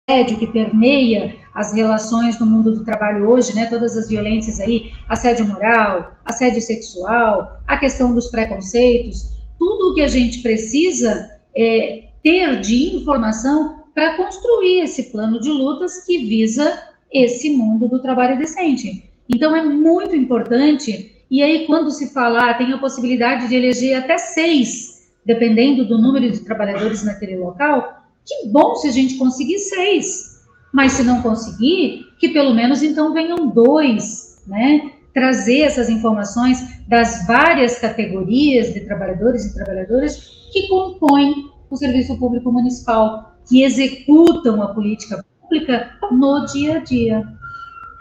assédio 0.10 0.38
que 0.38 0.48
permeia 0.48 1.36
as 1.54 1.74
relações 1.74 2.38
no 2.38 2.46
mundo 2.46 2.74
do 2.74 2.84
trabalho 2.84 3.30
hoje, 3.30 3.56
né, 3.56 3.68
todas 3.68 3.96
as 3.96 4.10
violências 4.10 4.60
aí, 4.60 4.92
assédio 5.08 5.46
moral, 5.46 6.18
assédio 6.26 6.62
sexual, 6.62 7.62
a 7.66 7.78
questão 7.78 8.14
dos 8.14 8.28
preconceitos, 8.28 9.30
tudo 9.58 9.92
o 9.92 9.96
que 9.96 10.02
a 10.02 10.08
gente 10.08 10.42
precisa 10.42 11.30
é 11.56 12.10
ter 12.22 12.60
de 12.60 12.98
informação 12.98 13.84
para 13.94 14.18
construir 14.18 14.82
esse 14.82 15.04
plano 15.04 15.40
de 15.40 15.50
lutas 15.50 16.04
que 16.06 16.18
visa 16.18 16.82
esse 17.12 17.52
mundo 17.52 17.88
do 17.88 18.02
trabalho 18.02 18.38
decente. 18.38 19.10
Então 19.30 19.56
é 19.56 19.64
muito 19.64 20.16
importante, 20.16 21.13
e 21.34 21.42
aí 21.42 21.66
quando 21.66 21.90
se 21.90 22.14
falar, 22.14 22.60
tem 22.60 22.72
a 22.72 22.78
possibilidade 22.78 23.48
de 23.48 23.56
eleger 23.56 23.98
até 23.98 24.20
seis, 24.20 25.12
dependendo 25.26 25.84
do 25.84 25.98
número 25.98 26.32
de 26.32 26.42
trabalhadores 26.42 27.04
naquele 27.04 27.38
local, 27.38 28.04
que 28.24 28.50
bom 28.50 28.76
se 28.76 28.88
a 28.88 28.92
gente 28.92 29.16
conseguir 29.16 29.58
seis. 29.58 30.44
Mas 30.72 30.92
se 30.92 31.02
não 31.02 31.24
conseguir, 31.24 32.06
que 32.20 32.30
pelo 32.30 32.54
menos 32.54 32.84
então 32.84 33.16
venham 33.16 33.48
dois, 33.48 34.44
né? 34.46 34.92
Trazer 35.12 35.62
essas 35.62 35.90
informações 35.90 36.60
das 36.88 37.26
várias 37.26 37.80
categorias 37.80 38.72
de 38.72 38.82
trabalhadores 38.82 39.44
e 39.46 39.56
trabalhadoras 39.56 40.30
que 40.52 40.68
compõem 40.68 41.50
o 41.68 41.76
serviço 41.76 42.16
público 42.20 42.52
municipal, 42.52 43.36
que 43.50 43.64
executam 43.64 44.62
a 44.62 44.68
política 44.68 45.26
pública 45.42 45.98
no 46.12 46.46
dia 46.46 46.78
a 46.78 46.80
dia. 46.80 47.24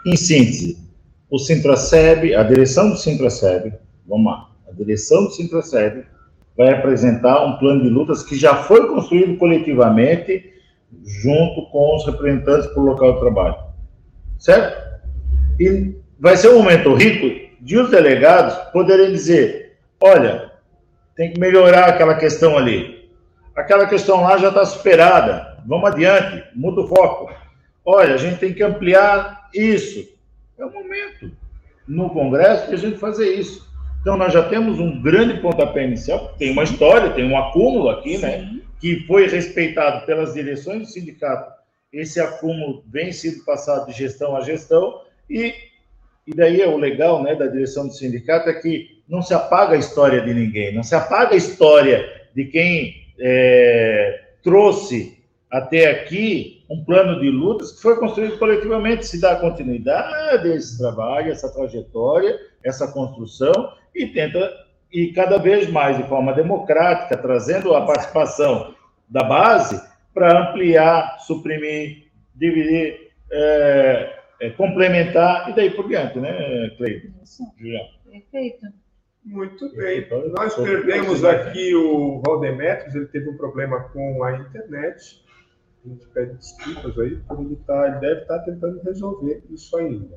Em 0.05 0.15
síntese, 0.15 0.82
o 1.33 1.39
Sintraceb, 1.39 2.35
a 2.35 2.43
direção 2.43 2.91
do 2.91 2.95
Sintraceb, 2.95 3.73
vamos 4.07 4.31
lá, 4.31 4.51
a 4.69 4.71
direção 4.71 5.23
do 5.23 5.31
Sintraceb 5.31 6.05
vai 6.55 6.69
apresentar 6.69 7.43
um 7.43 7.57
plano 7.57 7.81
de 7.81 7.89
lutas 7.89 8.21
que 8.21 8.37
já 8.37 8.53
foi 8.53 8.87
construído 8.87 9.35
coletivamente 9.39 10.53
junto 11.23 11.71
com 11.71 11.95
os 11.95 12.05
representantes 12.05 12.67
para 12.67 12.79
o 12.79 12.85
local 12.85 13.13
de 13.13 13.19
trabalho. 13.19 13.55
Certo? 14.37 14.77
E 15.59 15.95
vai 16.19 16.37
ser 16.37 16.49
um 16.49 16.59
momento 16.59 16.93
rico 16.93 17.49
de 17.59 17.79
os 17.79 17.89
delegados 17.89 18.53
poderem 18.71 19.11
dizer: 19.11 19.79
olha, 19.99 20.51
tem 21.15 21.33
que 21.33 21.39
melhorar 21.39 21.85
aquela 21.85 22.13
questão 22.13 22.55
ali. 22.55 23.09
Aquela 23.55 23.87
questão 23.87 24.21
lá 24.21 24.37
já 24.37 24.49
está 24.49 24.63
superada. 24.65 25.57
Vamos 25.65 25.89
adiante, 25.89 26.43
muda 26.53 26.81
o 26.81 26.87
foco. 26.87 27.33
Olha, 27.83 28.13
a 28.13 28.17
gente 28.17 28.37
tem 28.37 28.53
que 28.53 28.61
ampliar 28.61 29.49
isso. 29.51 30.12
É 30.63 30.65
o 30.65 30.71
momento 30.71 31.29
no 31.85 32.09
Congresso 32.09 32.69
de 32.69 32.75
a 32.75 32.77
gente 32.77 32.97
fazer 32.97 33.33
isso. 33.33 33.69
Então, 33.99 34.15
nós 34.15 34.31
já 34.31 34.47
temos 34.47 34.79
um 34.79 35.01
grande 35.01 35.41
pontapé 35.41 35.83
inicial, 35.83 36.33
tem 36.37 36.51
uma 36.51 36.63
história, 36.63 37.11
tem 37.11 37.29
um 37.29 37.37
acúmulo 37.37 37.89
aqui, 37.89 38.17
né, 38.17 38.39
Sim. 38.39 38.45
né? 38.45 38.61
Que 38.79 39.05
foi 39.05 39.27
respeitado 39.27 40.05
pelas 40.05 40.33
direções 40.33 40.79
do 40.79 40.85
sindicato. 40.85 41.51
Esse 41.91 42.21
acúmulo 42.21 42.81
vem 42.87 43.11
sendo 43.11 43.43
passado 43.43 43.87
de 43.87 43.91
gestão 43.91 44.37
a 44.37 44.41
gestão, 44.41 45.01
e, 45.29 45.53
e 46.25 46.33
daí 46.33 46.61
é 46.61 46.67
o 46.67 46.77
legal, 46.77 47.21
né, 47.21 47.35
da 47.35 47.47
direção 47.47 47.85
do 47.85 47.93
sindicato 47.93 48.49
é 48.49 48.53
que 48.53 49.03
não 49.07 49.21
se 49.21 49.33
apaga 49.33 49.75
a 49.75 49.79
história 49.79 50.21
de 50.21 50.33
ninguém, 50.33 50.73
não 50.73 50.83
se 50.83 50.95
apaga 50.95 51.33
a 51.33 51.37
história 51.37 52.09
de 52.33 52.45
quem 52.45 53.05
é, 53.19 54.21
trouxe 54.41 55.22
até 55.53 55.85
aqui 55.91 56.65
um 56.67 56.83
plano 56.83 57.21
de 57.21 57.29
lutas 57.29 57.73
que 57.73 57.81
foi 57.83 57.95
construído 57.97 58.39
coletivamente, 58.39 59.05
se 59.05 59.21
dá 59.21 59.35
continuidade 59.35 60.51
a 60.51 60.55
esse 60.55 60.79
trabalho, 60.79 61.31
essa 61.31 61.53
trajetória, 61.53 62.39
essa 62.63 62.91
construção 62.91 63.53
e 63.93 64.07
tenta 64.07 64.51
e 64.91 65.13
cada 65.13 65.37
vez 65.37 65.69
mais 65.69 65.95
de 65.97 66.03
forma 66.09 66.33
democrática, 66.33 67.15
trazendo 67.15 67.75
a 67.75 67.85
participação 67.85 68.73
da 69.07 69.23
base 69.23 69.79
para 70.11 70.49
ampliar, 70.49 71.19
suprimir, 71.19 72.07
dividir, 72.33 73.11
é, 73.31 74.19
é, 74.41 74.49
complementar 74.51 75.51
e 75.51 75.53
daí 75.53 75.69
por 75.69 75.87
diante, 75.87 76.19
né, 76.19 76.71
Cleiton? 76.77 77.09
Perfeito. 78.09 78.65
Muito 79.23 79.75
bem. 79.75 80.07
Nós 80.35 80.55
perdemos 80.55 81.23
aqui 81.23 81.75
o 81.75 82.21
Valdemetrios, 82.25 82.95
ele 82.95 83.05
teve 83.05 83.29
um 83.29 83.37
problema 83.37 83.81
com 83.89 84.23
a 84.23 84.33
internet. 84.33 85.22
A 85.85 85.89
gente 85.89 86.07
pede 86.07 86.33
desculpas 86.35 86.97
aí, 86.97 87.17
porque 87.27 87.43
ele, 87.43 87.59
tá, 87.67 87.87
ele 87.87 87.99
deve 87.99 88.21
estar 88.21 88.39
tá 88.39 88.45
tentando 88.45 88.79
resolver 88.83 89.43
isso 89.49 89.75
ainda. 89.75 90.15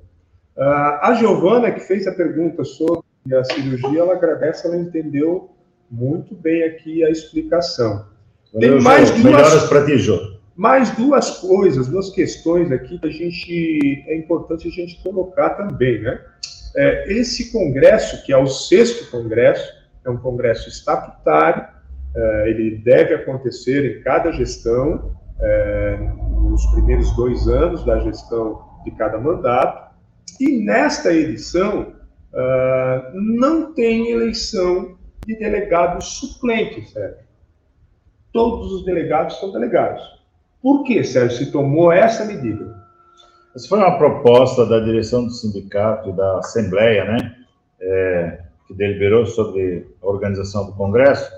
Uh, 0.56 0.98
a 1.02 1.14
Giovana, 1.18 1.72
que 1.72 1.80
fez 1.80 2.06
a 2.06 2.14
pergunta 2.14 2.64
sobre 2.64 3.02
a 3.34 3.44
cirurgia, 3.44 4.00
ela 4.00 4.14
agradece, 4.14 4.66
ela 4.66 4.76
entendeu 4.76 5.50
muito 5.90 6.34
bem 6.34 6.62
aqui 6.62 7.04
a 7.04 7.10
explicação. 7.10 8.06
Tem 8.52 8.70
Valeu, 8.70 8.82
mais 8.82 9.10
duas, 9.10 9.68
para 9.68 9.84
ti, 9.84 9.98
Jô. 9.98 10.36
Mais 10.54 10.90
duas 10.96 11.38
coisas, 11.38 11.88
duas 11.88 12.10
questões 12.10 12.70
aqui 12.70 12.98
que 12.98 13.06
a 13.06 13.10
gente 13.10 14.04
é 14.06 14.16
importante 14.16 14.68
a 14.68 14.70
gente 14.70 15.02
colocar 15.02 15.50
também, 15.50 16.00
né? 16.00 16.20
É, 16.76 17.12
esse 17.12 17.50
congresso, 17.52 18.24
que 18.24 18.32
é 18.32 18.36
o 18.36 18.46
sexto 18.46 19.10
congresso, 19.10 19.72
é 20.04 20.10
um 20.10 20.16
congresso 20.16 20.68
estatutário, 20.68 21.66
é, 22.14 22.50
ele 22.50 22.78
deve 22.78 23.14
acontecer 23.14 23.98
em 23.98 24.02
cada 24.02 24.30
gestão, 24.32 25.16
é, 25.40 25.96
nos 26.40 26.64
primeiros 26.66 27.14
dois 27.16 27.46
anos 27.48 27.84
da 27.84 27.98
gestão 28.00 28.62
de 28.84 28.90
cada 28.92 29.18
mandato, 29.18 29.94
e 30.40 30.64
nesta 30.64 31.12
edição 31.12 31.92
uh, 32.32 33.10
não 33.14 33.72
tem 33.74 34.10
eleição 34.10 34.96
de 35.26 35.36
delegados 35.36 36.18
suplentes, 36.18 36.90
Sérgio. 36.90 37.26
Todos 38.32 38.72
os 38.72 38.84
delegados 38.84 39.38
são 39.40 39.50
delegados. 39.52 40.02
Por 40.62 40.84
que, 40.84 41.02
Sérgio, 41.02 41.38
se 41.38 41.52
tomou 41.52 41.90
essa 41.90 42.24
medida? 42.24 42.84
Essa 43.54 43.68
foi 43.68 43.78
uma 43.78 43.96
proposta 43.96 44.66
da 44.66 44.80
direção 44.80 45.24
do 45.24 45.30
sindicato 45.30 46.10
e 46.10 46.12
da 46.12 46.38
Assembleia, 46.38 47.04
né, 47.04 47.36
é, 47.80 48.40
que 48.66 48.74
deliberou 48.74 49.24
sobre 49.26 49.88
a 50.02 50.06
organização 50.06 50.66
do 50.66 50.72
Congresso, 50.74 51.30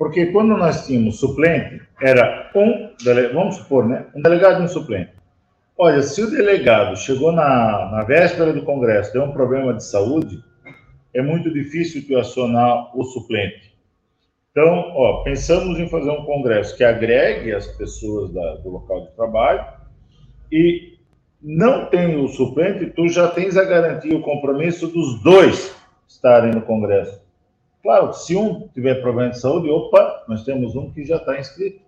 porque 0.00 0.32
quando 0.32 0.56
nós 0.56 0.86
tínhamos 0.86 1.20
suplente, 1.20 1.82
era 2.00 2.50
um, 2.54 2.88
vamos 3.34 3.56
supor, 3.56 3.86
né, 3.86 4.06
um 4.14 4.22
delegado 4.22 4.62
e 4.62 4.64
um 4.64 4.68
suplente. 4.68 5.12
Olha, 5.76 6.00
se 6.00 6.22
o 6.22 6.30
delegado 6.30 6.96
chegou 6.96 7.32
na, 7.32 7.90
na 7.92 8.02
véspera 8.04 8.50
do 8.50 8.64
Congresso, 8.64 9.12
deu 9.12 9.24
um 9.24 9.32
problema 9.32 9.74
de 9.74 9.84
saúde, 9.84 10.42
é 11.12 11.20
muito 11.20 11.52
difícil 11.52 12.02
tu 12.06 12.18
acionar 12.18 12.98
o 12.98 13.04
suplente. 13.04 13.76
Então, 14.52 14.90
ó, 14.96 15.22
pensamos 15.22 15.78
em 15.78 15.86
fazer 15.86 16.10
um 16.10 16.24
congresso 16.24 16.74
que 16.78 16.82
agregue 16.82 17.52
as 17.52 17.66
pessoas 17.66 18.32
da, 18.32 18.54
do 18.54 18.70
local 18.70 19.02
de 19.02 19.14
trabalho 19.14 19.66
e 20.50 20.98
não 21.42 21.90
tem 21.90 22.16
o 22.16 22.26
suplente, 22.26 22.86
tu 22.86 23.06
já 23.06 23.28
tens 23.28 23.54
a 23.54 23.64
garantia, 23.64 24.16
o 24.16 24.22
compromisso 24.22 24.86
dos 24.86 25.22
dois 25.22 25.76
estarem 26.08 26.54
no 26.54 26.62
congresso. 26.62 27.19
Claro, 27.82 28.12
se 28.12 28.36
um 28.36 28.68
tiver 28.74 28.96
problema 29.00 29.30
de 29.30 29.40
saúde, 29.40 29.70
opa, 29.70 30.24
nós 30.28 30.44
temos 30.44 30.76
um 30.76 30.90
que 30.90 31.04
já 31.04 31.16
está 31.16 31.38
inscrito 31.38 31.80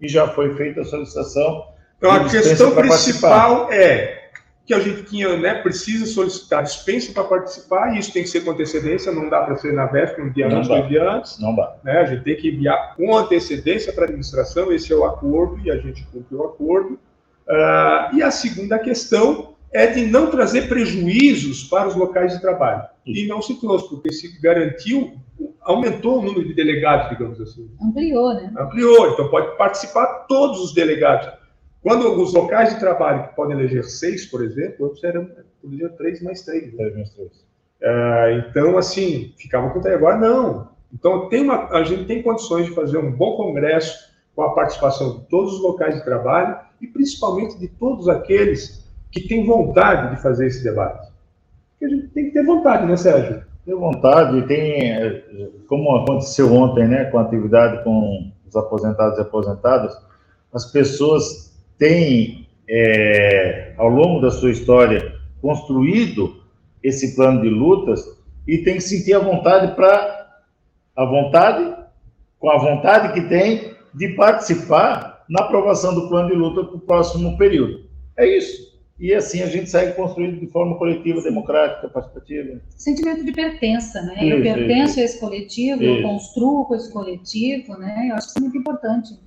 e 0.00 0.08
já 0.08 0.28
foi 0.28 0.54
feita 0.56 0.80
a 0.80 0.84
solicitação. 0.84 1.68
Então, 1.98 2.10
a 2.10 2.28
questão 2.28 2.74
principal 2.74 3.72
é 3.72 4.26
que 4.66 4.74
a 4.74 4.80
gente 4.80 5.04
tinha, 5.04 5.36
né, 5.36 5.62
precisa 5.62 6.04
solicitar 6.06 6.64
dispensa 6.64 7.12
para 7.12 7.22
participar, 7.22 7.94
e 7.94 8.00
isso 8.00 8.12
tem 8.12 8.24
que 8.24 8.28
ser 8.28 8.40
com 8.40 8.50
antecedência, 8.50 9.12
não 9.12 9.30
dá 9.30 9.42
para 9.42 9.56
ser 9.56 9.72
na 9.72 9.86
véspera, 9.86 10.24
um 10.24 10.32
dia 10.32 10.48
antes, 10.48 10.68
dois 10.68 10.88
dias 10.88 11.06
antes. 11.06 11.38
Não 11.38 11.54
dá. 11.54 11.76
Né, 11.84 12.00
a 12.00 12.04
gente 12.04 12.24
tem 12.24 12.36
que 12.36 12.48
enviar 12.48 12.96
com 12.96 13.16
antecedência 13.16 13.92
para 13.92 14.04
a 14.04 14.06
administração, 14.06 14.72
esse 14.72 14.92
é 14.92 14.96
o 14.96 15.04
acordo, 15.04 15.60
e 15.64 15.70
a 15.70 15.76
gente 15.76 16.04
cumpriu 16.12 16.40
o 16.40 16.44
acordo. 16.46 16.98
Uh, 17.48 18.16
e 18.16 18.22
a 18.24 18.30
segunda 18.32 18.76
questão 18.76 19.54
é 19.72 19.86
de 19.86 20.06
não 20.06 20.30
trazer 20.30 20.68
prejuízos 20.68 21.64
para 21.64 21.88
os 21.88 21.94
locais 21.94 22.32
de 22.32 22.40
trabalho. 22.40 22.84
E 23.04 23.26
não 23.26 23.42
se 23.42 23.60
trouxe, 23.60 23.88
porque 23.88 24.12
se 24.12 24.40
garantiu, 24.40 25.14
aumentou 25.60 26.18
o 26.18 26.22
número 26.22 26.46
de 26.46 26.54
delegados, 26.54 27.10
digamos 27.10 27.40
assim. 27.40 27.70
Ampliou, 27.82 28.34
né? 28.34 28.52
Ampliou, 28.58 29.10
então 29.10 29.28
pode 29.28 29.56
participar 29.56 30.26
todos 30.28 30.60
os 30.60 30.74
delegados. 30.74 31.28
Quando 31.82 32.20
os 32.20 32.32
locais 32.32 32.74
de 32.74 32.80
trabalho 32.80 33.28
que 33.28 33.36
podem 33.36 33.56
eleger 33.56 33.84
seis, 33.84 34.26
por 34.26 34.42
exemplo, 34.42 34.86
outros 34.86 35.04
eram 35.04 35.28
eleger 35.62 35.92
três 35.96 36.22
mais 36.22 36.42
três. 36.42 36.64
Né? 36.64 36.76
Três 36.76 36.94
mais 36.96 37.10
três. 37.10 37.46
Uh, 37.80 38.48
então, 38.48 38.78
assim, 38.78 39.34
ficava 39.36 39.70
com 39.70 39.86
agora 39.86 40.16
não. 40.16 40.68
Então, 40.92 41.28
tem 41.28 41.42
uma, 41.42 41.68
a 41.68 41.84
gente 41.84 42.04
tem 42.06 42.22
condições 42.22 42.66
de 42.66 42.74
fazer 42.74 42.98
um 42.98 43.12
bom 43.12 43.36
congresso 43.36 44.14
com 44.34 44.42
a 44.42 44.54
participação 44.54 45.18
de 45.18 45.28
todos 45.28 45.54
os 45.54 45.60
locais 45.60 45.94
de 45.94 46.04
trabalho 46.04 46.58
e 46.80 46.86
principalmente 46.86 47.58
de 47.58 47.68
todos 47.68 48.08
aqueles 48.08 48.85
que 49.20 49.28
têm 49.28 49.46
vontade 49.46 50.14
de 50.14 50.22
fazer 50.22 50.46
esse 50.46 50.62
debate. 50.62 51.10
Porque 51.70 51.86
a 51.86 51.88
gente 51.88 52.08
tem 52.08 52.26
que 52.26 52.32
ter 52.32 52.44
vontade, 52.44 52.86
né, 52.86 52.96
Sérgio? 52.96 53.42
Ter 53.64 53.74
vontade, 53.74 54.46
tem, 54.46 55.22
como 55.66 55.96
aconteceu 55.96 56.52
ontem, 56.52 56.86
né, 56.86 57.06
com 57.06 57.18
a 57.18 57.22
atividade 57.22 57.82
com 57.82 58.30
os 58.46 58.54
aposentados 58.54 59.18
e 59.18 59.22
aposentadas, 59.22 59.96
as 60.52 60.70
pessoas 60.70 61.56
tem, 61.78 62.46
é, 62.68 63.72
ao 63.76 63.88
longo 63.88 64.20
da 64.20 64.30
sua 64.30 64.50
história, 64.50 65.14
construído 65.40 66.36
esse 66.82 67.16
plano 67.16 67.42
de 67.42 67.48
lutas 67.48 68.04
e 68.46 68.58
tem 68.58 68.76
que 68.76 68.82
sentir 68.82 69.14
a 69.14 69.18
vontade 69.18 69.74
para 69.74 70.26
a 70.94 71.04
vontade, 71.04 71.74
com 72.38 72.50
a 72.50 72.58
vontade 72.58 73.12
que 73.12 73.28
tem 73.28 73.74
de 73.92 74.08
participar 74.10 75.24
na 75.28 75.42
aprovação 75.42 75.94
do 75.94 76.08
plano 76.08 76.28
de 76.30 76.36
luta 76.36 76.64
para 76.64 76.76
o 76.76 76.80
próximo 76.80 77.36
período. 77.36 77.84
É 78.16 78.26
isso. 78.26 78.75
E 78.98 79.12
assim 79.14 79.42
a 79.42 79.46
gente 79.46 79.68
segue 79.68 79.92
construindo 79.92 80.40
de 80.40 80.46
forma 80.46 80.78
coletiva, 80.78 81.20
democrática, 81.20 81.88
participativa. 81.88 82.60
Sentimento 82.76 83.24
de 83.24 83.32
pertença, 83.32 84.00
né? 84.02 84.14
Isso, 84.14 84.36
eu 84.36 84.42
pertenço 84.42 84.92
isso. 84.92 85.00
a 85.00 85.02
esse 85.02 85.20
coletivo, 85.20 85.82
isso. 85.82 85.98
eu 85.98 86.02
construo 86.02 86.64
com 86.64 86.74
esse 86.74 86.90
coletivo, 86.90 87.76
né? 87.76 88.08
Eu 88.10 88.14
acho 88.14 88.28
isso 88.28 88.40
muito 88.40 88.56
importante. 88.56 89.18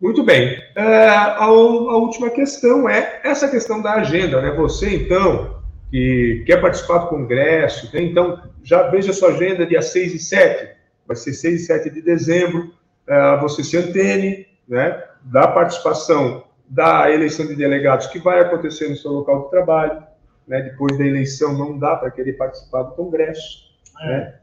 Muito 0.00 0.24
bem. 0.24 0.60
É, 0.74 1.08
a, 1.08 1.36
a, 1.36 1.48
última 1.48 2.30
questão 2.30 2.88
é 2.88 3.20
essa 3.22 3.48
questão 3.48 3.80
da 3.80 3.94
agenda, 3.94 4.42
né? 4.42 4.50
Você, 4.50 4.96
então, 4.96 5.62
que 5.90 6.42
quer 6.44 6.60
participar 6.60 6.98
do 6.98 7.08
Congresso, 7.08 7.88
né? 7.94 8.02
então, 8.02 8.42
já 8.64 8.88
veja 8.88 9.12
sua 9.12 9.30
agenda 9.30 9.64
dia 9.64 9.80
6 9.80 10.14
e 10.14 10.18
7, 10.18 10.74
vai 11.06 11.16
ser 11.16 11.32
6 11.32 11.62
e 11.62 11.64
7 11.66 11.90
de 11.90 12.02
dezembro, 12.02 12.74
é, 13.06 13.36
você 13.38 13.62
se 13.62 13.76
antene, 13.76 14.46
né? 14.68 15.00
Da 15.22 15.46
participação 15.46 16.42
da 16.68 17.10
eleição 17.10 17.46
de 17.46 17.54
delegados 17.54 18.06
que 18.06 18.18
vai 18.18 18.40
acontecer 18.40 18.88
no 18.88 18.96
seu 18.96 19.12
local 19.12 19.44
de 19.44 19.50
trabalho, 19.50 20.02
né? 20.46 20.62
Depois 20.62 20.96
da 20.98 21.04
eleição 21.04 21.56
não 21.56 21.78
dá 21.78 21.96
para 21.96 22.10
querer 22.10 22.34
participar 22.34 22.82
do 22.82 22.94
Congresso, 22.94 23.64
é. 24.02 24.08
né? 24.08 24.34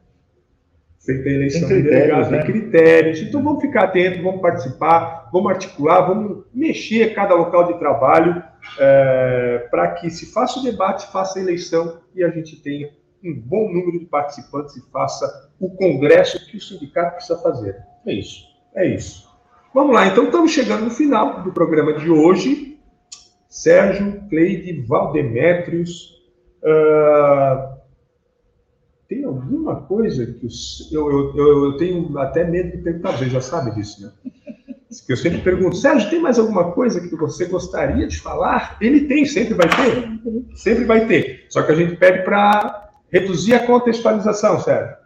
eleição 1.07 1.67
de 1.67 1.81
delegados, 1.81 2.29
né? 2.29 2.43
tem 2.43 2.51
critérios. 2.51 3.21
Então 3.21 3.43
vamos 3.43 3.61
ficar 3.61 3.85
atentos, 3.85 4.21
vamos 4.21 4.41
participar, 4.41 5.29
vamos 5.31 5.51
articular, 5.51 6.01
vamos 6.01 6.45
mexer 6.53 7.13
cada 7.13 7.33
local 7.33 7.65
de 7.65 7.79
trabalho 7.79 8.43
é, 8.79 9.67
para 9.71 9.93
que 9.93 10.09
se 10.09 10.31
faça 10.31 10.59
o 10.59 10.63
debate, 10.63 11.11
faça 11.11 11.39
a 11.39 11.41
eleição 11.41 11.99
e 12.15 12.23
a 12.23 12.29
gente 12.29 12.61
tenha 12.61 12.89
um 13.23 13.39
bom 13.39 13.71
número 13.71 13.99
de 13.99 14.05
participantes 14.05 14.75
e 14.75 14.91
faça 14.91 15.51
o 15.59 15.69
congresso 15.75 16.45
que 16.47 16.57
o 16.57 16.61
sindicato 16.61 17.15
precisa 17.15 17.39
fazer. 17.39 17.77
É 18.05 18.13
isso. 18.13 18.45
É 18.75 18.85
isso. 18.85 19.30
Vamos 19.73 19.95
lá, 19.95 20.07
então 20.07 20.25
estamos 20.25 20.51
chegando 20.51 20.83
no 20.83 20.91
final 20.91 21.43
do 21.43 21.51
programa 21.53 21.93
de 21.93 22.09
hoje. 22.09 22.77
Sérgio, 23.47 24.21
Cleide, 24.29 24.81
Valdemétrios. 24.81 26.21
Uh, 26.61 27.71
tem 29.07 29.23
alguma 29.23 29.81
coisa 29.83 30.25
que 30.25 30.47
eu, 30.91 31.09
eu, 31.09 31.35
eu, 31.37 31.65
eu, 31.65 31.77
tenho 31.77 32.17
até 32.17 32.43
medo 32.43 32.71
de 32.71 32.83
perguntar, 32.83 33.17
você 33.17 33.29
já 33.29 33.41
sabe 33.41 33.73
disso, 33.75 34.01
né? 34.01 34.11
Que 35.05 35.13
eu 35.13 35.17
sempre 35.17 35.39
pergunto, 35.39 35.77
Sérgio, 35.77 36.09
tem 36.09 36.19
mais 36.19 36.37
alguma 36.37 36.73
coisa 36.73 36.99
que 36.99 37.15
você 37.15 37.45
gostaria 37.45 38.05
de 38.05 38.19
falar? 38.19 38.77
Ele 38.81 39.07
tem, 39.07 39.25
sempre 39.25 39.53
vai 39.53 39.69
ter. 39.69 40.21
Sempre 40.53 40.83
vai 40.83 41.07
ter. 41.07 41.45
Só 41.49 41.61
que 41.61 41.71
a 41.71 41.75
gente 41.75 41.95
pede 41.95 42.25
para 42.25 42.89
reduzir 43.09 43.53
a 43.53 43.65
contextualização, 43.65 44.59
Sérgio. 44.59 44.97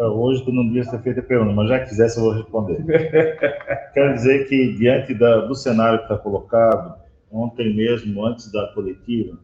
Hoje 0.00 0.44
tu 0.44 0.52
não 0.52 0.66
devia 0.66 0.84
ter 0.84 1.02
feito 1.02 1.20
a 1.20 1.22
pergunta, 1.22 1.52
mas 1.52 1.68
já 1.68 1.80
que 1.80 1.88
quisesse 1.88 2.18
eu 2.18 2.24
vou 2.24 2.32
responder. 2.32 2.84
Quero 3.94 4.14
dizer 4.14 4.48
que, 4.48 4.74
diante 4.74 5.14
da, 5.14 5.46
do 5.46 5.54
cenário 5.54 5.98
que 5.98 6.04
está 6.04 6.18
colocado, 6.18 7.00
ontem 7.30 7.74
mesmo, 7.74 8.24
antes 8.24 8.50
da 8.50 8.68
coletiva, 8.68 9.38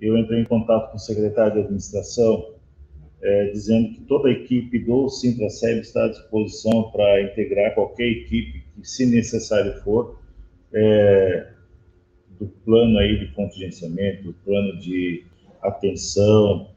eu 0.00 0.16
entrei 0.18 0.40
em 0.40 0.44
contato 0.44 0.90
com 0.90 0.96
o 0.96 1.00
secretário 1.00 1.54
de 1.54 1.60
administração, 1.60 2.54
é, 3.22 3.46
dizendo 3.50 3.94
que 3.94 4.00
toda 4.02 4.28
a 4.28 4.32
equipe 4.32 4.78
do 4.80 5.08
Sintraceb 5.08 5.80
está 5.80 6.04
à 6.04 6.08
disposição 6.08 6.90
para 6.90 7.22
integrar 7.22 7.74
qualquer 7.74 8.06
equipe 8.06 8.64
que, 8.74 8.88
se 8.88 9.06
necessário 9.06 9.72
for, 9.82 10.20
é, 10.72 11.48
do 12.38 12.46
plano 12.64 12.98
aí 12.98 13.18
de 13.18 13.32
contingenciamento, 13.32 14.24
do 14.24 14.32
plano 14.32 14.78
de 14.78 15.24
atenção, 15.62 16.73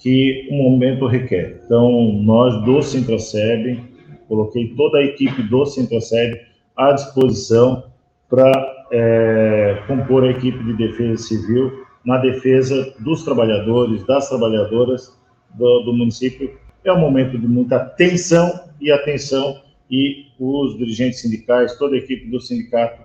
que 0.00 0.48
o 0.50 0.54
momento 0.54 1.06
requer. 1.06 1.60
Então, 1.64 2.12
nós 2.14 2.64
do 2.64 2.82
Sintraceb, 2.82 3.78
coloquei 4.26 4.74
toda 4.74 4.98
a 4.98 5.04
equipe 5.04 5.42
do 5.42 5.64
Sintraceb 5.66 6.40
à 6.76 6.92
disposição 6.92 7.84
para 8.28 8.86
é, 8.90 9.82
compor 9.86 10.24
a 10.24 10.30
equipe 10.30 10.58
de 10.64 10.72
defesa 10.72 11.22
civil 11.22 11.84
na 12.04 12.16
defesa 12.16 12.94
dos 13.00 13.22
trabalhadores, 13.24 14.04
das 14.06 14.28
trabalhadoras 14.28 15.16
do, 15.54 15.80
do 15.80 15.92
município. 15.92 16.58
É 16.82 16.92
um 16.92 16.98
momento 16.98 17.38
de 17.38 17.46
muita 17.46 17.78
tensão 17.78 18.58
e 18.80 18.90
atenção, 18.90 19.60
e 19.90 20.28
os 20.38 20.78
dirigentes 20.78 21.20
sindicais, 21.20 21.76
toda 21.76 21.94
a 21.94 21.98
equipe 21.98 22.30
do 22.30 22.40
sindicato 22.40 23.02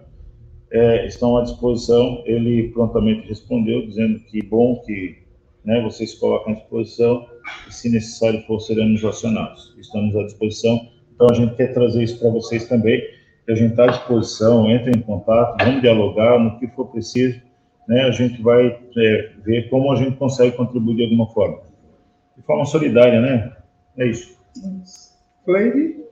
é, 0.72 1.06
estão 1.08 1.38
à 1.38 1.42
disposição. 1.42 2.24
Ele 2.26 2.70
prontamente 2.70 3.28
respondeu, 3.28 3.86
dizendo 3.86 4.20
que 4.20 4.42
bom 4.42 4.82
que 4.86 5.25
né, 5.66 5.82
vocês 5.82 6.14
colocam 6.14 6.54
à 6.54 6.56
disposição 6.56 7.28
e, 7.68 7.74
se 7.74 7.90
necessário 7.90 8.42
for, 8.46 8.60
seremos 8.60 9.04
acionados. 9.04 9.76
Estamos 9.80 10.16
à 10.16 10.24
disposição. 10.24 10.80
Então, 11.14 11.28
a 11.30 11.34
gente 11.34 11.56
quer 11.56 11.74
trazer 11.74 12.04
isso 12.04 12.20
para 12.20 12.30
vocês 12.30 12.68
também. 12.68 13.02
A 13.50 13.56
gente 13.56 13.72
está 13.72 13.86
à 13.86 13.88
disposição, 13.88 14.70
entre 14.70 14.92
em 14.92 15.02
contato, 15.02 15.64
vamos 15.64 15.82
dialogar 15.82 16.40
no 16.40 16.60
que 16.60 16.68
for 16.70 16.88
preciso. 16.88 17.42
Né, 17.88 18.02
a 18.02 18.12
gente 18.12 18.42
vai 18.42 18.80
é, 18.98 19.32
ver 19.44 19.70
como 19.70 19.92
a 19.92 19.96
gente 19.96 20.18
consegue 20.18 20.56
contribuir 20.56 20.96
de 20.96 21.04
alguma 21.04 21.28
forma. 21.28 21.62
De 22.36 22.44
forma 22.44 22.66
solidária, 22.66 23.22
né? 23.22 23.56
É 23.98 24.08
isso. 24.08 24.38
Cleide? 25.46 26.05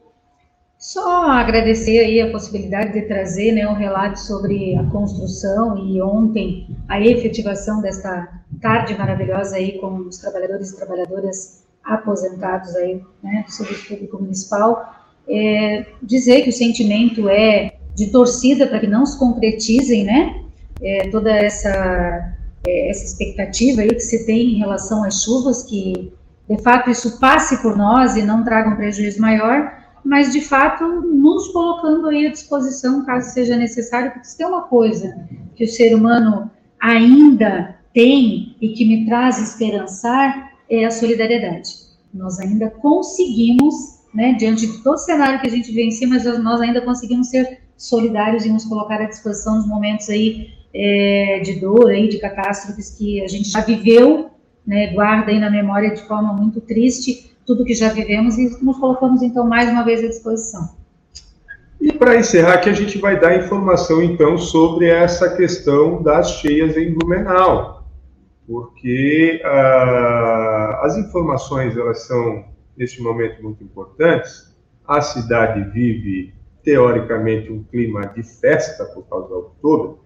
Só 0.84 1.32
agradecer 1.32 2.00
aí 2.00 2.20
a 2.20 2.30
possibilidade 2.30 2.92
de 2.92 3.04
trazer 3.04 3.54
né, 3.54 3.66
um 3.66 3.74
relato 3.74 4.20
sobre 4.20 4.76
a 4.76 4.84
construção 4.84 5.78
e 5.78 6.02
ontem 6.02 6.68
a 6.90 7.00
efetivação 7.00 7.82
desta 7.82 8.28
tarde 8.60 8.94
maravilhosa 8.98 9.56
aí 9.56 9.80
com 9.80 10.00
os 10.00 10.18
trabalhadores 10.18 10.72
e 10.72 10.76
trabalhadoras 10.76 11.64
aposentados 11.86 12.76
aí, 12.76 13.02
né, 13.24 13.46
do 13.48 13.52
Serviço 13.54 13.88
Público 13.88 14.22
Municipal. 14.22 14.94
É, 15.26 15.86
dizer 16.02 16.42
que 16.42 16.50
o 16.50 16.54
sentimento 16.54 17.30
é 17.30 17.76
de 17.96 18.08
torcida 18.08 18.68
para 18.68 18.82
que 18.82 18.88
não 18.88 19.06
se 19.06 19.18
concretizem, 19.18 20.04
né, 20.04 20.44
é, 20.82 21.08
toda 21.08 21.32
essa, 21.32 22.36
é, 22.68 22.90
essa 22.90 23.06
expectativa 23.06 23.84
aí 23.84 23.90
que 23.90 24.02
se 24.02 24.26
tem 24.26 24.56
em 24.56 24.60
relação 24.60 25.06
às 25.06 25.24
chuvas, 25.24 25.64
que 25.64 26.12
de 26.50 26.62
fato 26.62 26.90
isso 26.90 27.22
passe 27.22 27.62
por 27.62 27.78
nós 27.78 28.18
e 28.18 28.22
não 28.22 28.44
traga 28.44 28.70
um 28.70 28.76
prejuízo 28.76 29.22
maior, 29.22 29.82
mas 30.04 30.32
de 30.32 30.41
fato 30.41 30.84
nos 31.01 31.47
colocando 31.49 32.08
aí 32.08 32.28
à 32.28 32.32
disposição 32.32 33.06
caso 33.06 33.32
seja 33.32 33.56
necessário, 33.56 34.12
porque 34.12 34.28
se 34.28 34.38
tem 34.38 34.45
uma 34.45 34.64
coisa 34.64 35.28
que 35.56 35.64
o 35.64 35.68
ser 35.68 35.95
humano 35.95 36.51
ainda 36.80 37.78
tem 37.93 38.56
e 38.60 38.70
que 38.70 38.86
me 38.86 39.06
traz 39.06 39.39
esperançar 39.39 40.51
é 40.70 40.86
a 40.86 40.91
solidariedade. 40.91 41.70
Nós 42.14 42.39
ainda 42.39 42.70
conseguimos, 42.70 44.01
né, 44.14 44.34
diante 44.34 44.68
de 44.68 44.84
todo 44.84 44.95
o 44.95 44.97
cenário 44.97 45.39
que 45.39 45.47
a 45.47 45.49
gente 45.49 45.91
si, 45.91 46.06
mas 46.06 46.24
nós 46.39 46.60
ainda 46.62 46.82
conseguimos 46.82 47.30
ser 47.30 47.62
solidários 47.78 48.45
e 48.45 48.49
nos 48.49 48.66
colocar 48.66 49.01
à 49.01 49.06
disposição 49.06 49.56
nos 49.58 49.68
momentos 49.68 50.10
aí 50.10 50.49
é, 50.74 51.41
de 51.43 51.60
dor, 51.60 51.89
aí, 51.89 52.08
de 52.08 52.20
catástrofes 52.20 52.91
que 52.97 53.22
a 53.22 53.28
gente 53.28 53.49
já 53.49 53.62
viveu, 53.62 54.30
né, 54.66 54.88
guarda 54.93 55.32
aí 55.32 55.39
na 55.39 55.49
memória 55.49 55.93
de 55.93 56.01
forma 56.08 56.34
muito 56.34 56.62
triste, 56.62 57.33
tudo 57.46 57.66
que 57.66 57.74
já 57.74 57.89
vivemos 57.89 58.38
e 58.38 58.64
nos 58.64 58.78
colocamos, 58.78 59.22
então, 59.22 59.48
mais 59.48 59.70
uma 59.70 59.84
vez 59.84 60.04
à 60.04 60.08
disposição. 60.08 60.76
E 61.80 61.91
para 61.91 62.16
encerrar 62.16 62.54
aqui, 62.54 62.70
a 62.70 62.74
gente 62.74 62.98
vai 62.98 63.20
dar 63.20 63.38
informação, 63.38 64.02
então, 64.02 64.38
sobre 64.38 64.88
essa 64.88 65.36
questão 65.36 66.02
das 66.02 66.39
cheias 66.39 66.78
em 66.78 66.94
Blumenau, 66.94 67.84
porque 68.48 69.41
ah, 69.44 70.80
as 70.84 70.98
informações, 70.98 71.76
elas 71.76 72.04
são, 72.08 72.46
neste 72.78 73.02
momento, 73.02 73.44
muito 73.44 73.64
importantes. 73.64 74.56
A 74.88 75.02
cidade 75.02 75.70
vive, 75.72 76.34
teoricamente, 76.64 77.52
um 77.52 77.64
clima 77.64 78.08
de 78.08 78.24
festa 78.24 78.86
por 78.86 79.04
causa 79.10 79.28
do 79.28 79.36
outubro, 79.36 80.00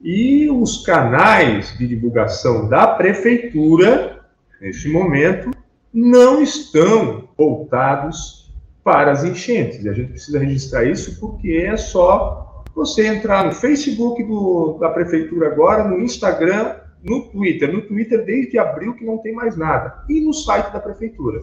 e 0.00 0.50
os 0.50 0.82
canais 0.82 1.76
de 1.76 1.86
divulgação 1.86 2.66
da 2.66 2.86
prefeitura, 2.86 4.24
neste 4.58 4.88
momento, 4.88 5.50
não 5.92 6.42
estão 6.42 7.28
voltados 7.36 8.52
para 8.82 9.12
as 9.12 9.24
enchentes. 9.24 9.84
E 9.84 9.88
a 9.88 9.92
gente 9.92 10.12
precisa 10.12 10.38
registrar 10.38 10.84
isso 10.84 11.18
porque 11.20 11.52
é 11.52 11.76
só 11.76 12.64
você 12.74 13.06
entrar 13.06 13.44
no 13.44 13.52
Facebook 13.52 14.22
do, 14.24 14.78
da 14.78 14.90
prefeitura 14.90 15.48
agora, 15.48 15.84
no 15.84 16.00
Instagram, 16.00 16.76
no 17.02 17.22
Twitter. 17.28 17.72
No 17.72 17.82
Twitter, 17.82 18.24
desde 18.24 18.58
abril, 18.58 18.94
que 18.94 19.04
não 19.04 19.18
tem 19.18 19.34
mais 19.34 19.56
nada. 19.56 20.04
E 20.08 20.20
no 20.20 20.32
site 20.32 20.72
da 20.72 20.80
prefeitura. 20.80 21.42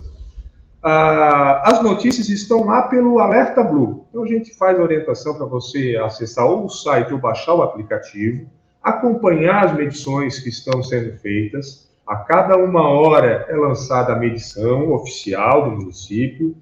Ah, 0.81 1.63
as 1.65 1.83
notícias 1.83 2.29
estão 2.29 2.65
lá 2.65 2.83
pelo 2.83 3.19
Alerta 3.19 3.63
Blue. 3.63 4.05
Então 4.09 4.23
a 4.23 4.27
gente 4.27 4.55
faz 4.55 4.79
a 4.79 4.83
orientação 4.83 5.35
para 5.35 5.45
você 5.45 5.97
acessar 6.01 6.45
ou 6.45 6.65
o 6.65 6.69
site 6.69 7.11
ou 7.13 7.19
baixar 7.19 7.55
o 7.55 7.61
aplicativo, 7.61 8.47
acompanhar 8.81 9.65
as 9.65 9.75
medições 9.75 10.39
que 10.39 10.49
estão 10.49 10.81
sendo 10.81 11.17
feitas 11.17 11.86
a 12.07 12.15
cada 12.15 12.57
uma 12.57 12.87
hora 12.87 13.45
é 13.49 13.55
lançada 13.55 14.13
a 14.13 14.15
medição 14.15 14.93
oficial 14.93 15.69
do 15.69 15.75
município. 15.75 16.55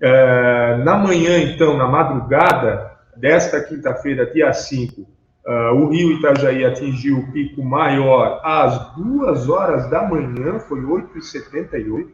É, 0.00 0.76
na 0.78 0.96
manhã, 0.96 1.38
então, 1.38 1.76
na 1.76 1.86
madrugada 1.86 2.92
desta 3.14 3.60
quinta-feira, 3.60 4.24
dia 4.32 4.52
5, 4.52 5.06
é, 5.46 5.70
o 5.70 5.88
rio 5.88 6.12
Itajaí 6.12 6.64
atingiu 6.64 7.18
o 7.18 7.30
pico 7.30 7.62
maior 7.62 8.40
às 8.42 8.94
duas 8.94 9.48
horas 9.50 9.90
da 9.90 10.02
manhã, 10.02 10.58
foi 10.60 10.80
8h78. 10.80 12.08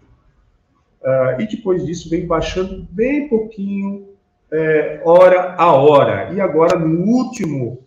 É, 1.05 1.37
e 1.41 1.47
depois 1.47 1.87
disso 1.87 2.11
vem 2.11 2.27
baixando 2.27 2.87
bem 2.91 3.29
pouquinho, 3.29 4.09
é, 4.53 5.01
hora 5.05 5.55
a 5.57 5.73
hora. 5.73 6.33
E 6.33 6.41
agora, 6.41 6.77
no 6.77 7.07
último 7.07 7.81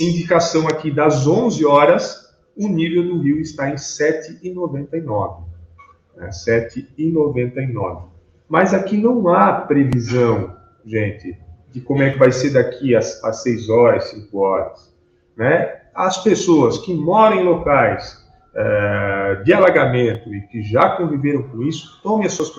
indicação 0.00 0.66
aqui 0.66 0.90
das 0.90 1.26
11 1.26 1.66
horas, 1.66 2.29
o 2.60 2.68
nível 2.68 3.04
do 3.04 3.22
rio 3.22 3.40
está 3.40 3.70
em 3.70 3.74
7,99. 3.74 5.42
Né? 6.16 6.28
7,99. 6.28 8.04
Mas 8.48 8.74
aqui 8.74 8.96
não 8.96 9.28
há 9.28 9.52
previsão, 9.52 10.56
gente, 10.84 11.38
de 11.70 11.80
como 11.80 12.02
é 12.02 12.10
que 12.10 12.18
vai 12.18 12.32
ser 12.32 12.50
daqui 12.50 12.94
a, 12.94 13.00
6 13.00 13.68
horas, 13.68 14.10
5 14.10 14.38
horas. 14.38 14.92
Né? 15.36 15.80
As 15.94 16.22
pessoas 16.22 16.78
que 16.78 16.92
moram 16.92 17.40
em 17.40 17.44
locais 17.44 18.20
é, 18.54 19.42
de 19.44 19.52
alagamento 19.52 20.34
e 20.34 20.40
que 20.42 20.62
já 20.62 20.96
conviveram 20.96 21.44
com 21.44 21.62
isso, 21.62 22.00
tomem 22.02 22.26
as 22.26 22.32
suas 22.32 22.50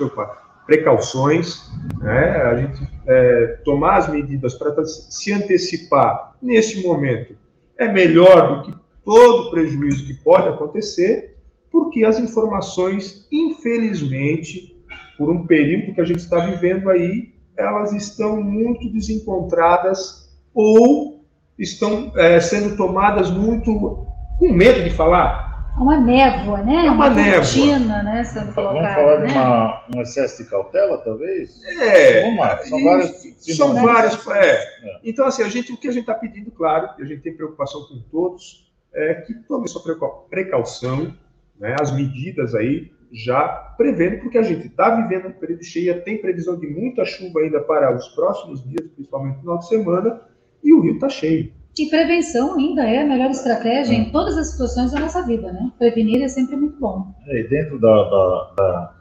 precauções, 0.66 1.70
né? 2.00 2.42
a 2.42 2.56
gente 2.56 2.90
é, 3.06 3.60
tomar 3.66 3.98
as 3.98 4.10
medidas 4.10 4.54
para 4.56 4.84
se 4.86 5.34
antecipar 5.34 6.34
nesse 6.42 6.82
momento 6.82 7.36
é 7.78 7.92
melhor 7.92 8.48
do 8.48 8.64
que 8.64 8.81
todo 9.04 9.48
o 9.48 9.52
prejuízo 9.52 10.06
que 10.06 10.14
pode 10.14 10.48
acontecer, 10.48 11.38
porque 11.72 12.04
as 12.04 12.20
informações, 12.20 13.28
infelizmente, 13.32 14.76
por 15.18 15.30
um 15.30 15.46
período 15.46 15.94
que 15.94 16.02
a 16.02 16.06
gente 16.06 16.20
está 16.20 16.40
vivendo 16.40 16.90
aí, 16.90 17.34
elas 17.56 17.94
estão 17.94 18.42
muito 18.42 18.92
desencontradas 18.92 20.30
ou 20.54 21.24
estão 21.58 22.12
é, 22.16 22.40
sendo 22.40 22.76
tomadas 22.76 23.30
muito 23.30 24.08
com 24.40 24.52
medo 24.52 24.84
de 24.84 24.90
falar. 24.90 25.52
É 25.78 25.80
uma 25.80 25.98
névoa, 25.98 26.58
né? 26.64 26.88
É 26.88 26.92
uma, 26.92 27.08
uma 27.08 27.10
névoa. 27.10 27.36
Cortina, 27.36 28.04
né? 28.04 28.24
Vamos 28.34 28.54
falar 28.56 29.20
né? 29.20 29.28
de 29.28 29.34
uma, 29.34 29.84
um 29.96 30.02
excesso 30.02 30.44
de 30.44 30.50
cautela, 30.50 30.98
talvez? 30.98 31.64
É. 31.64 32.24
Vamos 32.24 32.40
lá. 32.40 32.58
São 32.58 32.84
vários. 32.84 33.36
São 33.56 33.74
vários. 33.76 34.28
É. 34.28 34.56
é. 34.56 35.00
Então, 35.04 35.26
assim, 35.26 35.44
a 35.44 35.50
gente, 35.50 35.72
o 35.72 35.78
que 35.78 35.88
a 35.88 35.92
gente 35.92 36.02
está 36.02 36.14
pedindo, 36.14 36.52
claro, 36.52 36.90
a 37.00 37.06
gente 37.06 37.22
tem 37.22 37.34
preocupação 37.34 37.84
com 37.84 38.02
todos, 38.12 38.71
é, 38.94 39.16
que 39.16 39.34
tome 39.48 39.68
sua 39.68 39.82
precaução, 40.30 41.14
né, 41.60 41.76
as 41.80 41.96
medidas 41.96 42.56
aí 42.56 42.92
já 43.12 43.74
prevendo, 43.78 44.22
porque 44.22 44.38
a 44.38 44.44
gente 44.44 44.68
está 44.68 44.96
vivendo 44.96 45.28
um 45.28 45.34
período 45.34 45.64
cheio, 45.64 46.02
tem 46.04 46.22
previsão 46.22 46.58
de 46.58 46.68
muita 46.68 47.04
chuva 47.04 47.42
ainda 47.42 47.60
para 47.60 47.96
os 47.96 48.08
próximos 48.10 48.64
dias, 48.64 48.88
principalmente 48.96 49.36
no 49.36 49.42
final 49.42 49.58
de 49.60 49.68
semana, 49.68 50.22
e 50.64 50.74
o 50.74 50.82
rio 50.82 50.94
está 50.94 51.10
cheio. 51.10 51.52
E 51.78 51.86
prevenção 51.90 52.58
ainda 52.58 52.84
é 52.84 53.02
a 53.02 53.06
melhor 53.06 53.30
estratégia 53.30 53.94
é. 53.94 53.98
em 53.98 54.12
todas 54.12 54.38
as 54.38 54.52
situações 54.52 54.92
da 54.92 55.00
nossa 55.00 55.26
vida, 55.26 55.52
né? 55.52 55.72
Prevenir 55.78 56.22
é 56.22 56.28
sempre 56.28 56.56
muito 56.56 56.78
bom. 56.80 57.14
É, 57.28 57.44
dentro 57.44 57.80
da, 57.80 58.04
da, 58.04 58.54
da, 58.58 58.94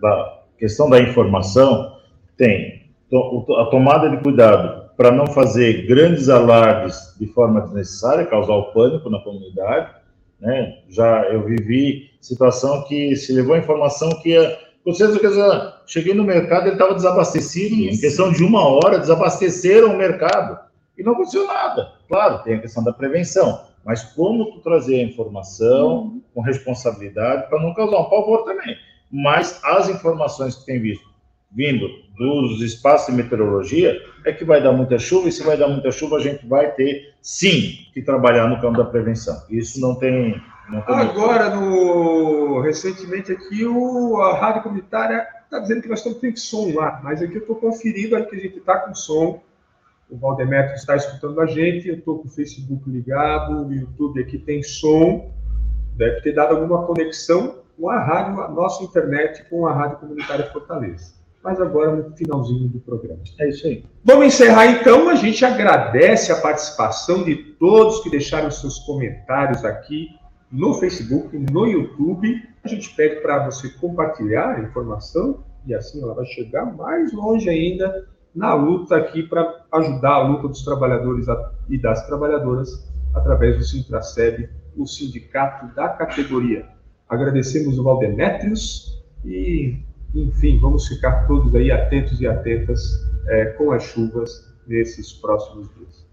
da 0.00 0.42
questão 0.58 0.90
da 0.90 1.00
informação, 1.00 1.96
tem 2.36 2.90
a 3.12 3.64
tomada 3.66 4.10
de 4.10 4.22
cuidado 4.22 4.87
para 4.98 5.12
não 5.12 5.28
fazer 5.28 5.86
grandes 5.86 6.28
alardes 6.28 7.14
de 7.20 7.28
forma 7.28 7.60
desnecessária, 7.60 8.26
causar 8.26 8.54
o 8.54 8.72
pânico 8.72 9.08
na 9.08 9.20
comunidade. 9.20 9.94
Né? 10.40 10.80
Já 10.88 11.22
eu 11.26 11.44
vivi 11.44 12.10
situação 12.20 12.82
que 12.82 13.14
se 13.14 13.32
levou 13.32 13.54
a 13.54 13.58
informação 13.58 14.10
que 14.20 14.30
ia, 14.30 14.58
Vocês, 14.84 15.16
cheguei 15.86 16.14
no 16.14 16.24
mercado, 16.24 16.66
ele 16.66 16.72
estava 16.72 16.94
desabastecido. 16.94 17.76
Isso. 17.76 17.96
Em 17.96 18.00
questão 18.00 18.32
de 18.32 18.42
uma 18.42 18.68
hora, 18.68 18.98
desabasteceram 18.98 19.94
o 19.94 19.96
mercado. 19.96 20.58
E 20.98 21.04
não 21.04 21.12
aconteceu 21.12 21.46
nada. 21.46 21.92
Claro, 22.08 22.42
tem 22.42 22.56
a 22.56 22.60
questão 22.60 22.82
da 22.82 22.92
prevenção. 22.92 23.66
Mas 23.84 24.02
como 24.02 24.50
tu 24.50 24.58
trazer 24.62 24.98
a 24.98 25.04
informação 25.04 25.90
uhum. 25.90 26.22
com 26.34 26.40
responsabilidade 26.40 27.48
para 27.48 27.62
não 27.62 27.72
causar 27.72 28.00
um 28.00 28.10
pavor 28.10 28.42
também. 28.44 28.76
Mas 29.12 29.60
as 29.62 29.88
informações 29.88 30.56
que 30.56 30.66
tem 30.66 30.80
visto 30.80 31.07
vindo 31.50 31.88
dos 32.16 32.60
espaços 32.60 33.14
de 33.14 33.22
meteorologia 33.22 34.00
é 34.24 34.32
que 34.32 34.44
vai 34.44 34.62
dar 34.62 34.72
muita 34.72 34.98
chuva, 34.98 35.28
e 35.28 35.32
se 35.32 35.42
vai 35.42 35.56
dar 35.56 35.68
muita 35.68 35.90
chuva, 35.90 36.16
a 36.16 36.20
gente 36.20 36.46
vai 36.46 36.72
ter, 36.72 37.14
sim, 37.22 37.86
que 37.94 38.02
trabalhar 38.02 38.48
no 38.48 38.60
campo 38.60 38.78
da 38.78 38.84
prevenção. 38.84 39.40
Isso 39.48 39.80
não 39.80 39.94
tem. 39.94 40.40
Não 40.68 40.82
tem 40.82 40.94
Agora, 40.94 41.54
no... 41.54 42.60
recentemente 42.60 43.32
aqui, 43.32 43.64
o... 43.64 44.20
a 44.20 44.38
rádio 44.38 44.64
comunitária 44.64 45.26
está 45.44 45.60
dizendo 45.60 45.80
que 45.80 45.88
nós 45.88 46.00
estamos 46.00 46.18
tendo 46.18 46.38
som 46.38 46.74
lá, 46.74 47.00
mas 47.02 47.22
aqui 47.22 47.36
eu 47.36 47.40
estou 47.40 47.56
conferindo 47.56 48.16
aí 48.16 48.26
que 48.26 48.36
a 48.36 48.40
gente 48.40 48.58
está 48.58 48.78
com 48.80 48.94
som. 48.94 49.40
O 50.10 50.16
Valdemetro 50.16 50.74
está 50.74 50.96
escutando 50.96 51.40
a 51.40 51.46
gente, 51.46 51.88
eu 51.88 51.96
estou 51.96 52.18
com 52.18 52.28
o 52.28 52.30
Facebook 52.30 52.88
ligado, 52.88 53.66
o 53.66 53.72
YouTube 53.72 54.20
aqui 54.20 54.38
tem 54.38 54.62
som, 54.62 55.30
deve 55.96 56.22
ter 56.22 56.32
dado 56.32 56.56
alguma 56.56 56.86
conexão 56.86 57.58
com 57.78 57.90
a 57.90 58.02
rádio, 58.02 58.40
a 58.40 58.48
nossa 58.48 58.82
internet 58.82 59.44
com 59.50 59.66
a 59.66 59.72
Rádio 59.72 59.98
Comunitária 59.98 60.50
Fortaleza 60.50 61.17
mas 61.48 61.60
agora 61.62 61.96
no 61.96 62.14
finalzinho 62.14 62.68
do 62.68 62.78
programa. 62.78 63.20
É 63.40 63.48
isso 63.48 63.66
aí. 63.66 63.82
Vamos 64.04 64.26
encerrar 64.26 64.66
então. 64.66 65.08
A 65.08 65.14
gente 65.14 65.42
agradece 65.46 66.30
a 66.30 66.36
participação 66.36 67.24
de 67.24 67.36
todos 67.58 68.00
que 68.02 68.10
deixaram 68.10 68.50
seus 68.50 68.78
comentários 68.80 69.64
aqui 69.64 70.08
no 70.52 70.74
Facebook, 70.74 71.38
no 71.38 71.66
YouTube. 71.66 72.42
A 72.62 72.68
gente 72.68 72.94
pede 72.94 73.22
para 73.22 73.46
você 73.46 73.70
compartilhar 73.70 74.56
a 74.56 74.60
informação 74.60 75.42
e 75.66 75.74
assim 75.74 76.02
ela 76.02 76.12
vai 76.12 76.26
chegar 76.26 76.66
mais 76.66 77.14
longe 77.14 77.48
ainda 77.48 78.06
na 78.34 78.52
luta 78.52 78.96
aqui 78.96 79.22
para 79.22 79.64
ajudar 79.72 80.16
a 80.16 80.28
luta 80.28 80.48
dos 80.48 80.62
trabalhadores 80.62 81.26
e 81.70 81.78
das 81.78 82.06
trabalhadoras 82.06 82.92
através 83.14 83.56
do 83.56 83.64
Sintraceb, 83.64 84.50
o 84.76 84.86
sindicato 84.86 85.74
da 85.74 85.88
categoria. 85.88 86.66
Agradecemos 87.08 87.78
o 87.78 87.82
Valdemétrios 87.82 89.02
e 89.24 89.87
enfim, 90.14 90.58
vamos 90.58 90.86
ficar 90.86 91.26
todos 91.26 91.54
aí 91.54 91.70
atentos 91.70 92.20
e 92.20 92.26
atentas 92.26 92.80
é, 93.28 93.46
com 93.46 93.72
as 93.72 93.82
chuvas 93.82 94.30
nesses 94.66 95.12
próximos 95.12 95.68
dias. 95.74 96.06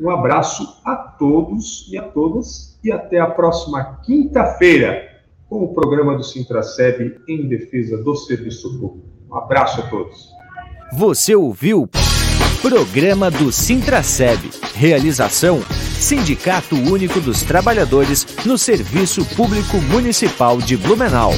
Um 0.00 0.10
abraço 0.10 0.80
a 0.84 0.94
todos 0.96 1.88
e 1.90 1.98
a 1.98 2.02
todas 2.02 2.78
e 2.84 2.92
até 2.92 3.18
a 3.18 3.26
próxima 3.26 4.00
quinta-feira 4.04 5.08
com 5.48 5.64
o 5.64 5.74
programa 5.74 6.16
do 6.16 6.22
Sintraceb 6.22 7.20
em 7.26 7.48
defesa 7.48 7.96
do 8.02 8.14
serviço 8.14 8.78
público. 8.78 9.08
Um 9.30 9.34
abraço 9.34 9.80
a 9.80 9.86
todos. 9.88 10.28
Você 10.92 11.34
ouviu 11.34 11.88
Programa 12.62 13.30
do 13.30 13.52
Sintraceb. 13.52 14.50
Realização 14.74 15.60
Sindicato 15.60 16.74
Único 16.74 17.20
dos 17.20 17.42
Trabalhadores 17.42 18.26
no 18.44 18.58
Serviço 18.58 19.24
Público 19.36 19.76
Municipal 19.78 20.58
de 20.58 20.76
Blumenau. 20.76 21.32